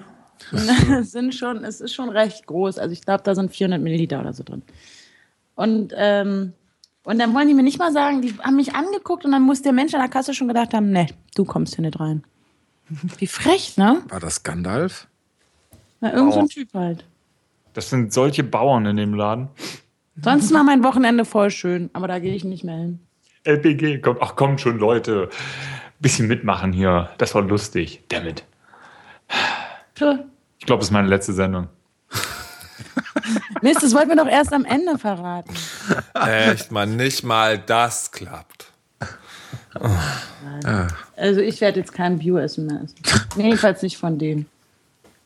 es, 0.52 1.12
sind 1.12 1.34
schon, 1.34 1.64
es 1.64 1.82
ist 1.82 1.94
schon 1.94 2.10
recht 2.10 2.46
groß. 2.48 2.78
Also 2.78 2.94
ich 2.94 3.02
glaube, 3.02 3.24
da 3.24 3.34
sind 3.36 3.52
400 3.52 3.82
Milliliter 3.82 4.20
oder 4.20 4.34
so 4.34 4.44
drin. 4.44 4.62
Und, 5.56 5.94
ähm, 5.96 6.54
und 7.04 7.20
dann 7.20 7.34
wollen 7.34 7.48
die 7.48 7.54
mir 7.56 7.64
nicht 7.64 7.80
mal 7.80 7.92
sagen, 7.92 8.22
die 8.22 8.36
haben 8.40 8.56
mich 8.56 8.76
angeguckt 8.76 9.26
und 9.26 9.32
dann 9.32 9.42
muss 9.42 9.62
der 9.64 9.74
Mensch 9.74 9.94
an 9.96 10.02
der 10.02 10.10
Kasse 10.10 10.34
schon 10.34 10.48
gedacht 10.48 10.74
haben, 10.74 10.92
nee, 10.92 11.08
du 11.36 11.46
kommst 11.46 11.76
hier 11.76 11.84
nicht 11.84 12.00
rein. 12.00 12.24
Wie 13.18 13.28
frech, 13.28 13.78
ne? 13.78 14.04
War 14.10 14.20
das 14.20 14.44
Gandalf? 14.44 15.08
Na, 16.00 16.14
irgend 16.14 16.34
so 16.34 16.40
ein 16.40 16.46
Bauer. 16.46 16.50
Typ 16.50 16.74
halt. 16.74 17.06
Das 17.74 17.90
sind 17.90 18.14
solche 18.14 18.44
Bauern 18.44 18.86
in 18.86 18.98
dem 18.98 19.14
Laden. 19.14 19.50
Sonst 20.22 20.54
war 20.54 20.64
mein 20.64 20.84
Wochenende 20.84 21.26
voll 21.26 21.52
schön, 21.52 21.90
aber 21.94 22.08
da 22.08 22.20
gehe 22.20 22.34
ich 22.34 22.44
nicht 22.44 22.64
mehr 22.64 22.78
hin. 22.78 23.00
LPG, 23.44 24.00
kommt, 24.00 24.20
ach 24.22 24.36
kommt 24.36 24.60
schon, 24.62 24.78
Leute. 24.78 25.30
Bisschen 26.00 26.28
mitmachen 26.28 26.74
hier. 26.74 27.10
Das 27.18 27.34
war 27.34 27.42
lustig. 27.42 28.04
Damit. 28.10 28.44
Ich 29.96 30.66
glaube, 30.66 30.80
das 30.80 30.88
ist 30.88 30.92
meine 30.92 31.08
letzte 31.08 31.34
Sendung. 31.34 31.68
Mist, 33.62 33.82
das 33.82 33.94
wollten 33.94 34.10
wir 34.10 34.16
doch 34.16 34.28
erst 34.28 34.54
am 34.54 34.66
Ende 34.66 34.98
verraten. 34.98 35.54
echt 36.14 36.72
mal, 36.72 36.86
nicht 36.86 37.24
mal 37.24 37.58
das 37.58 38.12
klappt. 38.12 38.72
Also 41.16 41.42
ich 41.42 41.62
werde 41.62 41.80
jetzt 41.80 41.94
kein 41.94 42.20
Bio-Essen 42.20 42.68
mehr 42.68 42.82
essen. 42.84 42.96
Nee, 43.36 43.44
jedenfalls 43.46 43.82
nicht 43.82 43.98
von 43.98 44.18
denen. 44.18 44.48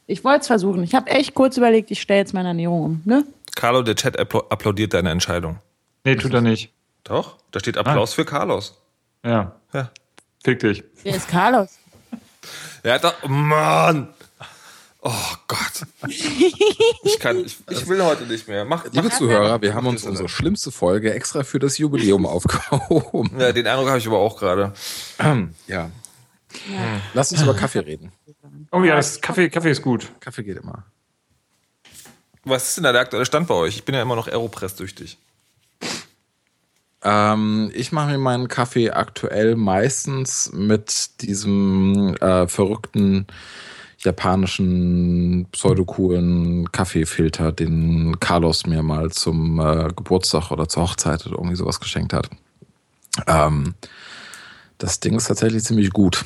Ich 0.08 0.24
wollte 0.24 0.42
es 0.42 0.48
versuchen. 0.48 0.84
Ich 0.84 0.96
habe 0.96 1.10
echt 1.10 1.34
kurz 1.34 1.58
überlegt, 1.58 1.92
ich 1.92 2.02
stelle 2.02 2.20
jetzt 2.20 2.34
meine 2.34 2.50
Ernährung 2.50 2.84
um. 2.84 3.02
Ne? 3.06 3.24
Carlo, 3.56 3.82
der 3.82 3.96
Chat 3.96 4.20
appla- 4.20 4.50
applaudiert 4.50 4.94
deine 4.94 5.12
Entscheidung. 5.12 5.60
Nee, 6.04 6.16
tut 6.16 6.34
er 6.34 6.42
nicht. 6.42 6.72
Doch, 7.04 7.38
da 7.52 7.60
steht 7.60 7.78
Applaus 7.78 8.14
für 8.14 8.26
Carlos. 8.26 8.76
Ja. 9.24 9.56
Ja. 9.74 9.92
Fick 10.44 10.60
dich. 10.60 10.84
Wer 11.04 11.16
ist 11.16 11.28
Carlos? 11.28 11.70
Er 12.84 12.96
hat 12.96 13.04
doch. 13.04 13.28
Mann! 13.28 14.08
Oh 15.04 15.12
Gott. 15.48 15.84
Ich 16.08 17.20
kann, 17.20 17.44
ich, 17.44 17.58
ich 17.70 17.88
will 17.88 18.04
heute 18.04 18.24
nicht 18.24 18.48
mehr. 18.48 18.66
Mach, 18.66 18.86
Liebe 18.86 19.08
mach 19.08 19.18
Zuhörer, 19.18 19.62
wir 19.62 19.74
haben 19.74 19.88
uns 19.88 20.04
unsere 20.04 20.30
schlimmste 20.30 20.72
Folge 20.72 21.14
extra 21.14 21.44
für 21.44 21.58
das 21.60 21.78
Jubiläum 21.80 22.26
aufgehoben. 22.28 23.40
Ja, 23.40 23.52
den 23.52 23.66
Eindruck 23.68 23.88
habe 23.90 23.98
ich 23.98 24.08
aber 24.08 24.20
auch 24.20 24.38
gerade. 24.38 24.74
Ja. 25.68 25.90
Lass 27.14 27.32
uns 27.32 27.42
über 27.42 27.56
Kaffee 27.56 27.80
reden. 27.80 28.12
Oh 28.72 28.84
ja, 28.84 28.96
das 28.96 29.22
Kaffee, 29.22 29.50
Kaffee 29.50 29.72
ist 29.72 29.82
gut. 29.82 30.08
Kaffee 30.20 30.44
geht 30.44 30.58
immer. 30.58 30.84
Was 32.44 32.70
ist 32.70 32.78
denn 32.78 32.86
da 32.86 32.92
der 32.92 33.02
aktuelle 33.02 33.26
Stand 33.26 33.48
bei 33.48 33.56
euch? 33.56 33.76
Ich 33.76 33.86
bin 33.86 33.96
ja 33.96 34.02
immer 34.02 34.16
noch 34.16 34.28
Aeropress-süchtig. 34.28 35.18
Ähm, 37.04 37.72
ich 37.74 37.92
mache 37.92 38.12
mir 38.12 38.18
meinen 38.18 38.48
Kaffee 38.48 38.92
aktuell 38.92 39.56
meistens 39.56 40.52
mit 40.54 41.22
diesem 41.22 42.16
äh, 42.16 42.48
verrückten 42.48 43.28
japanischen 44.00 45.48
pseudocoolen 45.52 46.72
Kaffeefilter, 46.72 47.52
den 47.52 48.20
Carlos 48.20 48.66
mir 48.66 48.82
mal 48.82 49.12
zum 49.12 49.60
äh, 49.60 49.90
Geburtstag 49.96 50.52
oder 50.52 50.68
zur 50.68 50.84
Hochzeit 50.84 51.26
oder 51.26 51.38
irgendwie 51.38 51.56
sowas 51.56 51.80
geschenkt 51.80 52.14
hat. 52.14 52.30
Ähm, 53.28 53.76
das 54.78 55.00
Ding 55.00 55.16
ist 55.16 55.28
tatsächlich 55.28 55.64
ziemlich 55.64 55.92
gut. 55.92 56.26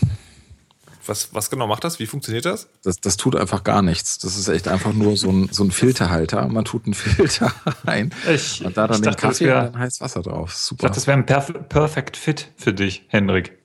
Was, 1.08 1.34
was 1.34 1.50
genau 1.50 1.68
macht 1.68 1.84
das? 1.84 2.00
Wie 2.00 2.08
funktioniert 2.08 2.46
das? 2.46 2.68
Das, 2.84 3.00
das 3.00 3.16
tut 3.18 3.36
einfach 3.36 3.64
gar 3.64 3.82
nichts. 3.82 4.18
Das 4.18 4.38
ist 4.38 4.48
echt 4.48 4.68
einfach 4.68 4.92
nur 4.94 5.16
so 5.18 5.30
ein, 5.30 5.50
so 5.52 5.64
ein 5.64 5.72
Filterhalter. 5.72 6.48
Man 6.48 6.66
tut 6.66 6.86
einen 6.86 6.94
Filter 6.96 7.54
rein 7.86 8.12
Ich- 8.28 8.66
und 8.66 8.76
da 8.78 8.88
dann 8.88 8.96
ich 8.96 9.02
den 9.02 9.12
dachte, 9.12 9.28
das 9.28 9.38
Kaffee 9.38 9.46
wär- 9.48 9.66
und 9.68 9.74
dann 9.76 9.80
heißt 9.82 10.02
Wasser 10.02 10.22
drauf. 10.22 10.52
Ich 10.52 10.58
Super. 10.58 10.84
dachte, 10.88 10.96
das 10.96 11.08
wäre 11.08 11.18
ein 11.18 11.26
Perf 11.26 11.54
Perfect 11.70 12.18
Fit 12.18 12.52
für 12.58 12.74
dich, 12.74 13.06
Hendrik. 13.10 13.58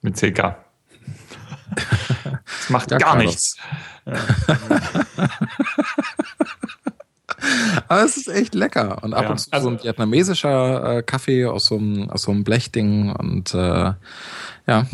Mit 0.00 0.16
CK. 0.16 0.56
Das 2.24 2.68
macht 2.70 2.90
Ja, 2.90 2.98
gar 2.98 3.14
Carlos. 3.16 3.26
nichts. 3.26 3.56
Aber 7.88 8.04
es 8.04 8.16
ist 8.16 8.28
echt 8.28 8.54
lecker. 8.54 9.02
Und 9.02 9.14
ab 9.14 9.24
Ja, 9.24 9.30
und 9.30 9.38
zu 9.38 9.52
also- 9.52 9.70
so 9.70 9.76
ein 9.76 9.82
vietnamesischer 9.82 10.98
äh, 10.98 11.02
Kaffee 11.02 11.46
aus 11.46 11.66
so 11.66 11.76
einem, 11.76 12.10
aus 12.10 12.22
so 12.22 12.30
einem 12.30 12.44
Blechding. 12.44 13.12
Und 13.12 13.54
äh, 13.54 13.92
ja, 14.66 14.86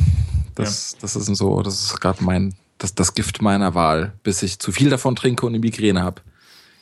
das, 0.54 0.96
das 1.00 1.16
ist 1.16 1.26
so, 1.36 1.62
das 1.62 1.82
ist 1.84 2.00
gerade 2.00 2.22
mein, 2.24 2.54
das, 2.78 2.94
das 2.94 3.14
Gift 3.14 3.42
meiner 3.42 3.74
Wahl, 3.74 4.12
bis 4.22 4.42
ich 4.42 4.58
zu 4.58 4.72
viel 4.72 4.90
davon 4.90 5.16
trinke 5.16 5.46
und 5.46 5.52
eine 5.52 5.60
Migräne 5.60 6.02
habe. 6.02 6.22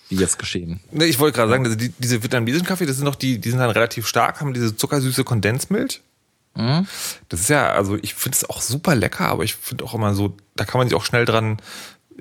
Wie 0.09 0.16
jetzt 0.16 0.38
geschehen. 0.38 0.78
Nee, 0.92 1.07
ich 1.07 1.18
wollte 1.18 1.36
gerade 1.36 1.51
sagen, 1.51 1.64
also 1.64 1.76
die, 1.76 1.88
diese 1.99 2.22
vietnamesischen 2.22 2.66
Kaffee, 2.66 2.86
das 2.86 2.97
sind 2.97 3.07
doch 3.07 3.16
die, 3.16 3.38
die 3.40 3.51
sind 3.51 3.59
dann 3.59 3.70
relativ 3.70 4.07
stark, 4.07 4.40
haben 4.40 4.55
diese 4.55 4.76
zuckersüße 4.76 5.24
Kondensmilch. 5.24 6.01
Mhm. 6.55 6.86
Das 7.28 7.40
ist 7.40 7.51
ja, 7.51 7.70
also 7.72 7.97
ich 8.01 8.14
finde 8.14 8.36
es 8.36 8.49
auch 8.49 8.62
super 8.62 8.94
lecker, 8.94 9.26
aber 9.26 9.42
ich 9.42 9.57
finde 9.57 9.84
auch 9.84 9.94
immer 9.94 10.14
so, 10.14 10.36
da 10.55 10.64
kann 10.64 10.78
man 10.78 10.88
sich 10.88 10.97
auch 10.97 11.05
schnell 11.05 11.24
dran, 11.24 11.57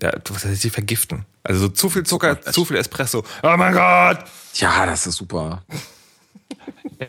ja, 0.01 0.11
was 0.29 0.45
heißt, 0.45 0.63
die 0.63 0.69
vergiften. 0.69 1.25
Also 1.43 1.61
so 1.61 1.69
zu 1.69 1.89
viel 1.89 2.03
Zucker, 2.03 2.41
zu 2.41 2.65
viel 2.65 2.77
Espresso. 2.77 3.23
Oh 3.43 3.55
mein 3.57 3.73
Gott! 3.73 4.19
Ja, 4.55 4.85
das 4.85 5.07
ist 5.07 5.15
super. 5.15 5.63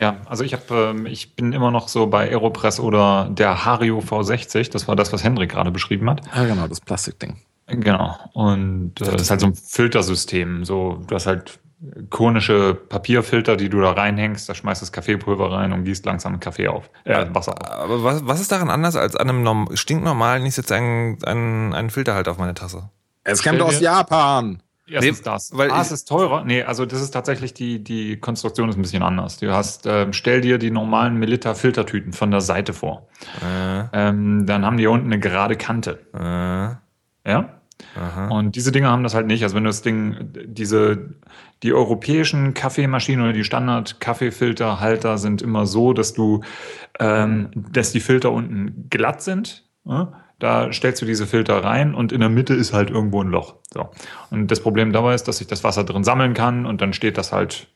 Ja, 0.01 0.17
also 0.25 0.43
ich 0.43 0.53
habe, 0.53 0.91
ähm, 0.95 1.05
ich 1.05 1.35
bin 1.35 1.53
immer 1.53 1.71
noch 1.71 1.87
so 1.87 2.07
bei 2.07 2.29
Aeropress 2.29 2.79
oder 2.79 3.29
der 3.31 3.63
Hario 3.63 3.99
V60. 3.99 4.69
Das 4.71 4.87
war 4.87 4.95
das, 4.95 5.13
was 5.13 5.23
Hendrik 5.23 5.51
gerade 5.51 5.71
beschrieben 5.71 6.09
hat. 6.09 6.21
Ja, 6.35 6.45
genau, 6.45 6.67
das 6.67 6.81
Plastikding. 6.81 7.37
Genau. 7.67 8.17
Und 8.33 8.99
äh, 9.01 9.11
das 9.11 9.21
ist 9.21 9.29
halt 9.29 9.41
so 9.41 9.47
ein 9.47 9.55
Filtersystem. 9.55 10.65
So, 10.65 11.01
du 11.07 11.15
hast 11.15 11.27
halt 11.27 11.59
konische 12.09 12.73
Papierfilter, 12.73 13.55
die 13.55 13.69
du 13.69 13.79
da 13.81 13.91
reinhängst, 13.91 14.49
da 14.49 14.55
schmeißt 14.55 14.81
das 14.81 14.91
Kaffeepulver 14.91 15.51
rein 15.51 15.73
und 15.73 15.83
gießt 15.83 16.05
langsam 16.05 16.39
Kaffee 16.39 16.67
auf. 16.67 16.89
Äh, 17.03 17.25
Wasser 17.31 17.53
auf. 17.53 17.71
Aber 17.71 18.03
was, 18.03 18.25
was 18.25 18.41
ist 18.41 18.51
daran 18.51 18.69
anders 18.69 18.95
als 18.95 19.15
an 19.15 19.29
einem 19.29 19.43
norm 19.43 19.69
stinknormalen, 19.75 20.45
ich 20.45 20.55
setze 20.55 20.75
einen, 20.75 21.23
einen, 21.23 21.73
einen 21.73 21.89
Filterhalter 21.89 22.31
auf 22.31 22.37
meine 22.37 22.53
Tasse? 22.53 22.89
Es 23.23 23.43
kommt 23.43 23.61
aus 23.61 23.79
Japan. 23.79 24.63
Erstens 24.89 25.17
Nee, 25.17 25.23
das. 25.25 25.51
weil 25.53 25.69
ah, 25.69 25.81
es 25.81 25.91
ist 25.91 26.07
teurer. 26.07 26.45
Nee, 26.45 26.63
also 26.63 26.85
das 26.85 27.01
ist 27.01 27.11
tatsächlich 27.11 27.53
die, 27.53 27.83
die 27.83 28.17
Konstruktion 28.17 28.69
ist 28.69 28.77
ein 28.77 28.81
bisschen 28.81 29.03
anders. 29.03 29.37
Du 29.37 29.51
hast, 29.51 29.85
ähm, 29.85 30.13
stell 30.13 30.39
dir 30.39 30.57
die 30.59 30.71
normalen 30.71 31.17
Melitta 31.17 31.55
Filtertüten 31.55 32.13
von 32.13 32.31
der 32.31 32.39
Seite 32.39 32.71
vor. 32.73 33.07
Äh, 33.45 33.83
Ähm, 33.91 34.45
dann 34.45 34.65
haben 34.65 34.77
die 34.77 34.83
hier 34.83 34.91
unten 34.91 35.07
eine 35.07 35.19
gerade 35.19 35.57
Kante. 35.57 35.99
äh, 36.13 37.29
Ja? 37.29 37.56
Und 38.29 38.55
diese 38.55 38.71
Dinge 38.71 38.89
haben 38.89 39.03
das 39.03 39.13
halt 39.13 39.27
nicht. 39.27 39.43
Also 39.43 39.55
wenn 39.55 39.63
du 39.63 39.69
das 39.69 39.81
Ding, 39.81 40.15
diese, 40.45 41.13
die 41.63 41.73
europäischen 41.73 42.53
Kaffeemaschinen 42.53 43.23
oder 43.23 43.33
die 43.33 43.43
Standard-Kaffeefilterhalter 43.43 45.17
sind 45.17 45.41
immer 45.41 45.65
so, 45.65 45.93
dass 45.93 46.13
du, 46.13 46.41
ähm, 46.99 47.49
dass 47.71 47.91
die 47.91 47.99
Filter 47.99 48.31
unten 48.31 48.87
glatt 48.89 49.21
sind. 49.21 49.65
Ja? 49.85 50.13
Da 50.39 50.71
stellst 50.71 51.01
du 51.01 51.05
diese 51.05 51.25
Filter 51.25 51.63
rein 51.63 51.95
und 51.95 52.11
in 52.11 52.19
der 52.19 52.29
Mitte 52.29 52.53
ist 52.53 52.73
halt 52.73 52.89
irgendwo 52.89 53.23
ein 53.23 53.29
Loch. 53.29 53.55
So. 53.73 53.89
Und 54.29 54.51
das 54.51 54.59
Problem 54.59 54.91
dabei 54.91 55.15
ist, 55.15 55.27
dass 55.27 55.37
sich 55.37 55.47
das 55.47 55.63
Wasser 55.63 55.83
drin 55.83 56.03
sammeln 56.03 56.33
kann 56.33 56.65
und 56.65 56.81
dann 56.81 56.93
steht 56.93 57.17
das 57.17 57.31
halt, 57.31 57.67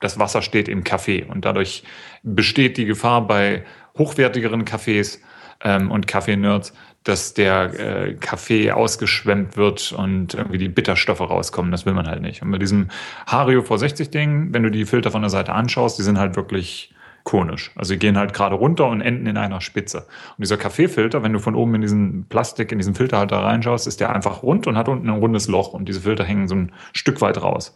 das 0.00 0.18
Wasser 0.18 0.42
steht 0.42 0.68
im 0.68 0.84
Kaffee 0.84 1.24
und 1.24 1.44
dadurch 1.44 1.82
besteht 2.22 2.76
die 2.76 2.84
Gefahr 2.84 3.26
bei 3.26 3.64
hochwertigeren 3.96 4.64
Kaffees, 4.64 5.20
ähm, 5.64 5.90
und 5.90 6.06
Kaffee-Nerds, 6.06 6.72
dass 7.04 7.34
der 7.34 7.78
äh, 7.78 8.14
Kaffee 8.14 8.72
ausgeschwemmt 8.72 9.56
wird 9.56 9.92
und 9.92 10.34
irgendwie 10.34 10.58
die 10.58 10.68
Bitterstoffe 10.68 11.20
rauskommen. 11.20 11.70
Das 11.70 11.84
will 11.84 11.92
man 11.92 12.06
halt 12.06 12.22
nicht. 12.22 12.42
Und 12.42 12.50
bei 12.50 12.58
diesem 12.58 12.88
Hario 13.26 13.60
V60-Ding, 13.60 14.52
wenn 14.52 14.62
du 14.62 14.70
die 14.70 14.86
Filter 14.86 15.10
von 15.10 15.20
der 15.20 15.30
Seite 15.30 15.52
anschaust, 15.52 15.98
die 15.98 16.02
sind 16.02 16.18
halt 16.18 16.34
wirklich 16.34 16.94
konisch. 17.24 17.72
Also 17.74 17.90
sie 17.90 17.98
gehen 17.98 18.16
halt 18.16 18.32
gerade 18.32 18.54
runter 18.54 18.86
und 18.86 19.02
enden 19.02 19.26
in 19.26 19.36
einer 19.36 19.60
Spitze. 19.60 20.06
Und 20.36 20.42
dieser 20.42 20.56
Kaffeefilter, 20.56 21.22
wenn 21.22 21.32
du 21.32 21.40
von 21.40 21.54
oben 21.54 21.74
in 21.74 21.80
diesen 21.82 22.26
Plastik, 22.26 22.72
in 22.72 22.78
diesen 22.78 22.94
Filterhalter 22.94 23.38
reinschaust, 23.38 23.86
ist 23.86 24.00
der 24.00 24.14
einfach 24.14 24.42
rund 24.42 24.66
und 24.66 24.76
hat 24.76 24.88
unten 24.88 25.08
ein 25.08 25.18
rundes 25.18 25.46
Loch 25.48 25.74
und 25.74 25.86
diese 25.88 26.02
Filter 26.02 26.24
hängen 26.24 26.48
so 26.48 26.54
ein 26.54 26.72
Stück 26.92 27.20
weit 27.20 27.42
raus. 27.42 27.74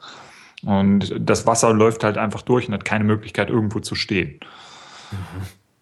Und 0.64 1.14
das 1.18 1.46
Wasser 1.46 1.72
läuft 1.72 2.02
halt 2.02 2.18
einfach 2.18 2.42
durch 2.42 2.68
und 2.68 2.74
hat 2.74 2.84
keine 2.84 3.04
Möglichkeit, 3.04 3.48
irgendwo 3.50 3.80
zu 3.80 3.94
stehen. 3.94 4.40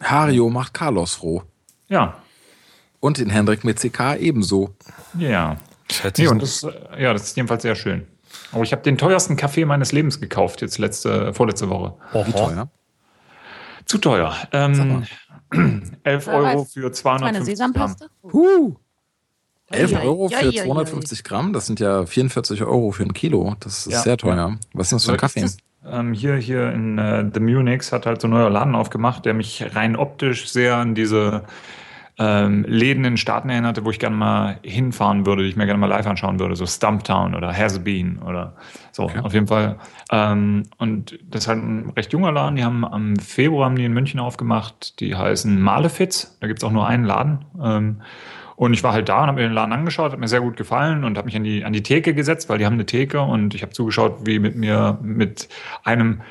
Hario 0.02 0.50
macht 0.50 0.74
Carlos 0.74 1.14
froh. 1.14 1.42
Ja, 1.88 2.16
Und 3.00 3.18
den 3.18 3.30
Hendrik 3.30 3.64
mit 3.64 3.78
CK 3.78 4.16
ebenso. 4.18 4.74
ja. 5.18 5.56
Nee, 6.18 6.26
und 6.26 6.42
das, 6.42 6.64
äh, 6.64 7.02
ja, 7.02 7.12
das 7.12 7.22
ist 7.28 7.36
jedenfalls 7.36 7.62
sehr 7.62 7.76
schön. 7.76 8.08
Aber 8.50 8.64
ich 8.64 8.72
habe 8.72 8.82
den 8.82 8.98
teuersten 8.98 9.36
Kaffee 9.36 9.64
meines 9.64 9.92
Lebens 9.92 10.20
gekauft, 10.20 10.60
jetzt 10.60 10.78
letzte, 10.78 11.32
vorletzte 11.32 11.68
Woche. 11.70 11.94
Wie 12.24 12.32
teuer? 12.32 12.68
Zu 13.84 13.98
teuer. 13.98 14.34
Ähm, 14.52 15.04
11 15.52 16.26
Wer 16.26 16.34
Euro 16.34 16.64
für 16.64 16.80
Meine 16.80 16.92
250 16.92 17.32
Gramm. 17.32 17.44
Sesampaste? 17.44 18.08
Huh. 18.24 18.74
11 19.70 19.92
Ui, 19.92 19.96
ui, 19.98 20.02
Euro 20.04 20.28
für 20.28 20.34
ui, 20.38 20.42
ui, 20.48 20.48
ui. 20.58 20.64
250 20.64 21.22
Gramm, 21.24 21.52
das 21.52 21.66
sind 21.66 21.78
ja 21.78 22.04
44 22.04 22.62
Euro 22.62 22.90
für 22.90 23.04
ein 23.04 23.12
Kilo. 23.12 23.54
Das 23.60 23.86
ist 23.86 23.92
Ja. 23.92 24.00
sehr 24.02 24.16
teuer. 24.16 24.58
Was 24.72 24.88
ist 24.88 24.92
das 24.92 25.04
für 25.04 25.12
ein 25.12 25.18
Kaffee? 25.18 25.46
Ähm, 25.88 26.12
hier, 26.14 26.34
hier 26.34 26.72
in 26.72 26.98
äh, 26.98 27.24
The 27.32 27.38
Munichs 27.38 27.92
hat 27.92 28.06
halt 28.06 28.20
so 28.20 28.26
ein 28.26 28.32
neuer 28.32 28.50
Laden 28.50 28.74
aufgemacht, 28.74 29.24
der 29.24 29.34
mich 29.34 29.64
rein 29.76 29.94
optisch 29.94 30.48
sehr 30.50 30.76
an 30.76 30.96
diese 30.96 31.44
ähm, 32.18 32.64
Läden 32.66 33.04
in 33.04 33.16
Staaten 33.16 33.50
erinnerte, 33.50 33.84
wo 33.84 33.90
ich 33.90 33.98
gerne 33.98 34.16
mal 34.16 34.58
hinfahren 34.62 35.26
würde, 35.26 35.42
die 35.42 35.48
ich 35.48 35.56
mir 35.56 35.66
gerne 35.66 35.78
mal 35.78 35.86
live 35.86 36.06
anschauen 36.06 36.38
würde, 36.38 36.56
so 36.56 36.66
Stumptown 36.66 37.34
oder 37.34 37.54
Has 37.54 37.78
Been 37.84 38.18
oder 38.20 38.54
so, 38.92 39.04
auf 39.22 39.34
jeden 39.34 39.46
Fall. 39.46 39.76
Ähm, 40.10 40.62
und 40.78 41.18
das 41.28 41.44
ist 41.44 41.48
halt 41.48 41.62
ein 41.62 41.90
recht 41.96 42.12
junger 42.12 42.32
Laden, 42.32 42.56
die 42.56 42.64
haben 42.64 42.84
am 42.84 43.16
Februar 43.16 43.66
haben 43.66 43.76
die 43.76 43.84
in 43.84 43.92
München 43.92 44.20
aufgemacht, 44.20 44.98
die 45.00 45.14
heißen 45.14 45.60
Malefitz, 45.60 46.38
da 46.40 46.46
gibt's 46.46 46.64
auch 46.64 46.72
nur 46.72 46.86
einen 46.86 47.04
Laden. 47.04 47.44
Ähm, 47.62 48.02
und 48.56 48.72
ich 48.72 48.82
war 48.82 48.94
halt 48.94 49.10
da 49.10 49.20
und 49.20 49.26
habe 49.28 49.42
mir 49.42 49.48
den 49.48 49.52
Laden 49.52 49.74
angeschaut, 49.74 50.12
hat 50.12 50.18
mir 50.18 50.28
sehr 50.28 50.40
gut 50.40 50.56
gefallen 50.56 51.04
und 51.04 51.18
habe 51.18 51.26
mich 51.26 51.36
an 51.36 51.44
die, 51.44 51.62
an 51.64 51.74
die 51.74 51.82
Theke 51.82 52.14
gesetzt, 52.14 52.48
weil 52.48 52.56
die 52.56 52.64
haben 52.64 52.72
eine 52.72 52.86
Theke 52.86 53.20
und 53.20 53.54
ich 53.54 53.60
habe 53.60 53.72
zugeschaut, 53.72 54.20
wie 54.24 54.38
mit 54.38 54.56
mir 54.56 54.98
mit 55.02 55.50
einem 55.84 56.22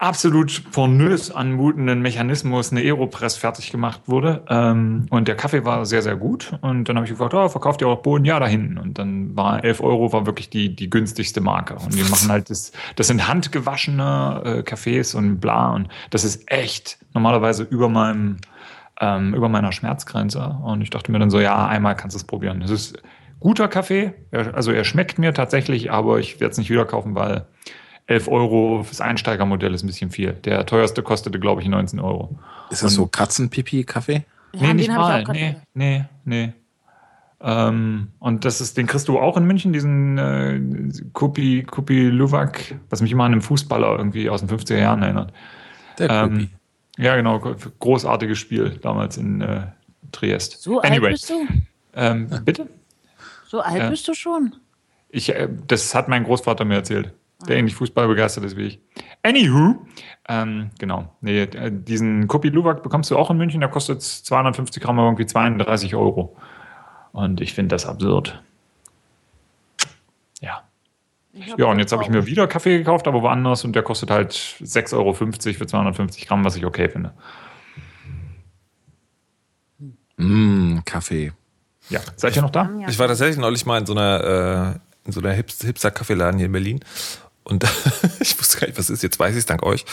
absolut 0.00 0.72
pornös 0.72 1.30
anmutenden 1.30 2.00
Mechanismus 2.00 2.72
eine 2.72 2.80
Aeropress 2.80 3.36
fertig 3.36 3.70
gemacht 3.70 4.00
wurde. 4.06 4.42
Ähm, 4.48 5.06
und 5.10 5.28
der 5.28 5.36
Kaffee 5.36 5.66
war 5.66 5.84
sehr, 5.84 6.00
sehr 6.00 6.16
gut. 6.16 6.56
Und 6.62 6.88
dann 6.88 6.96
habe 6.96 7.04
ich 7.04 7.12
gefragt, 7.12 7.34
oh, 7.34 7.48
verkauft 7.50 7.82
ihr 7.82 7.88
auch 7.88 8.00
Bohnen? 8.00 8.24
Ja, 8.24 8.40
da 8.40 8.46
hinten. 8.46 8.78
Und 8.78 8.98
dann 8.98 9.36
war 9.36 9.62
11 9.62 9.82
Euro 9.82 10.10
war 10.12 10.24
wirklich 10.24 10.48
die, 10.48 10.74
die 10.74 10.88
günstigste 10.88 11.42
Marke. 11.42 11.74
Und 11.74 11.94
die 11.94 12.02
machen 12.02 12.30
halt 12.30 12.48
das, 12.48 12.72
das 12.96 13.08
sind 13.08 13.28
handgewaschene 13.28 14.42
äh, 14.44 14.62
Kaffees 14.62 15.14
und 15.14 15.38
bla. 15.38 15.74
Und 15.74 15.88
das 16.08 16.24
ist 16.24 16.50
echt 16.50 16.98
normalerweise 17.12 17.64
über 17.64 17.90
meinem, 17.90 18.38
ähm, 19.02 19.34
über 19.34 19.50
meiner 19.50 19.70
Schmerzgrenze. 19.70 20.56
Und 20.64 20.80
ich 20.80 20.88
dachte 20.88 21.12
mir 21.12 21.18
dann 21.18 21.30
so, 21.30 21.40
ja, 21.40 21.66
einmal 21.66 21.94
kannst 21.94 22.14
du 22.14 22.18
es 22.18 22.24
probieren. 22.24 22.60
Das 22.60 22.70
ist 22.70 22.96
guter 23.38 23.68
Kaffee. 23.68 24.14
Also 24.30 24.72
er 24.72 24.84
schmeckt 24.84 25.18
mir 25.18 25.34
tatsächlich, 25.34 25.92
aber 25.92 26.20
ich 26.20 26.40
werde 26.40 26.52
es 26.52 26.58
nicht 26.58 26.70
wieder 26.70 26.86
kaufen, 26.86 27.14
weil 27.14 27.44
11 28.10 28.26
Euro 28.28 28.82
fürs 28.82 29.00
Einsteigermodell 29.00 29.72
ist 29.72 29.84
ein 29.84 29.86
bisschen 29.86 30.10
viel. 30.10 30.32
Der 30.32 30.66
teuerste 30.66 31.02
kostete, 31.02 31.38
glaube 31.38 31.62
ich, 31.62 31.68
19 31.68 32.00
Euro. 32.00 32.36
Ist 32.70 32.82
das 32.82 32.94
so 32.94 33.06
Katzenpipi-Kaffee? 33.06 34.24
Ja, 34.56 34.66
nee, 34.68 34.74
nicht 34.74 34.88
mal. 34.88 35.22
Nee, 35.32 35.56
nee, 35.74 36.04
nee. 36.24 36.52
Ähm, 37.40 38.08
und 38.18 38.44
das 38.44 38.60
ist, 38.60 38.76
den 38.76 38.88
kriegst 38.88 39.06
du 39.06 39.18
auch 39.20 39.36
in 39.36 39.44
München, 39.44 39.72
diesen 39.72 40.18
äh, 40.18 40.60
Kupi, 41.12 41.62
Kupi 41.62 42.08
Luwak, 42.10 42.74
was 42.90 43.00
mich 43.00 43.12
immer 43.12 43.24
an 43.24 43.32
einen 43.32 43.40
Fußballer 43.42 43.96
irgendwie 43.96 44.28
aus 44.28 44.44
den 44.44 44.48
50er 44.50 44.76
Jahren 44.76 45.02
erinnert. 45.02 45.32
Der 45.98 46.10
Ähm, 46.10 46.30
Kupi. 46.32 46.50
ja, 46.98 47.14
genau, 47.14 47.38
großartiges 47.78 48.38
Spiel 48.38 48.70
damals 48.82 49.16
in 49.18 49.40
äh, 49.40 49.68
Triest. 50.10 50.60
So 50.60 50.80
alt 50.80 50.90
anyway, 50.90 51.12
bist 51.12 51.30
du? 51.30 51.46
ähm, 51.94 52.28
bitte? 52.44 52.66
So 53.46 53.60
alt 53.60 53.78
Ja. 53.78 53.88
bist 53.88 54.06
du 54.08 54.14
schon? 54.14 54.56
Ich, 55.10 55.32
äh, 55.32 55.48
das 55.68 55.94
hat 55.94 56.08
mein 56.08 56.24
Großvater 56.24 56.64
mir 56.64 56.74
erzählt, 56.74 57.12
der 57.48 57.56
ähnlich 57.56 57.74
Fußball 57.74 58.06
begeistert 58.08 58.44
ist 58.44 58.56
wie 58.56 58.66
ich. 58.66 58.80
Anywho, 59.22 59.86
ähm, 60.28 60.70
genau. 60.78 61.14
Nee, 61.20 61.42
äh, 61.42 61.70
diesen 61.72 62.28
Kopi 62.28 62.48
Luwak 62.48 62.82
bekommst 62.82 63.10
du 63.10 63.16
auch 63.18 63.30
in 63.30 63.36
München, 63.36 63.60
der 63.60 63.68
kostet 63.70 64.02
250 64.02 64.82
Gramm 64.82 64.98
irgendwie 64.98 65.26
32 65.26 65.94
Euro. 65.94 66.36
Und 67.12 67.40
ich 67.40 67.54
finde 67.54 67.74
das 67.74 67.86
absurd. 67.86 68.42
Ja. 70.40 70.62
Ja, 71.56 71.66
und 71.66 71.78
jetzt 71.78 71.92
habe 71.92 72.02
ich 72.02 72.08
mir 72.08 72.26
wieder 72.26 72.46
Kaffee 72.46 72.78
gekauft, 72.78 73.06
aber 73.08 73.22
woanders 73.22 73.64
und 73.64 73.74
der 73.74 73.82
kostet 73.82 74.10
halt 74.10 74.32
6,50 74.32 74.94
Euro 74.96 75.12
für 75.14 75.66
250 75.66 76.26
Gramm, 76.26 76.44
was 76.44 76.56
ich 76.56 76.64
okay 76.66 76.88
finde. 76.88 77.12
Mm, 80.16 80.78
Kaffee. 80.84 81.32
Ja, 81.88 82.00
seid 82.16 82.36
ihr 82.36 82.42
noch 82.42 82.50
da? 82.50 82.68
Ich 82.88 82.98
war 82.98 83.08
tatsächlich 83.08 83.38
neulich 83.38 83.64
mal 83.66 83.78
in 83.78 83.86
so 83.86 83.94
einer, 83.94 84.74
äh, 84.74 85.06
in 85.06 85.12
so 85.12 85.20
einer 85.20 85.32
Hips- 85.32 85.64
Hipster-Kaffeeladen 85.64 86.36
hier 86.38 86.46
in 86.46 86.52
Berlin. 86.52 86.80
Und 87.50 87.64
ich 88.20 88.38
wusste 88.38 88.58
gar 88.58 88.68
nicht, 88.68 88.78
was 88.78 88.86
es 88.86 88.98
ist. 88.98 89.02
Jetzt 89.02 89.18
weiß 89.18 89.32
ich 89.32 89.40
es 89.40 89.46
dank 89.46 89.62
euch, 89.62 89.84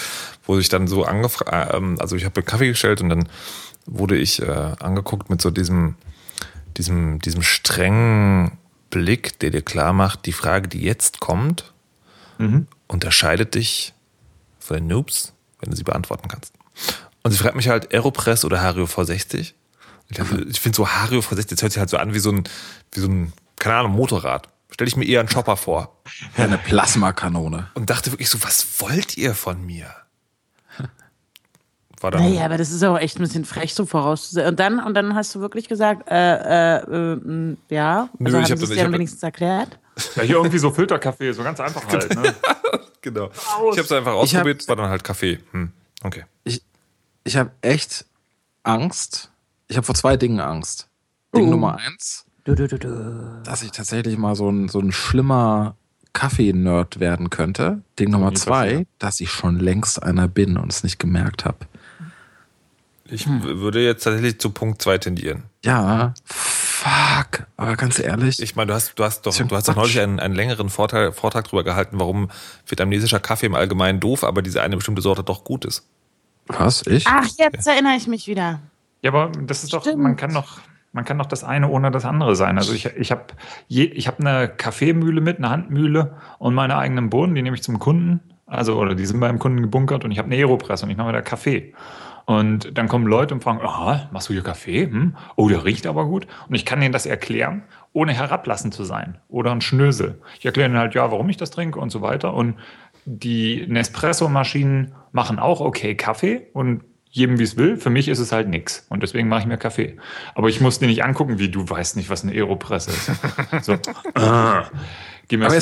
wo 0.45 0.57
ich 0.57 0.69
dann 0.69 0.87
so 0.87 1.03
angefragt, 1.03 1.73
ähm, 1.73 1.97
also 1.99 2.15
ich 2.15 2.23
habe 2.23 2.43
Kaffee 2.43 2.67
gestellt 2.67 3.01
und 3.01 3.09
dann 3.09 3.27
wurde 3.85 4.15
ich 4.15 4.41
äh, 4.41 4.45
angeguckt 4.45 5.29
mit 5.29 5.41
so 5.41 5.49
diesem, 5.49 5.95
diesem, 6.77 7.19
diesem 7.19 7.41
strengen 7.41 8.57
Blick, 8.89 9.39
der 9.39 9.49
dir 9.49 9.61
klar 9.61 9.91
macht, 9.91 10.25
die 10.25 10.33
Frage, 10.33 10.67
die 10.67 10.81
jetzt 10.81 11.19
kommt, 11.19 11.73
unterscheidet 12.87 13.55
dich 13.55 13.93
von 14.59 14.77
den 14.77 14.87
Noobs, 14.87 15.33
wenn 15.59 15.71
du 15.71 15.75
sie 15.75 15.83
beantworten 15.83 16.27
kannst. 16.27 16.53
Und 17.23 17.31
sie 17.31 17.37
fragt 17.37 17.55
mich 17.55 17.67
halt 17.67 17.93
Aeropress 17.93 18.45
oder 18.45 18.61
Hario 18.61 18.85
V60. 18.85 19.53
Ich, 20.09 20.17
dachte, 20.17 20.45
ich 20.49 20.59
finde 20.59 20.75
so 20.75 20.87
Hario 20.87 21.19
V60, 21.19 21.49
das 21.49 21.61
hört 21.61 21.71
sich 21.73 21.79
halt 21.79 21.89
so 21.89 21.97
an 21.97 22.13
wie 22.13 22.19
so 22.19 22.31
ein, 22.31 22.43
wie 22.93 22.99
so 22.99 23.07
ein, 23.07 23.33
keine 23.57 23.77
Ahnung, 23.77 23.93
Motorrad. 23.93 24.47
Stell 24.71 24.87
ich 24.87 24.95
mir 24.95 25.05
eher 25.05 25.21
einen 25.21 25.29
Chopper 25.29 25.57
vor. 25.57 25.97
Ja, 26.37 26.43
eine 26.43 26.57
Plasmakanone. 26.57 27.69
Und 27.73 27.89
dachte 27.89 28.11
wirklich 28.11 28.29
so, 28.29 28.43
was 28.43 28.81
wollt 28.81 29.17
ihr 29.17 29.33
von 29.33 29.65
mir? 29.65 29.87
War 31.99 32.11
dann, 32.11 32.21
Naja, 32.21 32.45
aber 32.45 32.57
das 32.57 32.69
ist 32.69 32.83
auch 32.83 32.97
echt 32.99 33.17
ein 33.17 33.23
bisschen 33.23 33.43
frech, 33.43 33.73
so 33.73 33.85
vorauszusehen. 33.87 34.47
Und 34.47 34.59
dann, 34.59 34.79
und 34.79 34.93
dann 34.93 35.15
hast 35.15 35.33
du 35.33 35.39
wirklich 35.39 35.67
gesagt, 35.67 36.07
äh, 36.11 36.75
äh, 36.75 36.83
äh, 36.83 37.57
ja, 37.69 38.09
Nö, 38.19 38.25
also 38.25 38.37
ich 38.37 38.43
haben 38.43 38.43
hab 38.43 38.45
sie 38.45 38.51
das- 38.51 38.61
es 38.61 38.69
ich 38.69 38.75
dir 38.77 38.83
hab- 38.85 38.91
wenigstens 38.93 39.23
erklärt. 39.23 39.79
Ja, 40.15 40.21
hier 40.21 40.35
irgendwie 40.35 40.59
so 40.59 40.69
Filterkaffee, 40.69 41.31
so 41.31 41.41
ganz 41.41 41.59
einfach 41.59 41.87
halt. 41.87 42.13
Ne? 42.15 42.35
genau. 43.01 43.31
Ich 43.31 43.37
habe 43.47 43.81
es 43.81 43.91
einfach 43.91 44.11
Ich 44.11 44.35
hab- 44.35 44.41
ausprobiert, 44.41 44.67
war 44.67 44.75
dann 44.75 44.89
halt 44.89 45.03
Kaffee. 45.03 45.39
Hm. 45.53 45.71
Okay. 46.03 46.25
Ich, 46.43 46.61
ich 47.23 47.35
habe 47.35 47.49
echt 47.61 48.05
Angst. 48.61 49.31
Ich 49.67 49.75
habe 49.75 49.85
vor 49.85 49.95
zwei 49.95 50.15
Dingen 50.17 50.39
Angst. 50.39 50.87
Ding 51.35 51.49
Nummer 51.49 51.77
eins, 51.77 52.25
Du, 52.47 52.55
du, 52.55 52.67
du, 52.67 52.79
du. 52.79 53.41
dass 53.43 53.61
ich 53.61 53.71
tatsächlich 53.71 54.17
mal 54.17 54.33
so 54.35 54.49
ein, 54.49 54.69
so 54.69 54.79
ein 54.79 54.91
schlimmer 54.93 55.75
Kaffee-Nerd 56.13 56.99
werden 57.01 57.29
könnte. 57.29 57.81
Ding 57.99 58.09
Nummer 58.11 58.33
zwei, 58.33 58.87
dass 58.99 59.19
ich 59.19 59.29
schon 59.29 59.59
längst 59.59 60.01
einer 60.01 60.27
bin 60.29 60.57
und 60.57 60.71
es 60.71 60.81
nicht 60.83 60.97
gemerkt 60.97 61.43
habe. 61.45 61.57
Ich 63.05 63.27
w- 63.27 63.59
würde 63.59 63.83
jetzt 63.83 64.03
tatsächlich 64.03 64.39
zu 64.39 64.49
Punkt 64.51 64.81
2 64.81 64.97
tendieren. 64.97 65.43
Ja, 65.63 66.13
fuck. 66.25 67.47
Aber 67.57 67.75
ganz 67.75 67.99
ehrlich, 67.99 68.41
Ich 68.41 68.55
meine, 68.55 68.67
du 68.69 68.73
hast, 68.73 68.95
du 68.97 69.03
hast 69.03 69.25
doch, 69.25 69.35
ja 69.37 69.45
du 69.45 69.55
hast 69.55 69.67
doch 69.67 69.75
neulich 69.75 69.99
einen, 69.99 70.19
einen 70.19 70.35
längeren 70.35 70.69
Vorteil, 70.69 71.11
Vortrag 71.11 71.45
darüber 71.45 71.63
gehalten, 71.63 71.99
warum 71.99 72.29
vietnamesischer 72.65 73.19
Kaffee 73.19 73.45
im 73.47 73.55
Allgemeinen 73.55 73.99
doof, 73.99 74.23
aber 74.23 74.41
diese 74.41 74.61
eine 74.61 74.75
bestimmte 74.77 75.01
Sorte 75.01 75.23
doch 75.23 75.43
gut 75.43 75.65
ist. 75.65 75.85
was? 76.47 76.85
Ich? 76.87 77.05
Ach, 77.07 77.27
jetzt 77.37 77.67
erinnere 77.67 77.95
ich 77.95 78.07
mich 78.07 78.27
wieder. 78.27 78.59
Ja, 79.01 79.11
aber 79.13 79.31
das 79.43 79.63
ist 79.63 79.73
doch, 79.73 79.81
Stimmt. 79.81 80.01
man 80.03 80.15
kann 80.15 80.33
doch, 80.33 80.59
man 80.91 81.05
kann 81.05 81.17
doch 81.17 81.25
das 81.25 81.43
eine 81.43 81.69
ohne 81.69 81.91
das 81.91 82.05
andere 82.05 82.35
sein. 82.35 82.57
Also 82.57 82.73
ich, 82.73 82.85
ich 82.85 83.11
habe 83.11 83.25
hab 83.69 84.19
eine 84.19 84.47
Kaffeemühle 84.47 85.21
mit, 85.21 85.37
eine 85.37 85.49
Handmühle 85.49 86.15
und 86.39 86.53
meine 86.53 86.77
eigenen 86.77 87.09
Bohnen, 87.09 87.35
die 87.35 87.41
nehme 87.41 87.55
ich 87.55 87.63
zum 87.63 87.79
Kunden. 87.79 88.21
Also, 88.45 88.79
oder 88.79 88.95
die 88.95 89.05
sind 89.05 89.19
beim 89.19 89.39
Kunden 89.39 89.61
gebunkert 89.61 90.05
und 90.05 90.11
ich 90.11 90.19
habe 90.19 90.27
eine 90.27 90.35
Aeropress 90.35 90.81
und 90.83 90.89
ich 90.89 90.97
mache 90.97 91.07
mir 91.07 91.13
da 91.13 91.21
Kaffee. 91.21 91.73
Und 92.25 92.77
dann 92.77 92.89
kommen 92.89 93.07
Leute 93.07 93.33
und 93.33 93.41
fragen, 93.41 93.61
aha, 93.61 94.09
machst 94.11 94.27
du 94.27 94.33
hier 94.33 94.43
Kaffee? 94.43 94.85
Hm? 94.85 95.15
Oh, 95.37 95.47
der 95.47 95.63
riecht 95.63 95.87
aber 95.87 96.05
gut. 96.05 96.27
Und 96.49 96.55
ich 96.55 96.65
kann 96.65 96.81
denen 96.81 96.91
das 96.91 97.05
erklären, 97.05 97.63
ohne 97.93 98.11
herablassend 98.11 98.73
zu 98.73 98.83
sein. 98.83 99.17
Oder 99.29 99.51
ein 99.51 99.61
Schnösel. 99.61 100.21
Ich 100.37 100.45
erkläre 100.45 100.67
ihnen 100.69 100.77
halt, 100.77 100.93
ja, 100.93 101.09
warum 101.09 101.29
ich 101.29 101.37
das 101.37 101.51
trinke 101.51 101.79
und 101.79 101.89
so 101.89 102.01
weiter. 102.01 102.33
Und 102.33 102.55
die 103.05 103.65
Nespresso-Maschinen 103.67 104.93
machen 105.13 105.39
auch 105.39 105.61
okay 105.61 105.95
Kaffee 105.95 106.47
und 106.51 106.83
jedem 107.09 107.39
wie 107.39 107.43
es 107.43 107.57
will. 107.57 107.77
Für 107.77 107.89
mich 107.89 108.07
ist 108.07 108.19
es 108.19 108.31
halt 108.31 108.47
nix. 108.47 108.85
Und 108.89 109.03
deswegen 109.03 109.27
mache 109.27 109.41
ich 109.41 109.45
mir 109.47 109.57
Kaffee. 109.57 109.97
Aber 110.35 110.49
ich 110.49 110.61
muss 110.61 110.79
dir 110.79 110.87
nicht 110.87 111.03
angucken, 111.03 111.39
wie 111.39 111.49
du 111.49 111.67
weißt 111.67 111.95
nicht, 111.95 112.09
was 112.09 112.23
eine 112.23 112.33
Aeropress 112.33 112.87
ist. 112.87 113.11
so, 113.63 113.73
äh, 113.73 113.79
geh 115.27 115.37
mir 115.37 115.45
Aber 115.45 115.55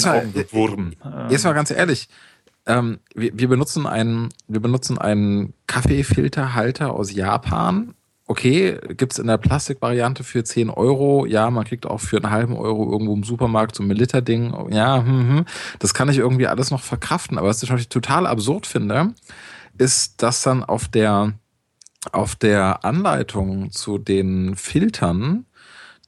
Wurm. 0.52 0.94
Äh, 1.04 1.32
Jetzt 1.32 1.44
mal 1.44 1.54
ganz 1.54 1.72
ehrlich. 1.72 2.10
Ähm, 2.66 3.00
wir, 3.14 3.32
wir 3.34 3.48
benutzen 3.48 3.86
einen, 3.86 4.30
wir 4.48 4.60
benutzen 4.60 4.98
einen 4.98 5.54
Kaffeefilterhalter 5.68 6.92
aus 6.92 7.14
Japan 7.14 7.94
okay, 8.28 8.80
gibt's 8.90 9.20
in 9.20 9.28
der 9.28 9.38
Plastikvariante 9.38 10.24
für 10.24 10.44
10 10.44 10.70
Euro. 10.70 11.26
Ja, 11.26 11.50
man 11.52 11.66
kriegt 11.66 11.86
auch 11.86 12.00
für 12.00 12.18
einen 12.18 12.32
halben 12.32 12.56
Euro 12.56 12.92
irgendwo 12.92 13.14
im 13.14 13.24
Supermarkt 13.24 13.76
so 13.76 13.84
ein 13.84 13.90
Liter-Ding. 13.90 14.72
Ja, 14.72 15.04
hm, 15.06 15.30
hm. 15.30 15.46
das 15.80 15.94
kann 15.94 16.10
ich 16.10 16.18
irgendwie 16.18 16.48
alles 16.48 16.72
noch 16.72 16.82
verkraften. 16.82 17.38
Aber 17.38 17.48
was 17.48 17.62
ich 17.62 17.90
total 17.90 18.26
absurd 18.26 18.66
finde, 18.66 19.14
ist, 19.78 20.22
dass 20.24 20.42
dann 20.42 20.64
auf 20.64 20.88
der, 20.88 21.34
auf 22.12 22.36
der 22.36 22.84
Anleitung 22.86 23.72
zu 23.72 23.98
den 23.98 24.56
Filtern 24.56 25.46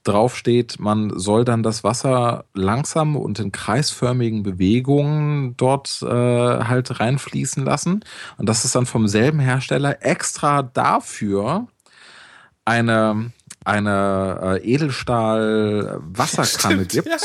draufsteht, 0.04 0.78
man 0.78 1.18
soll 1.18 1.44
dann 1.44 1.62
das 1.62 1.84
Wasser 1.84 2.44
langsam 2.54 3.16
und 3.16 3.38
in 3.40 3.52
kreisförmigen 3.52 4.42
Bewegungen 4.42 5.56
dort 5.56 6.00
äh, 6.02 6.06
halt 6.06 7.00
reinfließen 7.00 7.64
lassen. 7.64 8.04
Und 8.38 8.48
das 8.48 8.64
ist 8.64 8.74
dann 8.74 8.86
vom 8.86 9.06
selben 9.06 9.40
Hersteller 9.40 10.04
extra 10.04 10.62
dafür 10.62 11.66
eine 12.64 13.32
eine 13.68 14.60
äh, 14.62 14.74
Edelstahl-Wasserkanne 14.74 16.86
gibt, 16.86 17.06
ja. 17.06 17.16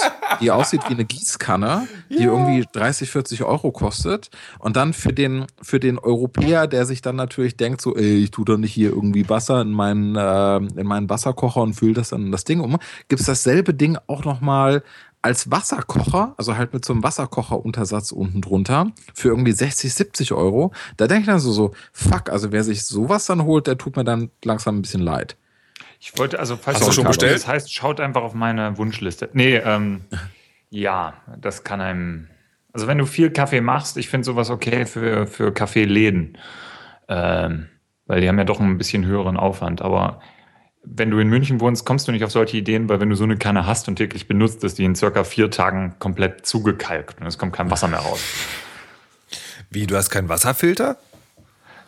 die 0.41 0.52
aussieht 0.52 0.82
wie 0.89 0.94
eine 0.94 1.06
Gießkanne, 1.06 1.88
die 2.10 2.24
ja. 2.24 2.32
irgendwie 2.32 2.66
30, 2.74 3.10
40 3.10 3.44
Euro 3.44 3.72
kostet. 3.72 4.30
Und 4.60 4.76
dann 4.76 4.91
für 4.91 5.14
den, 5.14 5.46
für 5.62 5.80
den 5.80 5.98
Europäer, 5.98 6.68
der 6.68 6.86
sich 6.86 7.02
dann 7.02 7.16
natürlich 7.16 7.56
denkt, 7.56 7.80
so, 7.80 7.96
ey, 7.96 8.24
ich 8.24 8.32
tue 8.32 8.44
doch 8.44 8.58
nicht 8.58 8.74
hier 8.74 8.89
irgendwie 8.89 9.30
Wasser 9.30 9.62
in 9.62 9.72
meinen, 9.72 10.18
äh, 10.18 10.58
in 10.58 10.86
meinen 10.86 11.10
Wasserkocher 11.10 11.62
und 11.62 11.76
fülle 11.76 11.94
das 11.94 12.10
dann 12.10 12.26
in 12.26 12.34
das 12.34 12.44
Ding 12.44 12.60
um, 12.60 12.78
gibt 13.08 13.22
es 13.22 13.28
dasselbe 13.28 13.74
Ding 13.74 13.98
auch 14.08 14.26
nochmal 14.26 14.84
als 15.22 15.50
Wasserkocher, 15.50 16.34
also 16.36 16.58
halt 16.58 16.74
mit 16.74 16.84
so 16.84 16.91
einem 16.91 17.04
Wasserkocher-Untersatz 17.04 18.12
unten 18.12 18.41
drunter, 18.41 18.91
für 19.14 19.30
irgendwie 19.30 19.54
60, 19.54 19.94
70 19.94 20.34
Euro. 20.34 20.74
Da 20.98 21.08
denke 21.08 21.22
ich 21.22 21.28
dann 21.28 21.39
so, 21.39 21.54
so, 21.54 21.72
fuck, 21.94 22.30
also 22.30 22.52
wer 22.52 22.66
sich 22.66 22.84
sowas 22.84 23.28
dann 23.28 23.46
holt, 23.46 23.68
der 23.68 23.78
tut 23.78 23.96
mir 23.96 24.04
dann 24.04 24.30
langsam 24.44 24.78
ein 24.78 24.82
bisschen 24.82 25.02
leid. 25.02 25.38
Ich 26.06 26.18
wollte, 26.18 26.38
also 26.38 26.58
falls 26.58 26.80
Hast 26.80 26.88
du 26.89 26.91
schon 26.91 27.06
bestellt? 27.06 27.34
Das 27.34 27.47
heißt, 27.47 27.74
schaut 27.74 28.01
einfach 28.01 28.24
auf 28.24 28.34
meine 28.34 28.78
Wunschliste. 28.78 29.30
Nee, 29.32 29.56
ähm, 29.56 30.01
ja, 30.70 31.14
das 31.39 31.64
kann 31.64 31.80
einem. 31.80 32.28
Also 32.74 32.88
wenn 32.88 32.97
du 32.97 33.06
viel 33.06 33.32
Kaffee 33.32 33.62
machst, 33.62 33.95
ich 33.95 34.10
finde 34.10 34.26
sowas 34.26 34.49
okay 34.49 34.86
für, 34.86 35.28
für 35.28 35.54
Kaffeeläden. 35.54 36.38
Ähm, 37.08 37.70
weil 38.06 38.20
die 38.20 38.28
haben 38.28 38.38
ja 38.38 38.43
doch 38.43 38.60
ein 38.60 38.78
bisschen 38.78 39.06
höheren 39.06 39.38
Aufwand. 39.38 39.82
Aber 39.82 40.20
wenn 40.84 41.10
du 41.10 41.20
in 41.20 41.30
München 41.30 41.62
wohnst, 41.62 41.86
kommst 41.86 42.06
du 42.06 42.12
nicht 42.12 42.26
auf 42.26 42.32
solche 42.32 42.58
Ideen, 42.58 42.89
weil 42.89 42.99
wenn 42.99 43.10
du 43.10 43.16
so 43.16 43.24
eine 43.24 43.38
Kanne 43.38 43.66
hast 43.66 43.88
und 43.88 43.95
täglich 43.95 44.28
benutzt, 44.28 44.62
ist 44.66 44.78
die 44.80 44.84
in 44.84 44.95
circa 44.95 45.24
vier 45.24 45.51
Tagen 45.51 45.95
komplett 45.99 46.45
zugekalkt 46.45 47.22
und 47.22 47.28
es 47.28 47.38
kommt 47.38 47.54
kein 47.54 47.72
Wasser 47.72 47.88
mehr 47.88 47.99
raus. 47.99 48.20
Wie, 49.70 49.88
du 49.88 49.95
hast 49.95 50.10
keinen 50.10 50.28
Wasserfilter? 50.28 50.97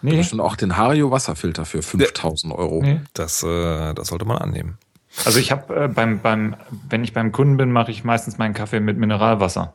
Nee. 0.06 0.24
Schon 0.24 0.40
auch 0.40 0.56
den 0.56 0.78
Hario 0.78 1.12
Wasserfilter 1.12 1.66
für 1.66 1.82
5000 1.82 2.54
Euro. 2.54 2.82
Nee. 2.82 3.02
Das, 3.14 3.44
äh, 3.44 3.94
das 3.94 4.08
sollte 4.08 4.26
man 4.26 4.38
annehmen. 4.38 4.78
Also 5.24 5.40
ich 5.40 5.52
habe 5.52 5.84
äh, 5.84 5.88
beim, 5.88 6.20
beim, 6.20 6.56
wenn 6.90 7.04
ich 7.04 7.14
beim 7.14 7.32
Kunden 7.32 7.58
bin, 7.58 7.72
mache 7.72 7.92
ich 7.92 8.04
meistens 8.04 8.38
meinen 8.38 8.54
Kaffee 8.54 8.80
mit 8.80 8.98
Mineralwasser. 8.98 9.74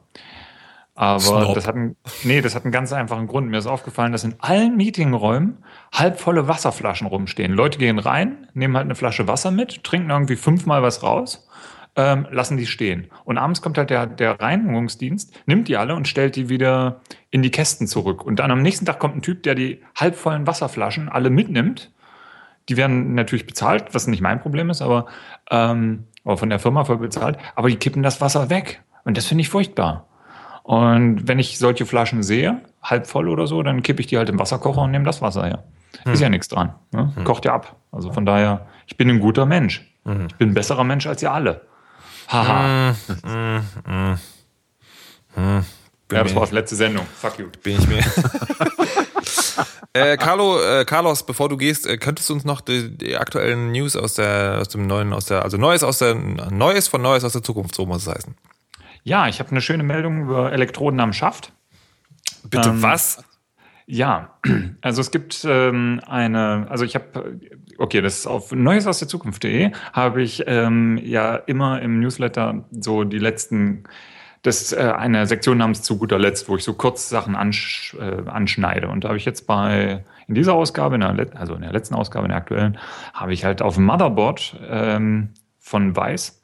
Aber 0.94 1.20
Snob. 1.20 1.54
das 1.54 1.66
hat, 1.66 1.76
einen, 1.76 1.96
nee, 2.24 2.42
das 2.42 2.54
hat 2.54 2.64
einen 2.64 2.72
ganz 2.72 2.92
einfachen 2.92 3.26
Grund. 3.26 3.48
Mir 3.48 3.56
ist 3.56 3.66
aufgefallen, 3.66 4.12
dass 4.12 4.24
in 4.24 4.34
allen 4.38 4.76
Meetingräumen 4.76 5.64
halbvolle 5.92 6.46
Wasserflaschen 6.46 7.06
rumstehen. 7.06 7.54
Leute 7.54 7.78
gehen 7.78 7.98
rein, 7.98 8.48
nehmen 8.52 8.76
halt 8.76 8.84
eine 8.84 8.94
Flasche 8.94 9.26
Wasser 9.26 9.50
mit, 9.50 9.82
trinken 9.82 10.10
irgendwie 10.10 10.36
fünfmal 10.36 10.82
was 10.82 11.02
raus 11.02 11.48
ähm, 12.00 12.26
lassen 12.30 12.56
die 12.56 12.66
stehen. 12.66 13.08
Und 13.24 13.36
abends 13.36 13.60
kommt 13.60 13.76
halt 13.76 13.90
der, 13.90 14.06
der 14.06 14.40
Reinigungsdienst, 14.40 15.34
nimmt 15.46 15.68
die 15.68 15.76
alle 15.76 15.94
und 15.94 16.08
stellt 16.08 16.36
die 16.36 16.48
wieder 16.48 17.00
in 17.30 17.42
die 17.42 17.50
Kästen 17.50 17.86
zurück. 17.86 18.24
Und 18.24 18.38
dann 18.38 18.50
am 18.50 18.62
nächsten 18.62 18.86
Tag 18.86 18.98
kommt 18.98 19.16
ein 19.16 19.22
Typ, 19.22 19.42
der 19.42 19.54
die 19.54 19.82
halbvollen 19.94 20.46
Wasserflaschen 20.46 21.08
alle 21.08 21.30
mitnimmt. 21.30 21.92
Die 22.68 22.76
werden 22.76 23.14
natürlich 23.14 23.46
bezahlt, 23.46 23.92
was 23.92 24.06
nicht 24.06 24.22
mein 24.22 24.40
Problem 24.40 24.70
ist, 24.70 24.80
aber, 24.80 25.06
ähm, 25.50 26.04
aber 26.24 26.36
von 26.36 26.48
der 26.48 26.58
Firma 26.58 26.84
voll 26.84 26.98
bezahlt. 26.98 27.38
Aber 27.54 27.68
die 27.68 27.76
kippen 27.76 28.02
das 28.02 28.20
Wasser 28.20 28.48
weg. 28.48 28.82
Und 29.04 29.16
das 29.16 29.26
finde 29.26 29.42
ich 29.42 29.48
furchtbar. 29.48 30.06
Und 30.62 31.26
wenn 31.26 31.38
ich 31.38 31.58
solche 31.58 31.84
Flaschen 31.86 32.22
sehe, 32.22 32.60
halb 32.82 33.06
voll 33.06 33.28
oder 33.28 33.46
so, 33.46 33.62
dann 33.62 33.82
kippe 33.82 34.00
ich 34.00 34.06
die 34.06 34.18
halt 34.18 34.28
im 34.28 34.38
Wasserkocher 34.38 34.82
und 34.82 34.90
nehme 34.90 35.04
das 35.04 35.20
Wasser 35.20 35.44
her. 35.44 35.64
Hm. 36.04 36.12
Ist 36.12 36.20
ja 36.20 36.28
nichts 36.28 36.48
dran. 36.48 36.74
Ne? 36.92 37.12
Hm. 37.14 37.24
Kocht 37.24 37.44
ja 37.44 37.54
ab. 37.54 37.76
Also 37.92 38.12
von 38.12 38.24
daher, 38.24 38.66
ich 38.86 38.96
bin 38.96 39.10
ein 39.10 39.20
guter 39.20 39.46
Mensch. 39.46 39.92
Hm. 40.04 40.26
Ich 40.28 40.36
bin 40.36 40.50
ein 40.50 40.54
besserer 40.54 40.84
Mensch 40.84 41.06
als 41.06 41.22
ihr 41.22 41.32
alle. 41.32 41.62
Haha. 42.30 42.94
Mm, 43.24 43.60
mm, 43.86 44.18
mm, 45.36 45.64
ja, 46.12 46.22
das 46.22 46.34
war 46.34 46.42
das 46.42 46.52
letzte 46.52 46.76
Sendung. 46.76 47.04
Fuck 47.06 47.38
you. 47.38 47.48
Bin 47.62 47.78
ich 47.78 47.86
mir. 47.88 48.04
äh, 49.92 50.16
Carlo, 50.16 50.60
äh, 50.62 50.84
Carlos, 50.84 51.24
bevor 51.24 51.48
du 51.48 51.56
gehst, 51.56 51.86
äh, 51.86 51.98
könntest 51.98 52.28
du 52.28 52.34
uns 52.34 52.44
noch 52.44 52.60
die, 52.60 52.96
die, 52.96 53.16
aktuellen 53.16 53.72
News 53.72 53.96
aus 53.96 54.14
der, 54.14 54.58
aus 54.60 54.68
dem 54.68 54.86
neuen, 54.86 55.12
aus 55.12 55.24
der, 55.26 55.42
also 55.42 55.56
Neues 55.56 55.82
aus 55.82 55.98
der, 55.98 56.14
Neues 56.14 56.86
von 56.86 57.02
Neues 57.02 57.24
aus 57.24 57.32
der 57.32 57.42
Zukunft, 57.42 57.74
so 57.74 57.84
muss 57.84 58.06
es 58.06 58.14
heißen. 58.14 58.36
Ja, 59.02 59.26
ich 59.26 59.40
habe 59.40 59.50
eine 59.50 59.60
schöne 59.60 59.82
Meldung 59.82 60.22
über 60.22 60.52
Elektroden 60.52 61.00
am 61.00 61.12
Schaft. 61.12 61.52
Bitte 62.44 62.68
ähm, 62.68 62.82
was? 62.82 63.24
Ja, 63.92 64.38
also 64.82 65.00
es 65.00 65.10
gibt 65.10 65.44
ähm, 65.44 66.00
eine, 66.06 66.66
also 66.70 66.84
ich 66.84 66.94
habe, 66.94 67.40
okay, 67.76 68.00
das 68.00 68.20
ist 68.20 68.26
auf 68.28 68.52
Neues 68.52 68.86
aus 68.86 69.00
der 69.00 69.08
Zukunft.de, 69.08 69.72
habe 69.92 70.22
ich 70.22 70.44
ähm, 70.46 70.96
ja 71.02 71.34
immer 71.34 71.82
im 71.82 71.98
Newsletter 71.98 72.64
so 72.70 73.02
die 73.02 73.18
letzten, 73.18 73.82
das 74.42 74.72
äh, 74.72 74.94
eine 74.96 75.26
Sektion 75.26 75.58
namens 75.58 75.82
zu 75.82 75.98
guter 75.98 76.20
Letzt, 76.20 76.48
wo 76.48 76.54
ich 76.54 76.62
so 76.62 76.74
kurz 76.74 77.08
Sachen 77.08 77.34
ansch, 77.34 77.96
äh, 77.98 78.28
anschneide. 78.30 78.86
Und 78.86 79.02
da 79.02 79.08
habe 79.08 79.18
ich 79.18 79.24
jetzt 79.24 79.48
bei, 79.48 80.04
in 80.28 80.36
dieser 80.36 80.54
Ausgabe, 80.54 80.94
in 80.94 81.00
der, 81.00 81.26
also 81.34 81.56
in 81.56 81.62
der 81.62 81.72
letzten 81.72 81.96
Ausgabe, 81.96 82.26
in 82.26 82.30
der 82.30 82.38
aktuellen, 82.38 82.78
habe 83.12 83.32
ich 83.32 83.44
halt 83.44 83.60
auf 83.60 83.76
Motherboard 83.76 84.54
ähm, 84.70 85.30
von 85.58 85.96
Weiß 85.96 86.39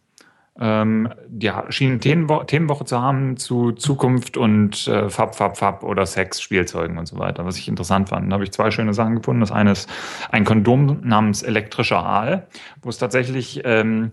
ähm, 0.60 1.08
ja, 1.40 1.70
schienen 1.70 2.00
Themenwo 2.00 2.44
Themenwoche 2.44 2.84
zu 2.84 3.00
haben 3.00 3.36
zu 3.36 3.72
Zukunft 3.72 4.36
und 4.36 4.88
äh, 4.88 5.10
Fab, 5.10 5.34
Fab, 5.34 5.58
Fab 5.58 5.82
oder 5.82 6.06
Sex, 6.06 6.40
Spielzeugen 6.40 6.98
und 6.98 7.06
so 7.06 7.18
weiter, 7.18 7.44
was 7.44 7.58
ich 7.58 7.68
interessant 7.68 8.08
fand. 8.08 8.30
Da 8.30 8.34
habe 8.34 8.44
ich 8.44 8.52
zwei 8.52 8.70
schöne 8.70 8.94
Sachen 8.94 9.16
gefunden. 9.16 9.40
Das 9.40 9.52
eine 9.52 9.72
ist 9.72 9.90
ein 10.30 10.44
Kondom 10.44 11.00
namens 11.02 11.42
elektrischer 11.42 12.04
Aal, 12.04 12.46
wo 12.82 12.88
es 12.88 12.98
tatsächlich 12.98 13.62
ähm, 13.64 14.10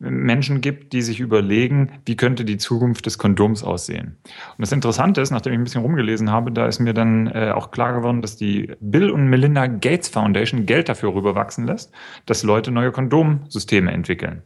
Menschen 0.00 0.60
gibt, 0.60 0.92
die 0.92 1.02
sich 1.02 1.20
überlegen, 1.20 1.92
wie 2.04 2.16
könnte 2.16 2.44
die 2.44 2.58
Zukunft 2.58 3.06
des 3.06 3.18
Kondoms 3.18 3.62
aussehen. 3.62 4.18
Und 4.24 4.60
das 4.60 4.72
Interessante 4.72 5.20
ist, 5.20 5.30
nachdem 5.30 5.52
ich 5.52 5.58
ein 5.58 5.64
bisschen 5.64 5.82
rumgelesen 5.82 6.30
habe, 6.30 6.52
da 6.52 6.66
ist 6.66 6.80
mir 6.80 6.94
dann 6.94 7.28
äh, 7.28 7.52
auch 7.54 7.70
klar 7.70 7.94
geworden, 7.94 8.20
dass 8.20 8.36
die 8.36 8.72
Bill 8.80 9.10
und 9.10 9.28
Melinda 9.28 9.66
Gates 9.66 10.08
Foundation 10.08 10.66
Geld 10.66 10.88
dafür 10.88 11.14
rüberwachsen 11.14 11.66
lässt, 11.66 11.92
dass 12.26 12.42
Leute 12.42 12.70
neue 12.70 12.92
Kondomsysteme 12.92 13.92
entwickeln. 13.92 14.42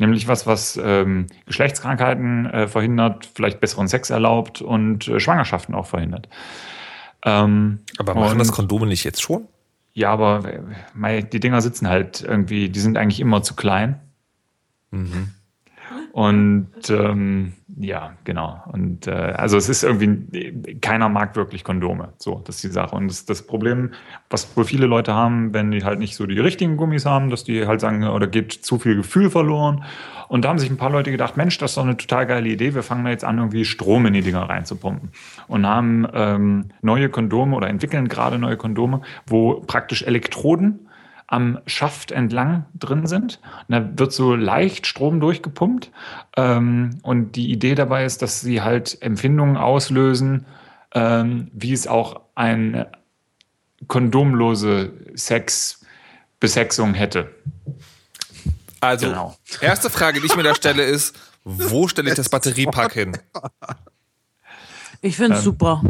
Nämlich 0.00 0.26
was, 0.28 0.46
was 0.46 0.80
ähm, 0.82 1.26
Geschlechtskrankheiten 1.44 2.46
äh, 2.46 2.68
verhindert, 2.68 3.28
vielleicht 3.34 3.60
besseren 3.60 3.86
Sex 3.86 4.08
erlaubt 4.08 4.62
und 4.62 5.06
äh, 5.08 5.20
Schwangerschaften 5.20 5.74
auch 5.74 5.84
verhindert. 5.84 6.26
Ähm, 7.22 7.80
aber 7.98 8.14
machen 8.14 8.38
das 8.38 8.50
Kondome 8.50 8.86
nicht 8.86 9.04
jetzt 9.04 9.20
schon? 9.20 9.46
Ja, 9.92 10.10
aber 10.10 10.42
äh, 11.02 11.22
die 11.22 11.38
Dinger 11.38 11.60
sitzen 11.60 11.86
halt 11.86 12.22
irgendwie, 12.22 12.70
die 12.70 12.80
sind 12.80 12.96
eigentlich 12.96 13.20
immer 13.20 13.42
zu 13.42 13.54
klein. 13.54 14.00
Mhm. 14.90 15.34
Und 16.12 16.88
ähm, 16.88 17.52
ja, 17.78 18.12
genau. 18.24 18.62
Und 18.72 19.06
äh, 19.06 19.10
also 19.10 19.56
es 19.56 19.68
ist 19.68 19.84
irgendwie, 19.84 20.78
keiner 20.80 21.08
mag 21.08 21.36
wirklich 21.36 21.64
Kondome. 21.64 22.12
So, 22.18 22.42
das 22.44 22.56
ist 22.56 22.64
die 22.64 22.68
Sache. 22.68 22.96
Und 22.96 23.08
das, 23.08 23.24
das 23.26 23.42
Problem, 23.46 23.92
was 24.28 24.56
wohl 24.56 24.64
viele 24.64 24.86
Leute 24.86 25.14
haben, 25.14 25.54
wenn 25.54 25.70
die 25.70 25.84
halt 25.84 25.98
nicht 25.98 26.16
so 26.16 26.26
die 26.26 26.38
richtigen 26.38 26.76
Gummis 26.76 27.06
haben, 27.06 27.30
dass 27.30 27.44
die 27.44 27.66
halt 27.66 27.80
sagen, 27.80 28.06
oder 28.06 28.26
geht 28.26 28.52
zu 28.52 28.78
viel 28.78 28.96
Gefühl 28.96 29.30
verloren. 29.30 29.84
Und 30.28 30.44
da 30.44 30.48
haben 30.48 30.58
sich 30.58 30.70
ein 30.70 30.76
paar 30.76 30.90
Leute 30.90 31.10
gedacht, 31.10 31.36
Mensch, 31.36 31.58
das 31.58 31.72
ist 31.72 31.76
doch 31.76 31.84
eine 31.84 31.96
total 31.96 32.26
geile 32.26 32.48
Idee. 32.48 32.74
Wir 32.74 32.82
fangen 32.82 33.04
da 33.04 33.10
jetzt 33.10 33.24
an, 33.24 33.38
irgendwie 33.38 33.64
Strom 33.64 34.06
in 34.06 34.14
die 34.14 34.22
Dinger 34.22 34.48
reinzupumpen. 34.48 35.10
Und 35.48 35.66
haben 35.66 36.06
ähm, 36.12 36.66
neue 36.82 37.08
Kondome 37.08 37.56
oder 37.56 37.68
entwickeln 37.68 38.08
gerade 38.08 38.38
neue 38.38 38.56
Kondome, 38.56 39.02
wo 39.26 39.60
praktisch 39.60 40.02
Elektroden 40.02 40.89
am 41.30 41.60
Schaft 41.66 42.10
entlang 42.10 42.66
drin 42.74 43.06
sind. 43.06 43.38
Und 43.68 43.74
da 43.74 43.98
wird 43.98 44.12
so 44.12 44.34
leicht 44.34 44.88
Strom 44.88 45.20
durchgepumpt. 45.20 45.92
Ähm, 46.36 46.98
und 47.02 47.36
die 47.36 47.52
Idee 47.52 47.76
dabei 47.76 48.04
ist, 48.04 48.20
dass 48.20 48.40
sie 48.40 48.62
halt 48.62 49.00
Empfindungen 49.00 49.56
auslösen, 49.56 50.44
ähm, 50.92 51.48
wie 51.52 51.72
es 51.72 51.86
auch 51.86 52.20
eine 52.34 52.90
kondomlose 53.86 54.92
Sex, 55.14 55.86
Besexung 56.40 56.94
hätte. 56.94 57.32
Also, 58.80 59.06
genau. 59.06 59.36
erste 59.60 59.88
Frage, 59.88 60.20
die 60.20 60.26
ich 60.26 60.36
mir 60.36 60.42
da 60.42 60.56
stelle, 60.56 60.82
ist, 60.82 61.16
wo 61.44 61.86
stelle 61.86 62.10
ich 62.10 62.16
das 62.16 62.28
Batteriepack 62.28 62.92
hin? 62.92 63.16
Ich 65.00 65.16
finde 65.16 65.34
es 65.34 65.40
ähm, 65.40 65.44
super. 65.44 65.82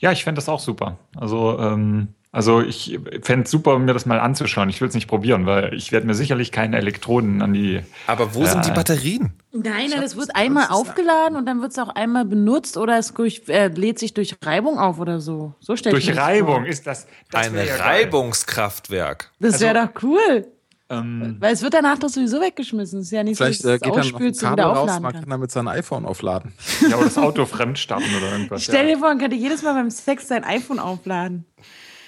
Ja, 0.00 0.12
ich 0.12 0.22
fände 0.22 0.38
das 0.38 0.50
auch 0.50 0.60
super. 0.60 0.98
Also, 1.16 1.58
ähm, 1.58 2.08
Also 2.32 2.60
ich 2.60 2.98
fände 3.22 3.44
es 3.44 3.50
super, 3.50 3.78
mir 3.78 3.94
das 3.94 4.04
mal 4.04 4.20
anzuschauen. 4.20 4.68
Ich 4.68 4.80
will 4.82 4.88
es 4.88 4.94
nicht 4.94 5.08
probieren, 5.08 5.46
weil 5.46 5.72
ich 5.72 5.90
werde 5.90 6.06
mir 6.06 6.14
sicherlich 6.14 6.52
keine 6.52 6.76
Elektroden 6.76 7.40
an 7.40 7.54
die. 7.54 7.80
Aber 8.06 8.34
wo 8.34 8.44
sind 8.44 8.66
die 8.66 8.72
Batterien? 8.72 9.32
Nein, 9.52 9.88
nein, 9.90 10.02
es 10.02 10.16
wird 10.16 10.36
einmal 10.36 10.66
aufgeladen 10.68 11.36
und 11.38 11.46
dann 11.46 11.62
wird 11.62 11.72
es 11.72 11.78
auch 11.78 11.88
einmal 11.88 12.26
benutzt 12.26 12.76
oder 12.76 12.98
es 12.98 13.14
durch, 13.14 13.42
äh, 13.48 13.68
lädt 13.68 13.98
sich 13.98 14.12
durch 14.12 14.36
Reibung 14.44 14.78
auf 14.78 14.98
oder 14.98 15.18
so. 15.20 15.54
So 15.60 15.76
stelle 15.76 15.96
ich 15.96 16.04
Durch 16.04 16.14
mir 16.14 16.20
das 16.20 16.28
Reibung 16.28 16.54
vor. 16.56 16.66
ist 16.66 16.86
das. 16.86 17.06
das 17.30 17.46
Ein 17.46 17.54
ja. 17.54 17.62
Reibungskraftwerk. 17.76 19.30
Das 19.40 19.60
wäre 19.60 19.78
Also- 19.80 19.92
doch 19.94 20.02
cool. 20.02 20.46
Ähm, 20.88 21.36
Weil 21.40 21.52
es 21.52 21.62
wird 21.62 21.74
danach 21.74 21.98
doch 21.98 22.08
sowieso 22.08 22.40
weggeschmissen. 22.40 23.00
Es 23.00 23.06
ist 23.06 23.10
ja 23.12 23.24
nicht 23.24 23.38
Vielleicht 23.38 23.62
so, 23.62 23.70
äh, 23.70 23.78
dass 23.80 24.12
geht 24.16 24.34
es 24.36 24.38
dann 24.38 24.52
noch 24.52 24.52
ein 24.52 24.56
Kabel 24.56 24.64
raus, 24.66 24.78
aufladen 24.78 25.02
man 25.02 25.12
kann. 25.14 25.20
kann 25.22 25.30
damit 25.30 25.50
sein 25.50 25.66
iPhone 25.66 26.04
aufladen. 26.06 26.52
ja, 26.88 26.94
oder 26.96 27.06
das 27.06 27.18
Auto 27.18 27.44
fremd 27.44 27.76
starten 27.80 28.04
oder 28.16 28.30
irgendwas. 28.30 28.62
Stell 28.62 28.86
ja. 28.88 28.94
dir 28.94 28.98
vor, 29.00 29.08
man 29.08 29.18
könnte 29.18 29.34
jedes 29.34 29.62
Mal 29.64 29.72
beim 29.74 29.90
Sex 29.90 30.28
sein 30.28 30.44
iPhone 30.44 30.78
aufladen. 30.78 31.44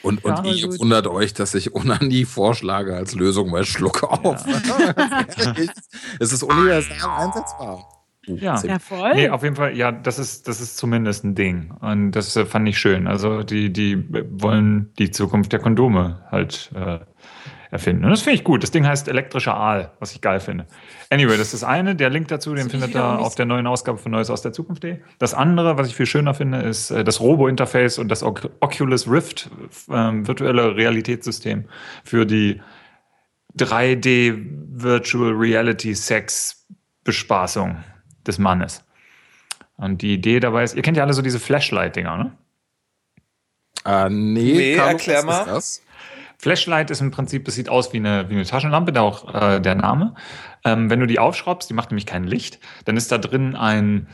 Und, 0.03 0.25
und 0.25 0.47
Ja, 0.47 0.53
ihr 0.53 0.69
gut. 0.69 0.81
wundert 0.81 1.07
euch, 1.07 1.35
dass 1.35 1.55
ich 1.55 1.75
Onanie 1.75 2.25
vorschlage 2.25 2.95
als 2.95 3.15
Lösung 3.15 3.51
bei 3.51 3.65
Schluck 3.65 4.03
auf. 4.05 4.45
es 6.21 6.33
ist 6.33 6.43
universal 6.43 6.97
einsetzbar. 7.19 7.89
Uh, 8.29 8.35
Ja. 8.37 8.61
Ja, 8.63 8.79
voll. 8.79 9.15
Nee, 9.15 9.31
auf 9.31 9.43
jeden 9.43 9.57
Fall, 9.57 9.75
ja, 9.77 9.91
das 9.91 10.19
ist, 10.19 10.47
das 10.49 10.61
ist 10.61 10.77
zumindest 10.77 11.25
ein 11.25 11.35
Ding. 11.35 11.73
Und 11.81 12.13
das 12.13 12.37
äh, 12.37 12.45
fand 12.45 12.69
ich 12.69 12.79
schön. 12.79 13.07
Also 13.07 13.43
die, 13.43 13.73
die 13.73 14.05
wollen 14.31 14.93
die 14.99 15.11
Zukunft 15.11 15.53
der 15.53 15.61
Kondome 15.61 16.23
halt 16.31 16.71
äh, 16.75 16.99
erfinden. 17.71 18.05
Und 18.05 18.11
das 18.11 18.23
finde 18.23 18.37
ich 18.37 18.45
gut. 18.45 18.63
Das 18.63 18.71
Ding 18.71 18.87
heißt 18.87 19.09
elektrischer 19.09 19.55
Aal, 19.55 19.93
was 20.01 20.13
ich 20.13 20.21
geil 20.21 20.41
finde. 20.41 20.67
Anyway, 21.11 21.33
das 21.37 21.53
ist 21.53 21.63
das 21.63 21.65
eine. 21.65 21.95
Der 21.97 22.11
Link 22.11 22.29
dazu, 22.29 22.55
den 22.55 22.65
Das 22.65 22.71
findet 22.73 22.95
ihr 22.95 23.05
auf 23.19 23.35
der 23.35 23.45
neuen 23.47 23.67
Ausgabe 23.67 23.99
von 23.99 24.13
Neues 24.13 24.31
aus 24.31 24.43
der 24.43 24.53
Zukunft.de. 24.53 24.99
Das 25.19 25.35
andere, 25.35 25.77
was 25.79 25.87
ich 25.89 25.95
viel 25.95 26.07
schöner 26.07 26.35
finde, 26.35 26.59
ist 26.61 26.91
äh, 26.91 27.05
das 27.05 27.21
Robo-Interface 27.21 27.99
und 27.99 28.09
das 28.09 28.23
Oc- 28.23 28.51
Oculus 28.61 29.11
Rift 29.11 29.51
ähm, 29.91 30.27
virtuelle 30.27 30.77
Realitätssystem 30.77 31.65
für 32.05 32.25
die 32.27 32.61
3D 33.57 34.35
Virtual 34.71 35.33
Reality 35.33 35.95
Sex 35.95 36.67
Bespaßung 37.05 37.77
des 38.27 38.39
Mannes. 38.39 38.85
Und 39.77 40.03
die 40.03 40.15
Idee 40.15 40.41
dabei 40.41 40.65
ist, 40.65 40.75
ihr 40.75 40.83
kennt 40.83 40.97
ja 40.97 41.05
alle 41.05 41.13
so 41.13 41.23
diese 41.23 41.39
Flashlight-Dinger, 41.39 42.17
ne? 42.17 42.33
Äh, 43.85 44.11
nee, 44.11 44.53
Nee, 44.53 44.77
Carlo, 44.77 44.93
erklär 44.93 45.19
was 45.19 45.25
mal. 45.25 45.41
Ist 45.41 45.49
das? 45.49 45.83
Flashlight 46.41 46.91
ist 46.91 47.01
im 47.01 47.11
Prinzip, 47.11 47.45
das 47.45 47.57
sieht 47.57 47.69
aus 47.69 47.93
wie 47.93 47.97
eine, 47.97 48.31
wie 48.31 48.35
eine 48.35 48.45
Taschenlampe, 48.45 48.93
da 48.93 49.01
auch 49.03 49.35
äh, 49.35 49.61
der 49.61 49.75
Name. 49.75 50.15
Ähm, 50.65 50.89
wenn 50.89 51.01
du 51.01 51.07
die 51.07 51.19
aufschraubst, 51.19 51.69
die 51.69 51.75
macht 51.75 51.91
nämlich 51.91 52.07
kein 52.07 52.25
Licht, 52.25 52.61
dann 52.85 52.97
ist 52.97 53.11
da 53.11 53.19
drin 53.19 53.57
ein, 53.57 54.07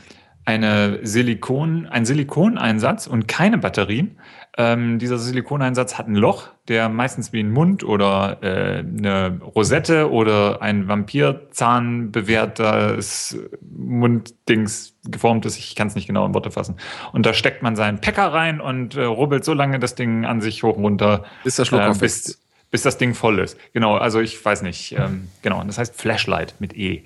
eine 0.43 1.05
Silikon, 1.05 1.85
ein 1.85 2.05
Silikoneinsatz 2.05 3.05
und 3.05 3.27
keine 3.27 3.59
Batterien. 3.59 4.19
Ähm, 4.57 4.99
dieser 4.99 5.17
Silikoneinsatz 5.17 5.97
hat 5.97 6.07
ein 6.07 6.15
Loch, 6.15 6.47
der 6.69 6.87
meistens 6.87 7.33
wie 7.33 7.41
ein 7.41 7.51
Mund 7.51 7.83
oder 7.83 8.37
äh, 8.41 8.79
eine 8.79 9.39
Rosette 9.41 10.09
oder 10.09 10.61
ein 10.61 10.87
Vampirzahn 10.87 12.11
bewehrtes 12.11 13.37
Munddings 13.61 14.95
geformt 15.03 15.45
ist. 15.45 15.57
Ich 15.57 15.75
kann 15.75 15.87
es 15.87 15.95
nicht 15.95 16.07
genau 16.07 16.25
in 16.25 16.33
Worte 16.33 16.51
fassen. 16.51 16.77
Und 17.11 17.25
da 17.25 17.33
steckt 17.33 17.63
man 17.63 17.75
seinen 17.75 17.99
Päcker 17.99 18.31
rein 18.31 18.61
und 18.61 18.95
äh, 18.95 19.03
rubbelt 19.03 19.43
so 19.43 19.53
lange 19.53 19.77
das 19.77 19.95
Ding 19.95 20.23
an 20.23 20.39
sich 20.39 20.63
hoch 20.63 20.77
und 20.77 20.83
runter, 20.83 21.25
Bis 21.43 21.57
der 21.57 21.65
Schluck 21.65 21.81
äh, 21.81 21.93
bis, 21.99 22.41
bis 22.71 22.81
das 22.81 22.97
Ding 22.97 23.13
voll 23.13 23.39
ist. 23.39 23.57
Genau, 23.73 23.97
also 23.97 24.21
ich 24.21 24.43
weiß 24.43 24.61
nicht. 24.61 24.93
Ähm, 24.97 25.27
genau, 25.41 25.59
und 25.59 25.67
das 25.67 25.77
heißt 25.77 25.99
Flashlight 25.99 26.55
mit 26.59 26.77
E. 26.77 27.03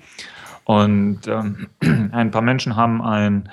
Und 0.62 1.26
ähm, 1.26 1.68
ein 2.12 2.30
paar 2.30 2.42
Menschen 2.42 2.76
haben 2.76 3.02
ein 3.02 3.48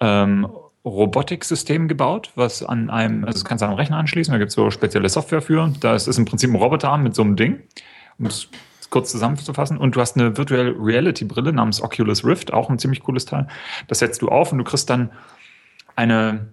ähm, 0.00 0.48
Robotiksystem 0.86 1.88
gebaut, 1.88 2.30
was 2.36 2.62
an 2.62 2.90
einem, 2.90 3.24
also 3.24 3.34
das 3.34 3.44
kannst 3.44 3.62
du 3.62 3.66
an 3.66 3.72
einen 3.72 3.80
Rechner 3.80 3.98
anschließen, 3.98 4.32
da 4.32 4.38
gibt 4.38 4.50
es 4.50 4.54
so 4.54 4.70
spezielle 4.70 5.08
Software 5.08 5.42
für. 5.42 5.72
Da 5.80 5.94
ist 5.96 6.06
es 6.06 6.16
im 6.16 6.24
Prinzip 6.24 6.48
ein 6.48 6.54
Roboterarm 6.54 7.02
mit 7.02 7.14
so 7.14 7.22
einem 7.22 7.34
Ding, 7.34 7.60
um 8.18 8.26
es 8.26 8.48
kurz 8.88 9.10
zusammenzufassen. 9.10 9.78
Und 9.78 9.96
du 9.96 10.00
hast 10.00 10.16
eine 10.16 10.36
Virtual 10.36 10.74
Reality 10.78 11.24
Brille 11.24 11.52
namens 11.52 11.82
Oculus 11.82 12.24
Rift, 12.24 12.52
auch 12.52 12.70
ein 12.70 12.78
ziemlich 12.78 13.00
cooles 13.00 13.24
Teil. 13.24 13.48
Das 13.88 13.98
setzt 13.98 14.22
du 14.22 14.28
auf 14.28 14.52
und 14.52 14.58
du 14.58 14.64
kriegst 14.64 14.88
dann 14.88 15.10
eine, 15.96 16.52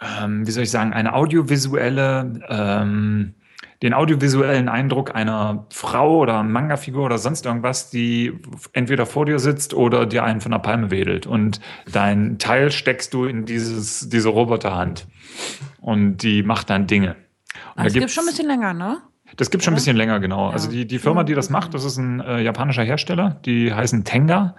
ähm, 0.00 0.44
wie 0.44 0.50
soll 0.50 0.64
ich 0.64 0.70
sagen, 0.72 0.92
eine 0.92 1.14
audiovisuelle, 1.14 2.40
ähm, 2.48 3.34
den 3.84 3.94
audiovisuellen 3.94 4.68
Eindruck 4.68 5.14
einer 5.14 5.66
Frau 5.70 6.18
oder 6.18 6.42
Manga-Figur 6.42 7.04
oder 7.04 7.18
sonst 7.18 7.46
irgendwas, 7.46 7.90
die 7.90 8.32
entweder 8.72 9.06
vor 9.06 9.26
dir 9.26 9.38
sitzt 9.38 9.74
oder 9.74 10.06
dir 10.06 10.24
einen 10.24 10.40
von 10.40 10.50
der 10.50 10.58
Palme 10.58 10.90
wedelt. 10.90 11.26
Und 11.26 11.60
dein 11.92 12.38
Teil 12.38 12.72
steckst 12.72 13.14
du 13.14 13.26
in 13.26 13.44
dieses, 13.44 14.08
diese 14.08 14.30
Roboterhand. 14.30 15.06
Und 15.80 16.18
die 16.18 16.42
macht 16.42 16.70
dann 16.70 16.86
Dinge. 16.88 17.10
Und 17.10 17.16
da 17.76 17.84
Das 17.84 17.92
gibt 17.92 18.00
gibt's- 18.02 18.14
schon 18.14 18.24
ein 18.24 18.28
bisschen 18.30 18.48
länger, 18.48 18.72
ne? 18.74 18.98
das 19.36 19.50
gibt 19.50 19.64
schon 19.64 19.74
ein 19.74 19.76
bisschen 19.76 19.96
länger, 19.96 20.18
genau. 20.20 20.46
Ja. 20.48 20.52
Also 20.52 20.70
die, 20.70 20.86
die 20.86 20.98
Firma, 20.98 21.24
die 21.24 21.34
das 21.34 21.50
macht, 21.50 21.74
das 21.74 21.84
ist 21.84 21.96
ein 21.98 22.20
äh, 22.20 22.40
japanischer 22.40 22.84
Hersteller, 22.84 23.40
die 23.44 23.74
heißen 23.74 24.04
Tenga. 24.04 24.54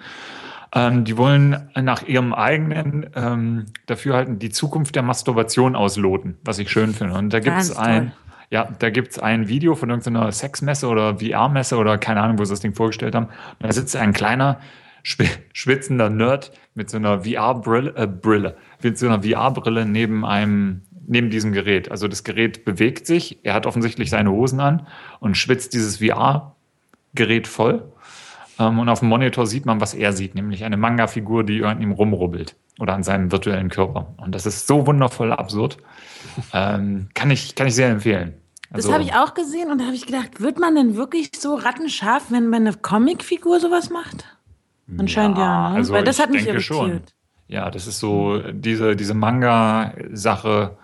Ähm, 0.74 1.06
die 1.06 1.18
wollen 1.18 1.70
nach 1.82 2.04
ihrem 2.04 2.34
eigenen 2.34 3.10
ähm, 3.16 3.66
Dafürhalten 3.86 4.38
die 4.40 4.50
Zukunft 4.50 4.96
der 4.96 5.04
Masturbation 5.04 5.76
ausloten, 5.76 6.38
was 6.44 6.60
ich 6.60 6.70
schön 6.70 6.94
finde. 6.94 7.14
Und 7.16 7.32
da 7.34 7.40
gibt 7.40 7.58
es 7.58 7.76
ein, 7.76 8.08
toll. 8.08 8.12
Ja, 8.50 8.68
da 8.80 8.90
gibt's 8.90 9.20
ein 9.20 9.48
Video 9.48 9.76
von 9.76 9.90
irgendeiner 9.90 10.32
Sexmesse 10.32 10.88
oder 10.88 11.18
VR-Messe 11.20 11.78
oder 11.78 11.98
keine 11.98 12.22
Ahnung, 12.22 12.38
wo 12.40 12.46
sie 12.46 12.54
das 12.54 12.60
Ding 12.62 12.74
vorgestellt 12.76 13.16
haben. 13.16 13.28
Da 13.60 13.72
sitzt 13.72 13.96
ein 13.96 14.14
kleiner, 14.14 14.60
schwi- 15.04 15.30
schwitzender 15.54 16.10
Nerd 16.10 16.52
mit 16.76 16.90
so 16.90 16.98
einer 16.98 17.24
VR-Brille, 17.24 17.94
äh, 17.96 18.08
Brille, 18.08 18.56
mit 18.82 18.98
so 18.98 19.08
einer 19.08 19.24
VR-Brille 19.24 19.86
neben 19.86 20.26
einem, 20.26 20.82
neben 21.08 21.30
diesem 21.30 21.52
Gerät. 21.54 21.90
Also 21.92 22.08
das 22.08 22.24
Gerät 22.24 22.66
bewegt 22.66 23.08
sich, 23.08 23.40
er 23.44 23.54
hat 23.54 23.66
offensichtlich 23.66 24.10
seine 24.10 24.32
Hosen 24.32 24.60
an 24.60 24.88
und 25.20 25.38
schwitzt 25.38 25.74
dieses 25.74 25.98
VR-Gerät 25.98 27.48
voll. 27.48 27.92
Ähm, 28.60 28.80
und 28.80 28.90
auf 28.90 29.00
dem 29.00 29.10
Monitor 29.10 29.46
sieht 29.48 29.66
man, 29.66 29.82
was 29.82 29.94
er 29.94 30.14
sieht, 30.14 30.36
nämlich 30.36 30.64
eine 30.64 30.78
Manga-Figur, 30.78 31.44
die 31.44 31.64
an 31.64 31.82
ihm 31.82 31.92
rumrubbelt 31.92 32.56
oder 32.80 32.94
an 32.94 33.04
seinem 33.04 33.32
virtuellen 33.32 33.70
Körper. 33.70 34.14
Und 34.18 34.34
das 34.34 34.46
ist 34.46 34.68
so 34.68 34.86
wundervoll 34.88 35.32
absurd. 35.32 35.78
Ähm, 36.54 37.10
kann, 37.14 37.30
ich, 37.32 37.54
kann 37.56 37.68
ich 37.68 37.76
sehr 37.76 37.90
empfehlen. 37.90 38.34
Das 38.72 38.86
Also- 38.86 38.94
habe 38.94 39.04
ich 39.04 39.14
auch 39.14 39.36
gesehen 39.36 39.72
und 39.72 39.80
da 39.80 39.86
habe 39.86 39.96
ich 39.96 40.06
gedacht, 40.08 40.42
wird 40.42 40.60
man 40.60 40.76
denn 40.76 40.96
wirklich 40.96 41.30
so 41.38 41.54
rattenscharf, 41.56 42.26
wenn 42.32 42.48
man 42.50 42.68
eine 42.68 42.74
Comicfigur 42.76 43.60
sowas 43.60 43.90
macht? 43.92 44.26
Anscheinend 44.98 45.38
ja, 45.38 45.70
ne? 45.70 45.76
also 45.78 45.94
Weil 45.94 46.04
das 46.04 46.20
hat 46.20 46.32
mich 46.32 46.42
irritiert. 46.48 46.64
schon. 46.64 47.02
Ja, 47.48 47.70
das 47.70 47.86
ist 47.88 48.00
so 48.00 48.40
diese, 48.52 48.96
diese 48.96 49.14
Manga-Sache. 49.14 50.78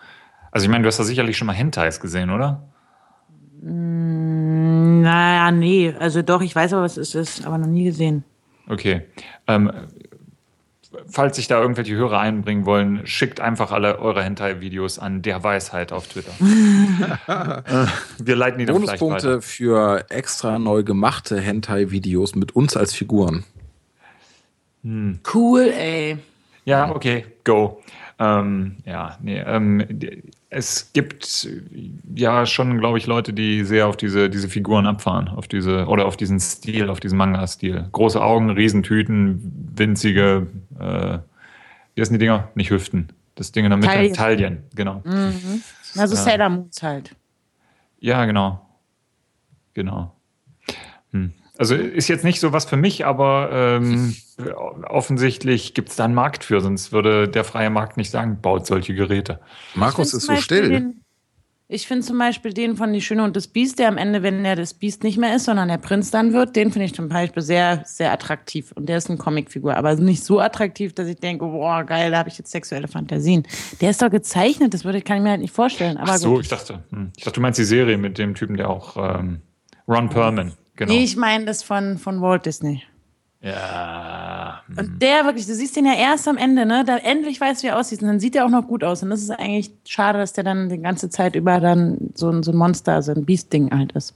Also 0.51 0.65
ich 0.65 0.69
meine, 0.72 0.84
du 0.84 0.88
hast 0.88 0.99
da 0.99 1.03
sicherlich 1.03 1.38
schon 1.38 1.47
mal 1.47 1.53
Hentais 1.53 1.99
gesehen, 1.99 2.30
oder? 2.30 2.70
Naja, 3.64 5.51
nee, 5.51 5.93
also 5.99 6.22
doch, 6.22 6.41
ich 6.41 6.55
weiß 6.55 6.74
aber, 6.74 6.82
was 6.84 6.97
es 6.97 7.14
ist, 7.16 7.45
aber 7.45 7.57
noch 7.57 7.68
nie 7.68 7.84
gesehen. 7.86 8.24
Okay. 8.68 9.01
Ähm, 9.47 9.72
falls 11.07 11.36
sich 11.36 11.47
da 11.47 11.62
irgendwelche 11.62 11.93
Hörer 11.95 12.20
einbringen 12.20 12.66
wollen, 12.66 13.05
schickt 13.05 13.39
einfach 13.39 13.72
alle 13.72 13.99
eure 13.99 14.24
Hentai-Videos 14.24 14.97
an 14.99 15.22
der 15.22 15.43
Weisheit 15.43 15.91
auf 15.91 16.07
Twitter. 16.07 16.32
Äh, 17.28 17.86
Wir 18.20 18.36
leiten 18.36 18.59
die 18.59 18.66
dann 18.66 18.76
vielleicht 18.78 18.99
Bonuspunkte 18.99 19.28
weiter. 19.36 19.41
für 19.41 20.05
extra 20.09 20.57
neu 20.59 20.84
gemachte 20.84 21.39
Hentai-Videos 21.39 22.36
mit 22.36 22.55
uns 22.55 22.76
als 22.76 22.93
Figuren. 22.93 23.43
Cool, 25.34 25.72
ey. 25.78 26.18
Ja, 26.66 26.93
okay, 26.93 27.26
go. 27.43 27.82
Ähm, 28.20 28.78
ja, 28.86 29.18
nee, 29.22 29.39
ähm, 29.39 29.86
es 30.52 30.91
gibt 30.91 31.47
äh, 31.49 31.89
ja 32.14 32.45
schon, 32.45 32.78
glaube 32.78 32.97
ich, 32.97 33.08
Leute, 33.08 33.34
die 33.34 33.64
sehr 33.64 33.88
auf 33.88 33.97
diese, 33.97 34.30
diese 34.30 34.49
Figuren 34.49 34.86
abfahren, 34.86 35.30
auf 35.30 35.47
diese, 35.47 35.88
oder 35.88 36.06
auf 36.06 36.18
diesen 36.18 36.39
Stil, 36.39 36.89
auf 36.89 36.99
diesen 36.99 37.18
Manga-Stil. 37.18 37.88
Große 37.91 38.22
Augen, 38.22 38.52
Riesentüten, 38.52 39.72
winzige, 39.76 40.47
äh, 40.78 41.20
wie 41.95 42.02
heißen 42.02 42.14
die 42.14 42.20
Dinger? 42.20 42.49
Nicht 42.54 42.70
Hüften. 42.70 43.10
Das 43.36 43.54
Ding 43.54 43.64
in 43.66 43.72
der 43.72 43.78
Mitte. 43.78 43.91
Taillen. 43.91 44.14
Taillen, 44.14 44.64
genau. 44.76 45.02
Also 45.97 46.16
Sailor 46.16 46.49
Moons 46.49 46.84
halt. 46.84 47.16
Ja, 47.99 48.26
genau. 48.26 48.66
Genau. 49.74 50.14
Hm. 51.12 51.32
Also 51.62 51.76
ist 51.76 52.07
jetzt 52.07 52.24
nicht 52.24 52.39
so 52.39 52.53
was 52.53 52.66
für 52.66 52.76
mich, 52.76 53.05
aber 53.05 53.51
ähm, 53.53 54.16
offensichtlich 54.89 55.76
gibt 55.76 55.89
es 55.89 55.95
da 55.95 56.05
einen 56.05 56.16
Markt 56.16 56.43
für, 56.43 56.59
sonst 56.59 56.91
würde 56.91 57.28
der 57.28 57.43
freie 57.43 57.70
Markt 57.70 57.97
nicht 57.97 58.09
sagen, 58.09 58.39
baut 58.41 58.66
solche 58.66 58.95
Geräte. 58.95 59.39
Markus 59.76 60.12
ist 60.16 60.26
so 60.26 60.36
still. 60.38 60.70
Den, 60.70 61.03
ich 61.68 61.86
finde 61.86 62.03
zum 62.03 62.18
Beispiel 62.18 62.51
den 62.51 62.78
von 62.78 62.91
Die 62.93 62.99
Schöne 62.99 63.24
und 63.24 63.36
das 63.36 63.47
Biest, 63.47 63.78
der 63.78 63.89
am 63.89 63.99
Ende, 63.99 64.24
wenn 64.24 64.43
er 64.43 64.55
das 64.55 64.74
Biest 64.74 65.03
nicht 65.03 65.20
mehr 65.20 65.36
ist, 65.36 65.45
sondern 65.45 65.68
der 65.68 65.78
Prinz 65.78 66.09
dann 66.09 66.34
wird, 66.34 66.55
den 66.55 66.72
finde 66.72 66.86
ich 66.86 66.95
zum 66.95 67.09
Beispiel 67.09 67.43
sehr, 67.43 67.84
sehr 67.86 68.12
attraktiv. 68.12 68.72
Und 68.72 68.89
der 68.89 68.97
ist 68.97 69.12
eine 69.12 69.20
Comicfigur, 69.20 69.78
aber 69.78 69.93
nicht 69.93 70.24
so 70.24 70.39
attraktiv, 70.39 70.93
dass 70.93 71.07
ich 71.07 71.18
denke, 71.18 71.45
boah, 71.45 71.84
geil, 71.84 72.09
da 72.09 72.18
habe 72.18 72.30
ich 72.30 72.39
jetzt 72.39 72.49
sexuelle 72.49 72.88
Fantasien. 72.88 73.47
Der 73.82 73.91
ist 73.91 74.01
doch 74.01 74.09
gezeichnet, 74.09 74.74
das 74.74 74.84
würde, 74.84 75.03
kann 75.03 75.18
ich 75.18 75.24
mir 75.24 75.30
halt 75.30 75.41
nicht 75.41 75.53
vorstellen. 75.53 75.97
Aber 75.97 76.14
Ach 76.14 76.18
so, 76.18 76.34
gut. 76.34 76.41
ich 76.41 76.49
dachte, 76.49 76.84
hm. 76.89 77.12
ich 77.16 77.24
dachte, 77.24 77.36
du 77.36 77.41
meinst 77.41 77.59
die 77.59 77.66
Serie 77.66 77.99
mit 77.99 78.18
dem 78.18 78.34
Typen, 78.34 78.57
der 78.57 78.68
auch 78.68 78.97
ähm, 78.97 79.41
Ron 79.88 80.09
Perlman, 80.09 80.53
genau. 80.76 80.91
Nee, 80.93 81.03
ich 81.03 81.15
meine 81.15 81.45
das 81.45 81.63
von, 81.63 81.97
von 81.97 82.22
Walt 82.22 82.45
Disney. 82.45 82.84
ja, 83.41 84.61
Und 84.78 85.01
der 85.01 85.26
wirklich, 85.26 85.45
du 85.47 85.53
siehst 85.55 85.76
den 85.76 85.86
ja 85.86 85.93
erst 85.95 86.28
am 86.28 86.38
Ende, 86.38 86.65
ne? 86.65 86.84
Da 86.86 86.97
endlich 86.97 87.39
weißt 87.41 87.61
du, 87.61 87.67
wie 87.67 87.72
er 87.72 87.80
aussieht. 87.80 88.01
Und 88.01 88.07
dann 88.07 88.19
sieht 88.19 88.36
er 88.36 88.45
auch 88.45 88.49
noch 88.49 88.67
gut 88.67 88.84
aus. 88.84 89.01
Und 89.03 89.09
das 89.09 89.22
ist 89.22 89.32
eigentlich 89.32 89.72
schade, 89.86 90.19
dass 90.19 90.34
der 90.34 90.43
dann 90.43 90.69
die 90.69 90.78
ganze 90.80 91.09
Zeit 91.09 91.36
über 91.36 91.59
dann 91.59 92.11
so 92.13 92.30
ein, 92.30 92.43
so 92.43 92.51
ein 92.51 92.57
Monster, 92.57 93.01
so 93.01 93.11
ein 93.13 93.26
Beast-Ding 93.26 93.72
halt 93.72 93.91
ist. 93.93 94.13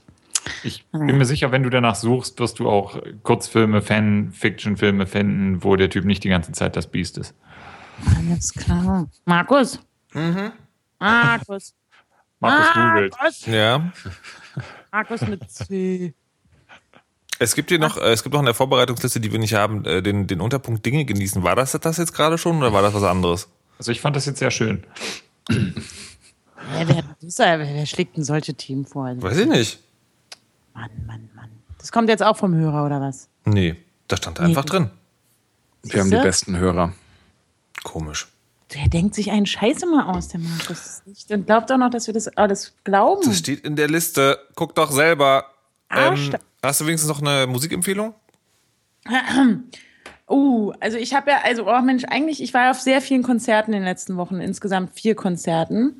Ich 0.62 0.84
bin 0.92 1.18
mir 1.18 1.24
sicher, 1.24 1.50
wenn 1.50 1.64
du 1.64 1.70
danach 1.70 1.96
suchst, 1.96 2.38
wirst 2.38 2.60
du 2.60 2.68
auch 2.68 3.00
Kurzfilme, 3.24 3.82
Fan-Fiction-Filme 3.82 5.06
finden, 5.06 5.64
wo 5.64 5.74
der 5.74 5.90
Typ 5.90 6.04
nicht 6.04 6.22
die 6.22 6.28
ganze 6.28 6.52
Zeit 6.52 6.76
das 6.76 6.86
Biest 6.86 7.18
ist. 7.18 7.34
Alles 8.16 8.52
klar. 8.52 9.08
Markus. 9.24 9.80
Markus. 11.00 11.74
Markus 12.38 12.72
googelt. 12.74 13.14
Markus. 13.18 13.46
Ja. 13.46 13.92
Markus 14.92 15.20
mit 15.22 15.50
C. 15.50 16.14
Es 17.38 17.54
gibt 17.54 17.68
hier 17.70 17.78
noch, 17.78 17.96
äh, 17.98 18.12
es 18.12 18.22
gibt 18.22 18.32
noch 18.32 18.40
in 18.40 18.46
der 18.46 18.54
Vorbereitungsliste, 18.54 19.20
die 19.20 19.30
wir 19.32 19.38
nicht 19.38 19.54
haben, 19.54 19.84
äh, 19.84 20.02
den, 20.02 20.26
den 20.26 20.40
Unterpunkt 20.40 20.84
Dinge 20.86 21.04
genießen. 21.04 21.42
War 21.42 21.54
das 21.56 21.72
das 21.72 21.96
jetzt 21.98 22.14
gerade 22.14 22.38
schon 22.38 22.58
oder 22.58 22.72
war 22.72 22.82
das 22.82 22.94
was 22.94 23.02
anderes? 23.02 23.48
Also 23.78 23.92
ich 23.92 24.00
fand 24.00 24.16
das 24.16 24.24
jetzt 24.26 24.38
sehr 24.38 24.50
schön. 24.50 24.84
Ja, 25.50 26.88
wer, 26.88 26.96
ja- 26.96 27.58
wer 27.58 27.86
schlägt 27.86 28.16
denn 28.16 28.24
solche 28.24 28.54
Team 28.54 28.84
vor? 28.86 29.04
Weiß 29.22 29.36
ich 29.38 29.46
nicht. 29.46 29.78
Mann, 30.74 30.90
Mann, 31.06 31.28
Mann. 31.34 31.50
Das 31.78 31.92
kommt 31.92 32.08
jetzt 32.08 32.22
auch 32.22 32.36
vom 32.36 32.54
Hörer, 32.54 32.84
oder 32.86 33.00
was? 33.00 33.28
Nee, 33.44 33.76
da 34.08 34.16
stand 34.16 34.40
einfach 34.40 34.64
Nee. 34.64 34.70
drin. 34.70 34.90
Wir 35.84 36.00
haben 36.00 36.06
die 36.10 36.16
Siehste? 36.16 36.26
besten 36.26 36.56
Hörer. 36.56 36.92
Komisch. 37.84 38.26
Der 38.74 38.88
denkt 38.88 39.14
sich 39.14 39.30
einen 39.30 39.46
Scheiß 39.46 39.82
immer 39.84 40.08
aus, 40.08 40.28
der 40.28 40.40
Markus. 40.40 41.02
Und 41.30 41.46
glaubt 41.46 41.70
auch 41.70 41.76
noch, 41.76 41.90
dass 41.90 42.08
wir 42.08 42.14
das 42.14 42.26
alles 42.28 42.74
glauben. 42.82 43.22
Das 43.24 43.38
steht 43.38 43.60
in 43.64 43.76
der 43.76 43.86
Liste. 43.88 44.40
Guck 44.56 44.74
doch 44.74 44.90
selber. 44.90 45.44
Ähm, 45.90 46.34
hast 46.62 46.80
du 46.80 46.86
wenigstens 46.86 47.08
noch 47.08 47.20
eine 47.20 47.46
Musikempfehlung? 47.46 48.14
Uh, 50.28 50.72
also 50.80 50.98
ich 50.98 51.14
habe 51.14 51.30
ja, 51.30 51.42
also, 51.44 51.68
oh 51.68 51.80
Mensch, 51.82 52.02
eigentlich, 52.04 52.42
ich 52.42 52.52
war 52.52 52.72
auf 52.72 52.80
sehr 52.80 53.00
vielen 53.00 53.22
Konzerten 53.22 53.72
in 53.72 53.78
den 53.78 53.84
letzten 53.84 54.16
Wochen, 54.16 54.40
insgesamt 54.40 54.90
vier 54.98 55.14
Konzerten. 55.14 55.98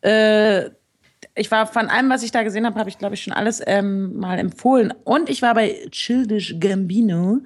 Äh, 0.00 0.70
ich 1.34 1.50
war 1.50 1.66
von 1.66 1.88
allem, 1.88 2.08
was 2.10 2.22
ich 2.22 2.30
da 2.30 2.44
gesehen 2.44 2.66
habe, 2.66 2.78
habe 2.78 2.88
ich, 2.88 2.98
glaube 2.98 3.14
ich, 3.14 3.22
schon 3.22 3.32
alles 3.32 3.60
ähm, 3.66 4.16
mal 4.16 4.38
empfohlen. 4.38 4.94
Und 5.02 5.28
ich 5.28 5.42
war 5.42 5.54
bei 5.54 5.88
Childish 5.90 6.56
Gambino 6.60 7.40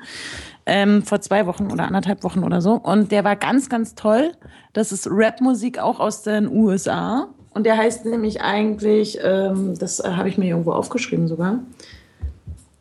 ähm, 0.66 1.02
vor 1.02 1.22
zwei 1.22 1.46
Wochen 1.46 1.70
oder 1.70 1.84
anderthalb 1.86 2.22
Wochen 2.24 2.44
oder 2.44 2.60
so. 2.60 2.74
Und 2.74 3.10
der 3.10 3.24
war 3.24 3.36
ganz, 3.36 3.70
ganz 3.70 3.94
toll. 3.94 4.32
Das 4.74 4.92
ist 4.92 5.08
Rapmusik 5.10 5.78
auch 5.78 6.00
aus 6.00 6.22
den 6.22 6.48
USA. 6.48 7.32
Und 7.58 7.64
der 7.64 7.76
heißt 7.76 8.06
nämlich 8.06 8.40
eigentlich, 8.40 9.18
ähm, 9.20 9.74
das 9.76 9.98
äh, 9.98 10.12
habe 10.12 10.28
ich 10.28 10.38
mir 10.38 10.50
irgendwo 10.50 10.70
aufgeschrieben 10.70 11.26
sogar. 11.26 11.58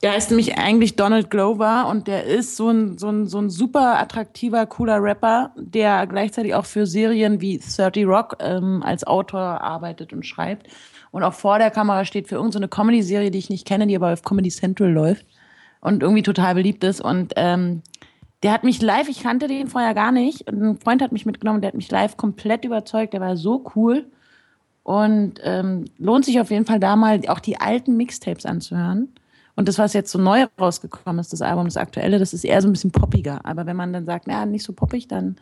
Der 0.04 0.12
heißt 0.12 0.30
nämlich 0.30 0.60
eigentlich 0.60 0.96
Donald 0.96 1.32
Glover 1.32 1.88
und 1.90 2.06
der 2.06 2.26
ist 2.26 2.56
so 2.58 2.70
ein, 2.70 3.00
so 3.00 3.10
ein, 3.10 3.26
so 3.26 3.40
ein 3.40 3.50
super 3.50 3.98
attraktiver, 4.00 4.68
cooler 4.68 5.02
Rapper, 5.02 5.50
der 5.56 6.06
gleichzeitig 6.06 6.54
auch 6.54 6.68
für 6.68 6.86
Serien 6.86 7.42
wie 7.42 7.58
30 7.58 8.06
Rock 8.06 8.38
ähm, 8.40 8.84
als 8.84 9.04
Autor 9.08 9.42
arbeitet 9.42 10.14
und 10.14 10.28
schreibt. 10.28 10.68
Und 11.10 11.24
auch 11.24 11.34
vor 11.34 11.58
der 11.58 11.72
Kamera 11.72 12.06
steht 12.06 12.28
für 12.28 12.36
irgendeine 12.36 12.66
so 12.66 12.70
Comedy-Serie, 12.70 13.32
die 13.32 13.40
ich 13.40 13.50
nicht 13.50 13.66
kenne, 13.68 13.88
die 13.88 13.96
aber 13.96 14.14
auf 14.14 14.22
Comedy 14.22 14.50
Central 14.50 14.92
läuft 14.92 15.26
und 15.82 16.04
irgendwie 16.04 16.22
total 16.22 16.54
beliebt 16.54 16.84
ist. 16.84 17.02
Und 17.02 17.34
ähm, 17.36 17.82
der 18.44 18.52
hat 18.52 18.64
mich 18.64 18.80
live, 18.80 19.10
ich 19.10 19.24
kannte 19.24 19.48
den 19.48 19.70
vorher 19.70 19.96
gar 19.96 20.12
nicht. 20.12 20.48
Und 20.48 20.62
ein 20.62 20.78
Freund 20.78 21.02
hat 21.02 21.14
mich 21.14 21.26
mitgenommen, 21.26 21.62
der 21.62 21.70
hat 21.70 21.76
mich 21.76 21.90
live 21.90 22.16
komplett 22.16 22.64
überzeugt. 22.64 23.14
Der 23.14 23.22
war 23.22 23.38
so 23.38 23.66
cool. 23.76 24.06
Und 24.88 25.42
ähm, 25.44 25.84
lohnt 25.98 26.24
sich 26.24 26.40
auf 26.40 26.50
jeden 26.50 26.66
Fall 26.66 26.80
da 26.80 26.96
mal 26.96 27.20
auch 27.28 27.42
die 27.42 27.60
alten 27.60 27.98
Mixtapes 27.98 28.46
anzuhören. 28.46 29.10
Und 29.58 29.68
das, 29.68 29.78
was 29.80 29.92
jetzt 29.92 30.10
so 30.10 30.18
neu 30.18 30.46
rausgekommen 30.58 31.20
ist, 31.20 31.34
das 31.34 31.42
Album, 31.42 31.66
das 31.66 31.76
aktuelle, 31.76 32.20
das 32.20 32.34
ist 32.34 32.46
eher 32.46 32.62
so 32.62 32.70
ein 32.70 32.72
bisschen 32.72 32.92
poppiger. 32.92 33.42
Aber 33.44 33.66
wenn 33.66 33.76
man 33.76 33.92
dann 33.92 34.06
sagt, 34.06 34.28
na, 34.28 34.46
nicht 34.46 34.64
so 34.64 34.72
poppig, 34.72 35.10
dann, 35.10 35.36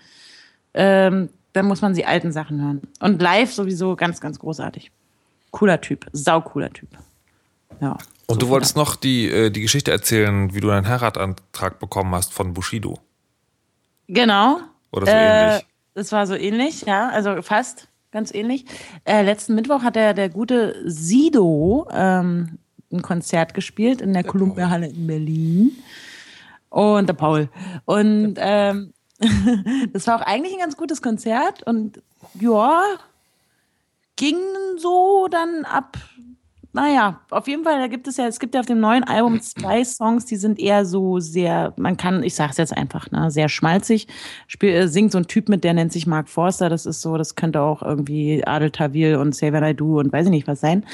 ähm, 0.73 1.29
dann 1.53 1.67
muss 1.67 1.81
man 1.81 1.93
die 1.93 2.07
alten 2.07 2.31
Sachen 2.31 2.59
hören. 2.59 2.81
Und 2.99 3.21
live 3.21 3.53
sowieso 3.53 3.95
ganz, 3.95 4.19
ganz 4.19 4.39
großartig. 4.39 4.91
Cooler 5.51 5.79
Typ, 5.79 6.07
saucooler 6.11 6.73
Typ. 6.73 6.89
Ja. 7.81 7.91
Und 8.25 8.35
so 8.41 8.47
du 8.47 8.49
wolltest 8.49 8.75
noch 8.75 8.95
die, 8.95 9.29
äh, 9.29 9.51
die 9.51 9.61
Geschichte 9.61 9.91
erzählen, 9.91 10.55
wie 10.55 10.59
du 10.59 10.71
einen 10.71 10.87
Heiratantrag 10.87 11.77
bekommen 11.77 12.15
hast 12.15 12.33
von 12.33 12.55
Bushido. 12.55 12.97
Genau. 14.07 14.57
Oder 14.91 15.05
so 15.05 15.11
Äh, 15.11 15.45
ähnlich. 15.49 15.65
Es 15.93 16.11
war 16.11 16.25
so 16.25 16.33
ähnlich, 16.33 16.81
ja, 16.81 17.09
also 17.09 17.43
fast 17.43 17.87
ganz 18.15 18.33
ähnlich. 18.33 18.65
Äh, 19.03 19.23
letzten 19.23 19.53
Mittwoch 19.53 19.83
hat 19.83 19.95
der, 19.95 20.13
der 20.13 20.29
gute 20.29 20.81
Sido 20.85 21.87
ähm, 21.91 22.57
ein 22.91 23.01
Konzert 23.01 23.53
gespielt 23.53 24.01
in 24.01 24.13
der 24.13 24.23
Columbia-Halle 24.23 24.87
in 24.87 25.05
Berlin. 25.05 25.71
Und 26.69 27.07
der 27.07 27.13
Paul. 27.13 27.49
Und 27.83 28.35
ähm, 28.37 28.93
das 29.93 30.07
war 30.07 30.17
auch 30.17 30.25
eigentlich 30.25 30.53
ein 30.53 30.59
ganz 30.59 30.77
gutes 30.77 31.01
Konzert. 31.01 31.63
Und 31.63 32.01
ja, 32.39 32.83
ging 34.15 34.37
so 34.77 35.27
dann 35.29 35.65
ab. 35.65 35.97
Naja, 36.75 37.21
auf 37.29 37.47
jeden 37.47 37.63
Fall, 37.63 37.79
da 37.79 37.87
gibt 37.87 38.05
es 38.05 38.17
ja, 38.17 38.27
es 38.27 38.37
gibt 38.37 38.53
ja 38.53 38.59
auf 38.59 38.65
dem 38.65 38.81
neuen 38.81 39.05
Album 39.05 39.39
zwei 39.39 39.85
Songs, 39.85 40.25
die 40.25 40.35
sind 40.35 40.59
eher 40.59 40.85
so 40.85 41.21
sehr, 41.21 41.73
man 41.77 41.95
kann, 41.95 42.21
ich 42.21 42.35
sag's 42.35 42.57
jetzt 42.57 42.75
einfach, 42.75 43.09
ne, 43.11 43.31
sehr 43.31 43.47
schmalzig. 43.47 44.09
Spiel, 44.47 44.71
äh, 44.71 44.87
singt 44.89 45.13
so 45.13 45.17
ein 45.17 45.27
Typ 45.27 45.47
mit, 45.47 45.63
der 45.63 45.73
nennt 45.73 45.93
sich 45.93 46.05
Mark 46.05 46.27
Forster, 46.27 46.67
das 46.67 46.85
ist 46.85 47.01
so, 47.01 47.15
das 47.15 47.35
könnte 47.35 47.61
auch 47.61 47.81
irgendwie 47.81 48.45
Adel 48.45 48.71
Tawil 48.71 49.15
und 49.15 49.41
What 49.41 49.63
I 49.63 49.73
Do 49.73 49.99
und 49.99 50.11
weiß 50.11 50.25
ich 50.25 50.31
nicht 50.31 50.49
was 50.49 50.59
sein. 50.59 50.85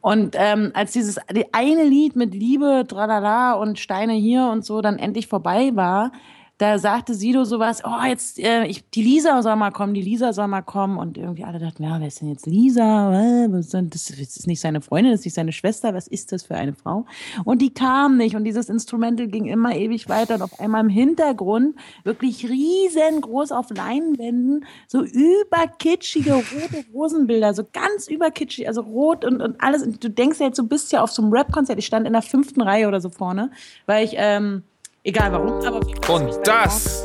Und 0.00 0.36
ähm, 0.38 0.70
als 0.72 0.92
dieses 0.92 1.18
die 1.30 1.52
eine 1.52 1.84
Lied 1.84 2.16
mit 2.16 2.32
Liebe, 2.32 2.86
tralala 2.88 3.52
und 3.52 3.78
Steine 3.78 4.14
hier 4.14 4.48
und 4.50 4.64
so 4.64 4.80
dann 4.80 4.98
endlich 4.98 5.26
vorbei 5.26 5.72
war, 5.74 6.12
da 6.60 6.78
sagte 6.78 7.14
Sido 7.14 7.44
sowas, 7.44 7.80
oh, 7.84 8.04
jetzt, 8.06 8.38
äh, 8.38 8.66
ich, 8.66 8.84
die 8.90 9.02
Lisa 9.02 9.40
soll 9.40 9.56
mal 9.56 9.70
kommen, 9.70 9.94
die 9.94 10.02
Lisa 10.02 10.34
soll 10.34 10.46
mal 10.46 10.60
kommen. 10.60 10.98
Und 10.98 11.16
irgendwie 11.16 11.42
alle 11.42 11.58
dachten, 11.58 11.82
ja, 11.82 11.98
wer 11.98 12.06
ist 12.06 12.20
denn 12.20 12.28
jetzt 12.28 12.44
Lisa? 12.44 13.10
Was 13.50 13.70
denn 13.70 13.88
Das 13.88 14.08
das 14.08 14.18
ist 14.18 14.46
nicht 14.46 14.60
seine 14.60 14.82
Freundin, 14.82 15.12
das 15.12 15.20
ist 15.20 15.24
nicht 15.24 15.34
seine 15.34 15.52
Schwester, 15.52 15.94
was 15.94 16.06
ist 16.06 16.32
das 16.32 16.42
für 16.42 16.56
eine 16.56 16.74
Frau? 16.74 17.06
Und 17.46 17.62
die 17.62 17.72
kam 17.72 18.18
nicht 18.18 18.36
und 18.36 18.44
dieses 18.44 18.68
Instrumental 18.68 19.28
ging 19.28 19.46
immer 19.46 19.74
ewig 19.74 20.10
weiter 20.10 20.34
und 20.34 20.42
auf 20.42 20.60
einmal 20.60 20.82
im 20.82 20.90
Hintergrund 20.90 21.76
wirklich 22.04 22.46
riesengroß 22.46 23.52
auf 23.52 23.70
Leinwänden 23.70 24.66
so 24.86 25.02
überkitschige 25.02 26.34
rote 26.34 26.84
Rosenbilder, 26.92 27.54
so 27.54 27.64
ganz 27.72 28.06
überkitschig, 28.06 28.68
also 28.68 28.82
rot 28.82 29.24
und, 29.24 29.40
und 29.40 29.62
alles. 29.62 29.82
Und 29.82 30.04
du 30.04 30.10
denkst 30.10 30.40
ja 30.40 30.46
jetzt, 30.46 30.58
du 30.58 30.68
bist 30.68 30.92
ja 30.92 31.02
auf 31.02 31.10
so 31.10 31.22
einem 31.22 31.32
Rap-Konzert. 31.32 31.78
Ich 31.78 31.86
stand 31.86 32.06
in 32.06 32.12
der 32.12 32.20
fünften 32.20 32.60
Reihe 32.60 32.86
oder 32.86 33.00
so 33.00 33.08
vorne, 33.08 33.50
weil 33.86 34.04
ich, 34.04 34.12
ähm, 34.16 34.62
egal 35.04 35.32
warum, 35.32 35.64
aber 35.64 35.80
Und 36.14 36.46
da 36.46 36.64
das 36.64 37.04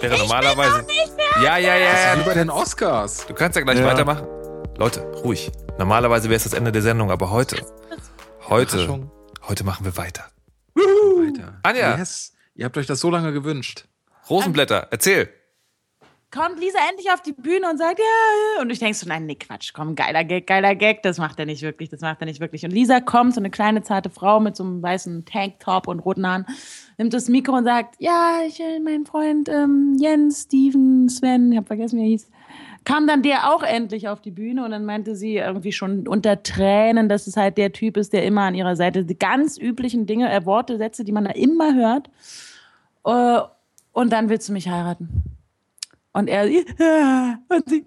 wäre 0.00 0.18
normalerweise. 0.18 0.86
Ja, 1.42 1.56
ja, 1.58 1.76
ja, 1.76 2.14
Wie 2.16 2.20
ja. 2.20 2.26
bei 2.26 2.34
den 2.34 2.50
Oscars. 2.50 3.26
Du 3.26 3.34
kannst 3.34 3.56
ja 3.56 3.62
gleich 3.62 3.78
Ja. 3.78 3.86
weitermachen. 3.86 4.26
Leute, 4.78 5.00
ruhig. 5.24 5.50
Normalerweise 5.78 6.28
wäre 6.28 6.36
es 6.36 6.44
das 6.44 6.52
Ende 6.54 6.72
der 6.72 6.82
Sendung, 6.82 7.10
aber 7.10 7.30
heute, 7.30 7.56
heute, 8.48 9.08
heute 9.48 9.64
machen 9.64 9.84
wir 9.84 9.96
weiter. 9.96 10.24
Weiter. 10.74 11.58
Anja. 11.62 11.96
Yes. 11.98 12.32
Ihr 12.54 12.64
habt 12.64 12.76
euch 12.78 12.86
das 12.86 13.00
so 13.00 13.10
lange 13.10 13.32
gewünscht. 13.32 13.86
Rosenblätter, 14.30 14.88
erzähl. 14.90 15.28
Kommt 16.30 16.58
Lisa 16.58 16.78
endlich 16.90 17.10
auf 17.12 17.22
die 17.22 17.32
Bühne 17.32 17.70
und 17.70 17.78
sagt, 17.78 17.98
ja, 17.98 18.62
und 18.62 18.70
ich 18.70 18.78
denk 18.78 18.94
so, 18.94 19.08
nein, 19.08 19.26
nee, 19.26 19.36
Quatsch, 19.36 19.72
komm, 19.72 19.94
geiler 19.94 20.24
Gag, 20.24 20.46
geiler 20.46 20.74
Gag, 20.74 21.02
das 21.02 21.18
macht 21.18 21.38
er 21.38 21.46
nicht 21.46 21.62
wirklich, 21.62 21.88
das 21.88 22.00
macht 22.00 22.20
er 22.20 22.26
nicht 22.26 22.40
wirklich. 22.40 22.64
Und 22.64 22.72
Lisa 22.72 23.00
kommt, 23.00 23.34
so 23.34 23.40
eine 23.40 23.50
kleine, 23.50 23.82
zarte 23.82 24.10
Frau 24.10 24.40
mit 24.40 24.56
so 24.56 24.64
einem 24.64 24.82
weißen 24.82 25.24
Tanktop 25.24 25.88
und 25.88 26.00
roten 26.00 26.26
Haaren, 26.26 26.46
nimmt 26.98 27.14
das 27.14 27.28
Mikro 27.28 27.56
und 27.56 27.64
sagt, 27.64 27.96
ja, 27.98 28.40
ich, 28.46 28.60
äh, 28.60 28.80
mein 28.80 29.06
Freund 29.06 29.48
ähm, 29.48 29.96
Jens, 29.98 30.42
Steven, 30.42 31.08
Sven, 31.08 31.52
ich 31.52 31.58
hab 31.58 31.66
vergessen, 31.68 31.98
wie 31.98 32.04
er 32.04 32.08
hieß, 32.08 32.30
kam 32.84 33.06
dann 33.06 33.22
der 33.22 33.52
auch 33.52 33.62
endlich 33.62 34.08
auf 34.08 34.20
die 34.20 34.30
Bühne 34.30 34.64
und 34.64 34.70
dann 34.70 34.84
meinte 34.84 35.16
sie 35.16 35.36
irgendwie 35.36 35.72
schon 35.72 36.06
unter 36.06 36.42
Tränen, 36.42 37.08
dass 37.08 37.26
es 37.26 37.36
halt 37.36 37.58
der 37.58 37.72
Typ 37.72 37.96
ist, 37.96 38.12
der 38.12 38.24
immer 38.24 38.42
an 38.42 38.54
ihrer 38.54 38.76
Seite 38.76 39.04
die 39.04 39.18
ganz 39.18 39.58
üblichen 39.58 40.06
Dinge, 40.06 40.32
äh, 40.32 40.44
Worte, 40.46 40.76
Sätze, 40.78 41.04
die 41.04 41.12
man 41.12 41.24
da 41.24 41.32
immer 41.32 41.74
hört. 41.74 42.10
Äh, 43.04 43.40
und 43.92 44.12
dann 44.12 44.28
willst 44.28 44.48
du 44.48 44.52
mich 44.52 44.68
heiraten. 44.68 45.35
Und 46.16 46.28
er, 46.28 46.46
ja, 46.48 47.38
und 47.48 47.68
sie, 47.68 47.84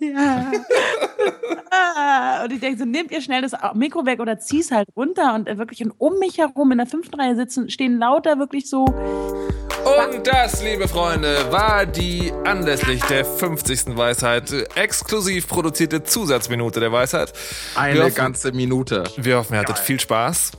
ja. 0.00 0.52
Und 2.44 2.52
ich 2.52 2.60
denke 2.60 2.78
so, 2.78 2.84
nehmt 2.84 3.10
ihr 3.10 3.20
schnell 3.20 3.42
das 3.42 3.52
Mikro 3.74 4.06
weg 4.06 4.20
oder 4.20 4.38
zieh's 4.38 4.70
halt 4.70 4.86
runter 4.96 5.34
und 5.34 5.48
äh, 5.48 5.58
wirklich 5.58 5.82
und 5.84 5.92
um 5.98 6.18
mich 6.20 6.38
herum 6.38 6.70
in 6.72 6.78
der 6.78 6.86
fünften 6.86 7.18
Reihe 7.20 7.34
sitzen, 7.34 7.68
stehen 7.70 7.98
lauter 7.98 8.38
wirklich 8.38 8.68
so, 8.70 8.84
Und 8.84 10.24
das, 10.26 10.62
liebe 10.62 10.86
Freunde, 10.86 11.50
war 11.50 11.84
die 11.86 12.32
anlässlich 12.44 13.02
der 13.06 13.24
50. 13.24 13.96
Weisheit 13.96 14.52
exklusiv 14.76 15.48
produzierte 15.48 16.04
Zusatzminute 16.04 16.78
der 16.80 16.92
Weisheit. 16.92 17.32
Eine 17.74 18.04
hoffen- 18.04 18.14
ganze 18.14 18.52
Minute. 18.52 19.04
Wir 19.16 19.38
hoffen, 19.38 19.54
ihr 19.54 19.60
hattet 19.60 19.78
viel 19.78 19.98
Spaß. 19.98 20.52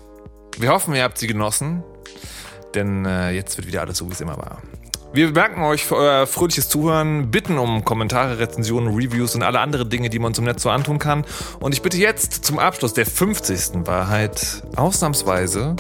Wir 0.57 0.70
hoffen, 0.70 0.93
ihr 0.95 1.03
habt 1.03 1.18
sie 1.18 1.28
genossen. 1.28 1.82
Denn 2.74 3.05
äh, 3.05 3.32
jetzt 3.32 3.55
wird 3.57 3.68
wieder 3.68 3.82
alles 3.82 3.99
so, 3.99 4.07
wie 4.09 4.13
es 4.13 4.20
immer 4.22 4.38
war. 4.38 4.61
Wir 5.16 5.28
bedanken 5.28 5.61
euch 5.63 5.86
für 5.86 5.95
euer 5.95 6.28
fröhliches 6.28 6.68
Zuhören, 6.68 7.32
bitten 7.32 7.57
um 7.57 7.86
Kommentare, 7.86 8.38
Rezensionen, 8.38 8.93
Reviews 8.93 9.34
und 9.34 9.43
alle 9.43 9.61
andere 9.61 9.86
Dinge, 9.86 10.09
die 10.09 10.20
man 10.20 10.34
im 10.34 10.43
Netz 10.43 10.61
so 10.61 10.70
antun 10.70 10.99
kann. 10.99 11.24
Und 11.61 11.74
ich 11.74 11.82
bitte 11.82 11.95
jetzt 11.95 12.43
zum 12.43 12.59
Abschluss 12.59 12.93
der 12.93 13.05
50. 13.05 13.88
Wahrheit 13.88 14.61
ausnahmsweise 14.76 15.78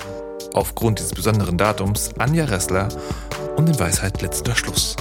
aufgrund 0.53 0.99
dieses 0.99 1.11
besonderen 1.11 1.57
Datums 1.57 2.11
Anja 2.17 2.45
Ressler 2.45 2.87
Und 3.57 3.67
in 3.67 3.77
Weisheit 3.77 4.21
letzter 4.21 4.55
Schluss. 4.55 4.95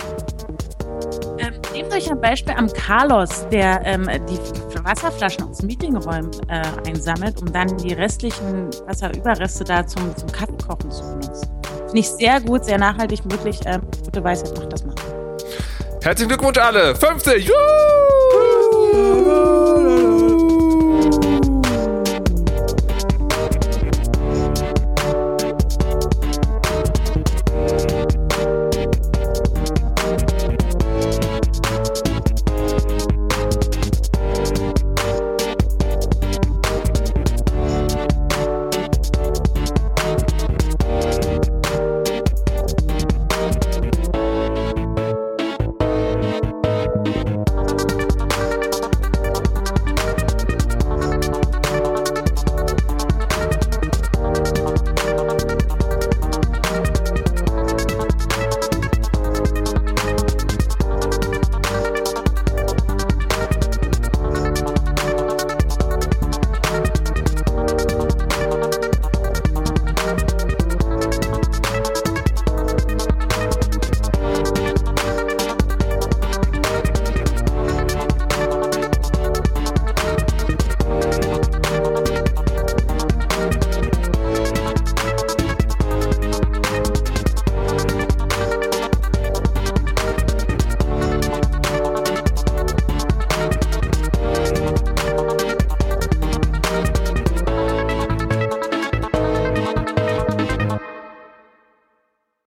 Ähm, 1.39 1.55
nehmt 1.73 1.93
euch 1.93 2.11
ein 2.11 2.21
Beispiel 2.21 2.55
am 2.55 2.67
Carlos, 2.73 3.47
der 3.53 3.87
ähm, 3.87 4.11
die 4.29 4.39
Wasserflaschen 4.83 5.45
aus 5.45 5.63
Meetingräumen 5.63 6.33
äh, 6.49 6.89
einsammelt, 6.89 7.41
um 7.41 7.53
dann 7.53 7.77
die 7.79 7.93
restlichen 7.93 8.71
Wasserüberreste 8.85 9.63
da 9.63 9.87
zum, 9.87 10.17
zum 10.17 10.33
Kaffeekochen 10.33 10.91
zu 10.91 11.05
benutzen. 11.05 11.64
Finde 11.95 12.09
ich 12.09 12.13
sehr 12.17 12.41
gut, 12.41 12.65
sehr 12.65 12.77
nachhaltig, 12.77 13.21
wirklich 13.23 13.61
ähm, 13.67 13.83
gute 14.05 14.25
Weisheit, 14.25 14.53
macht 14.59 14.73
das 14.73 14.85
mal. 14.85 14.97
Herzlichen 16.03 16.29
Glückwunsch 16.29 16.59
alle! 16.59 16.97
50! 16.97 17.47
Juhu! 17.47 18.14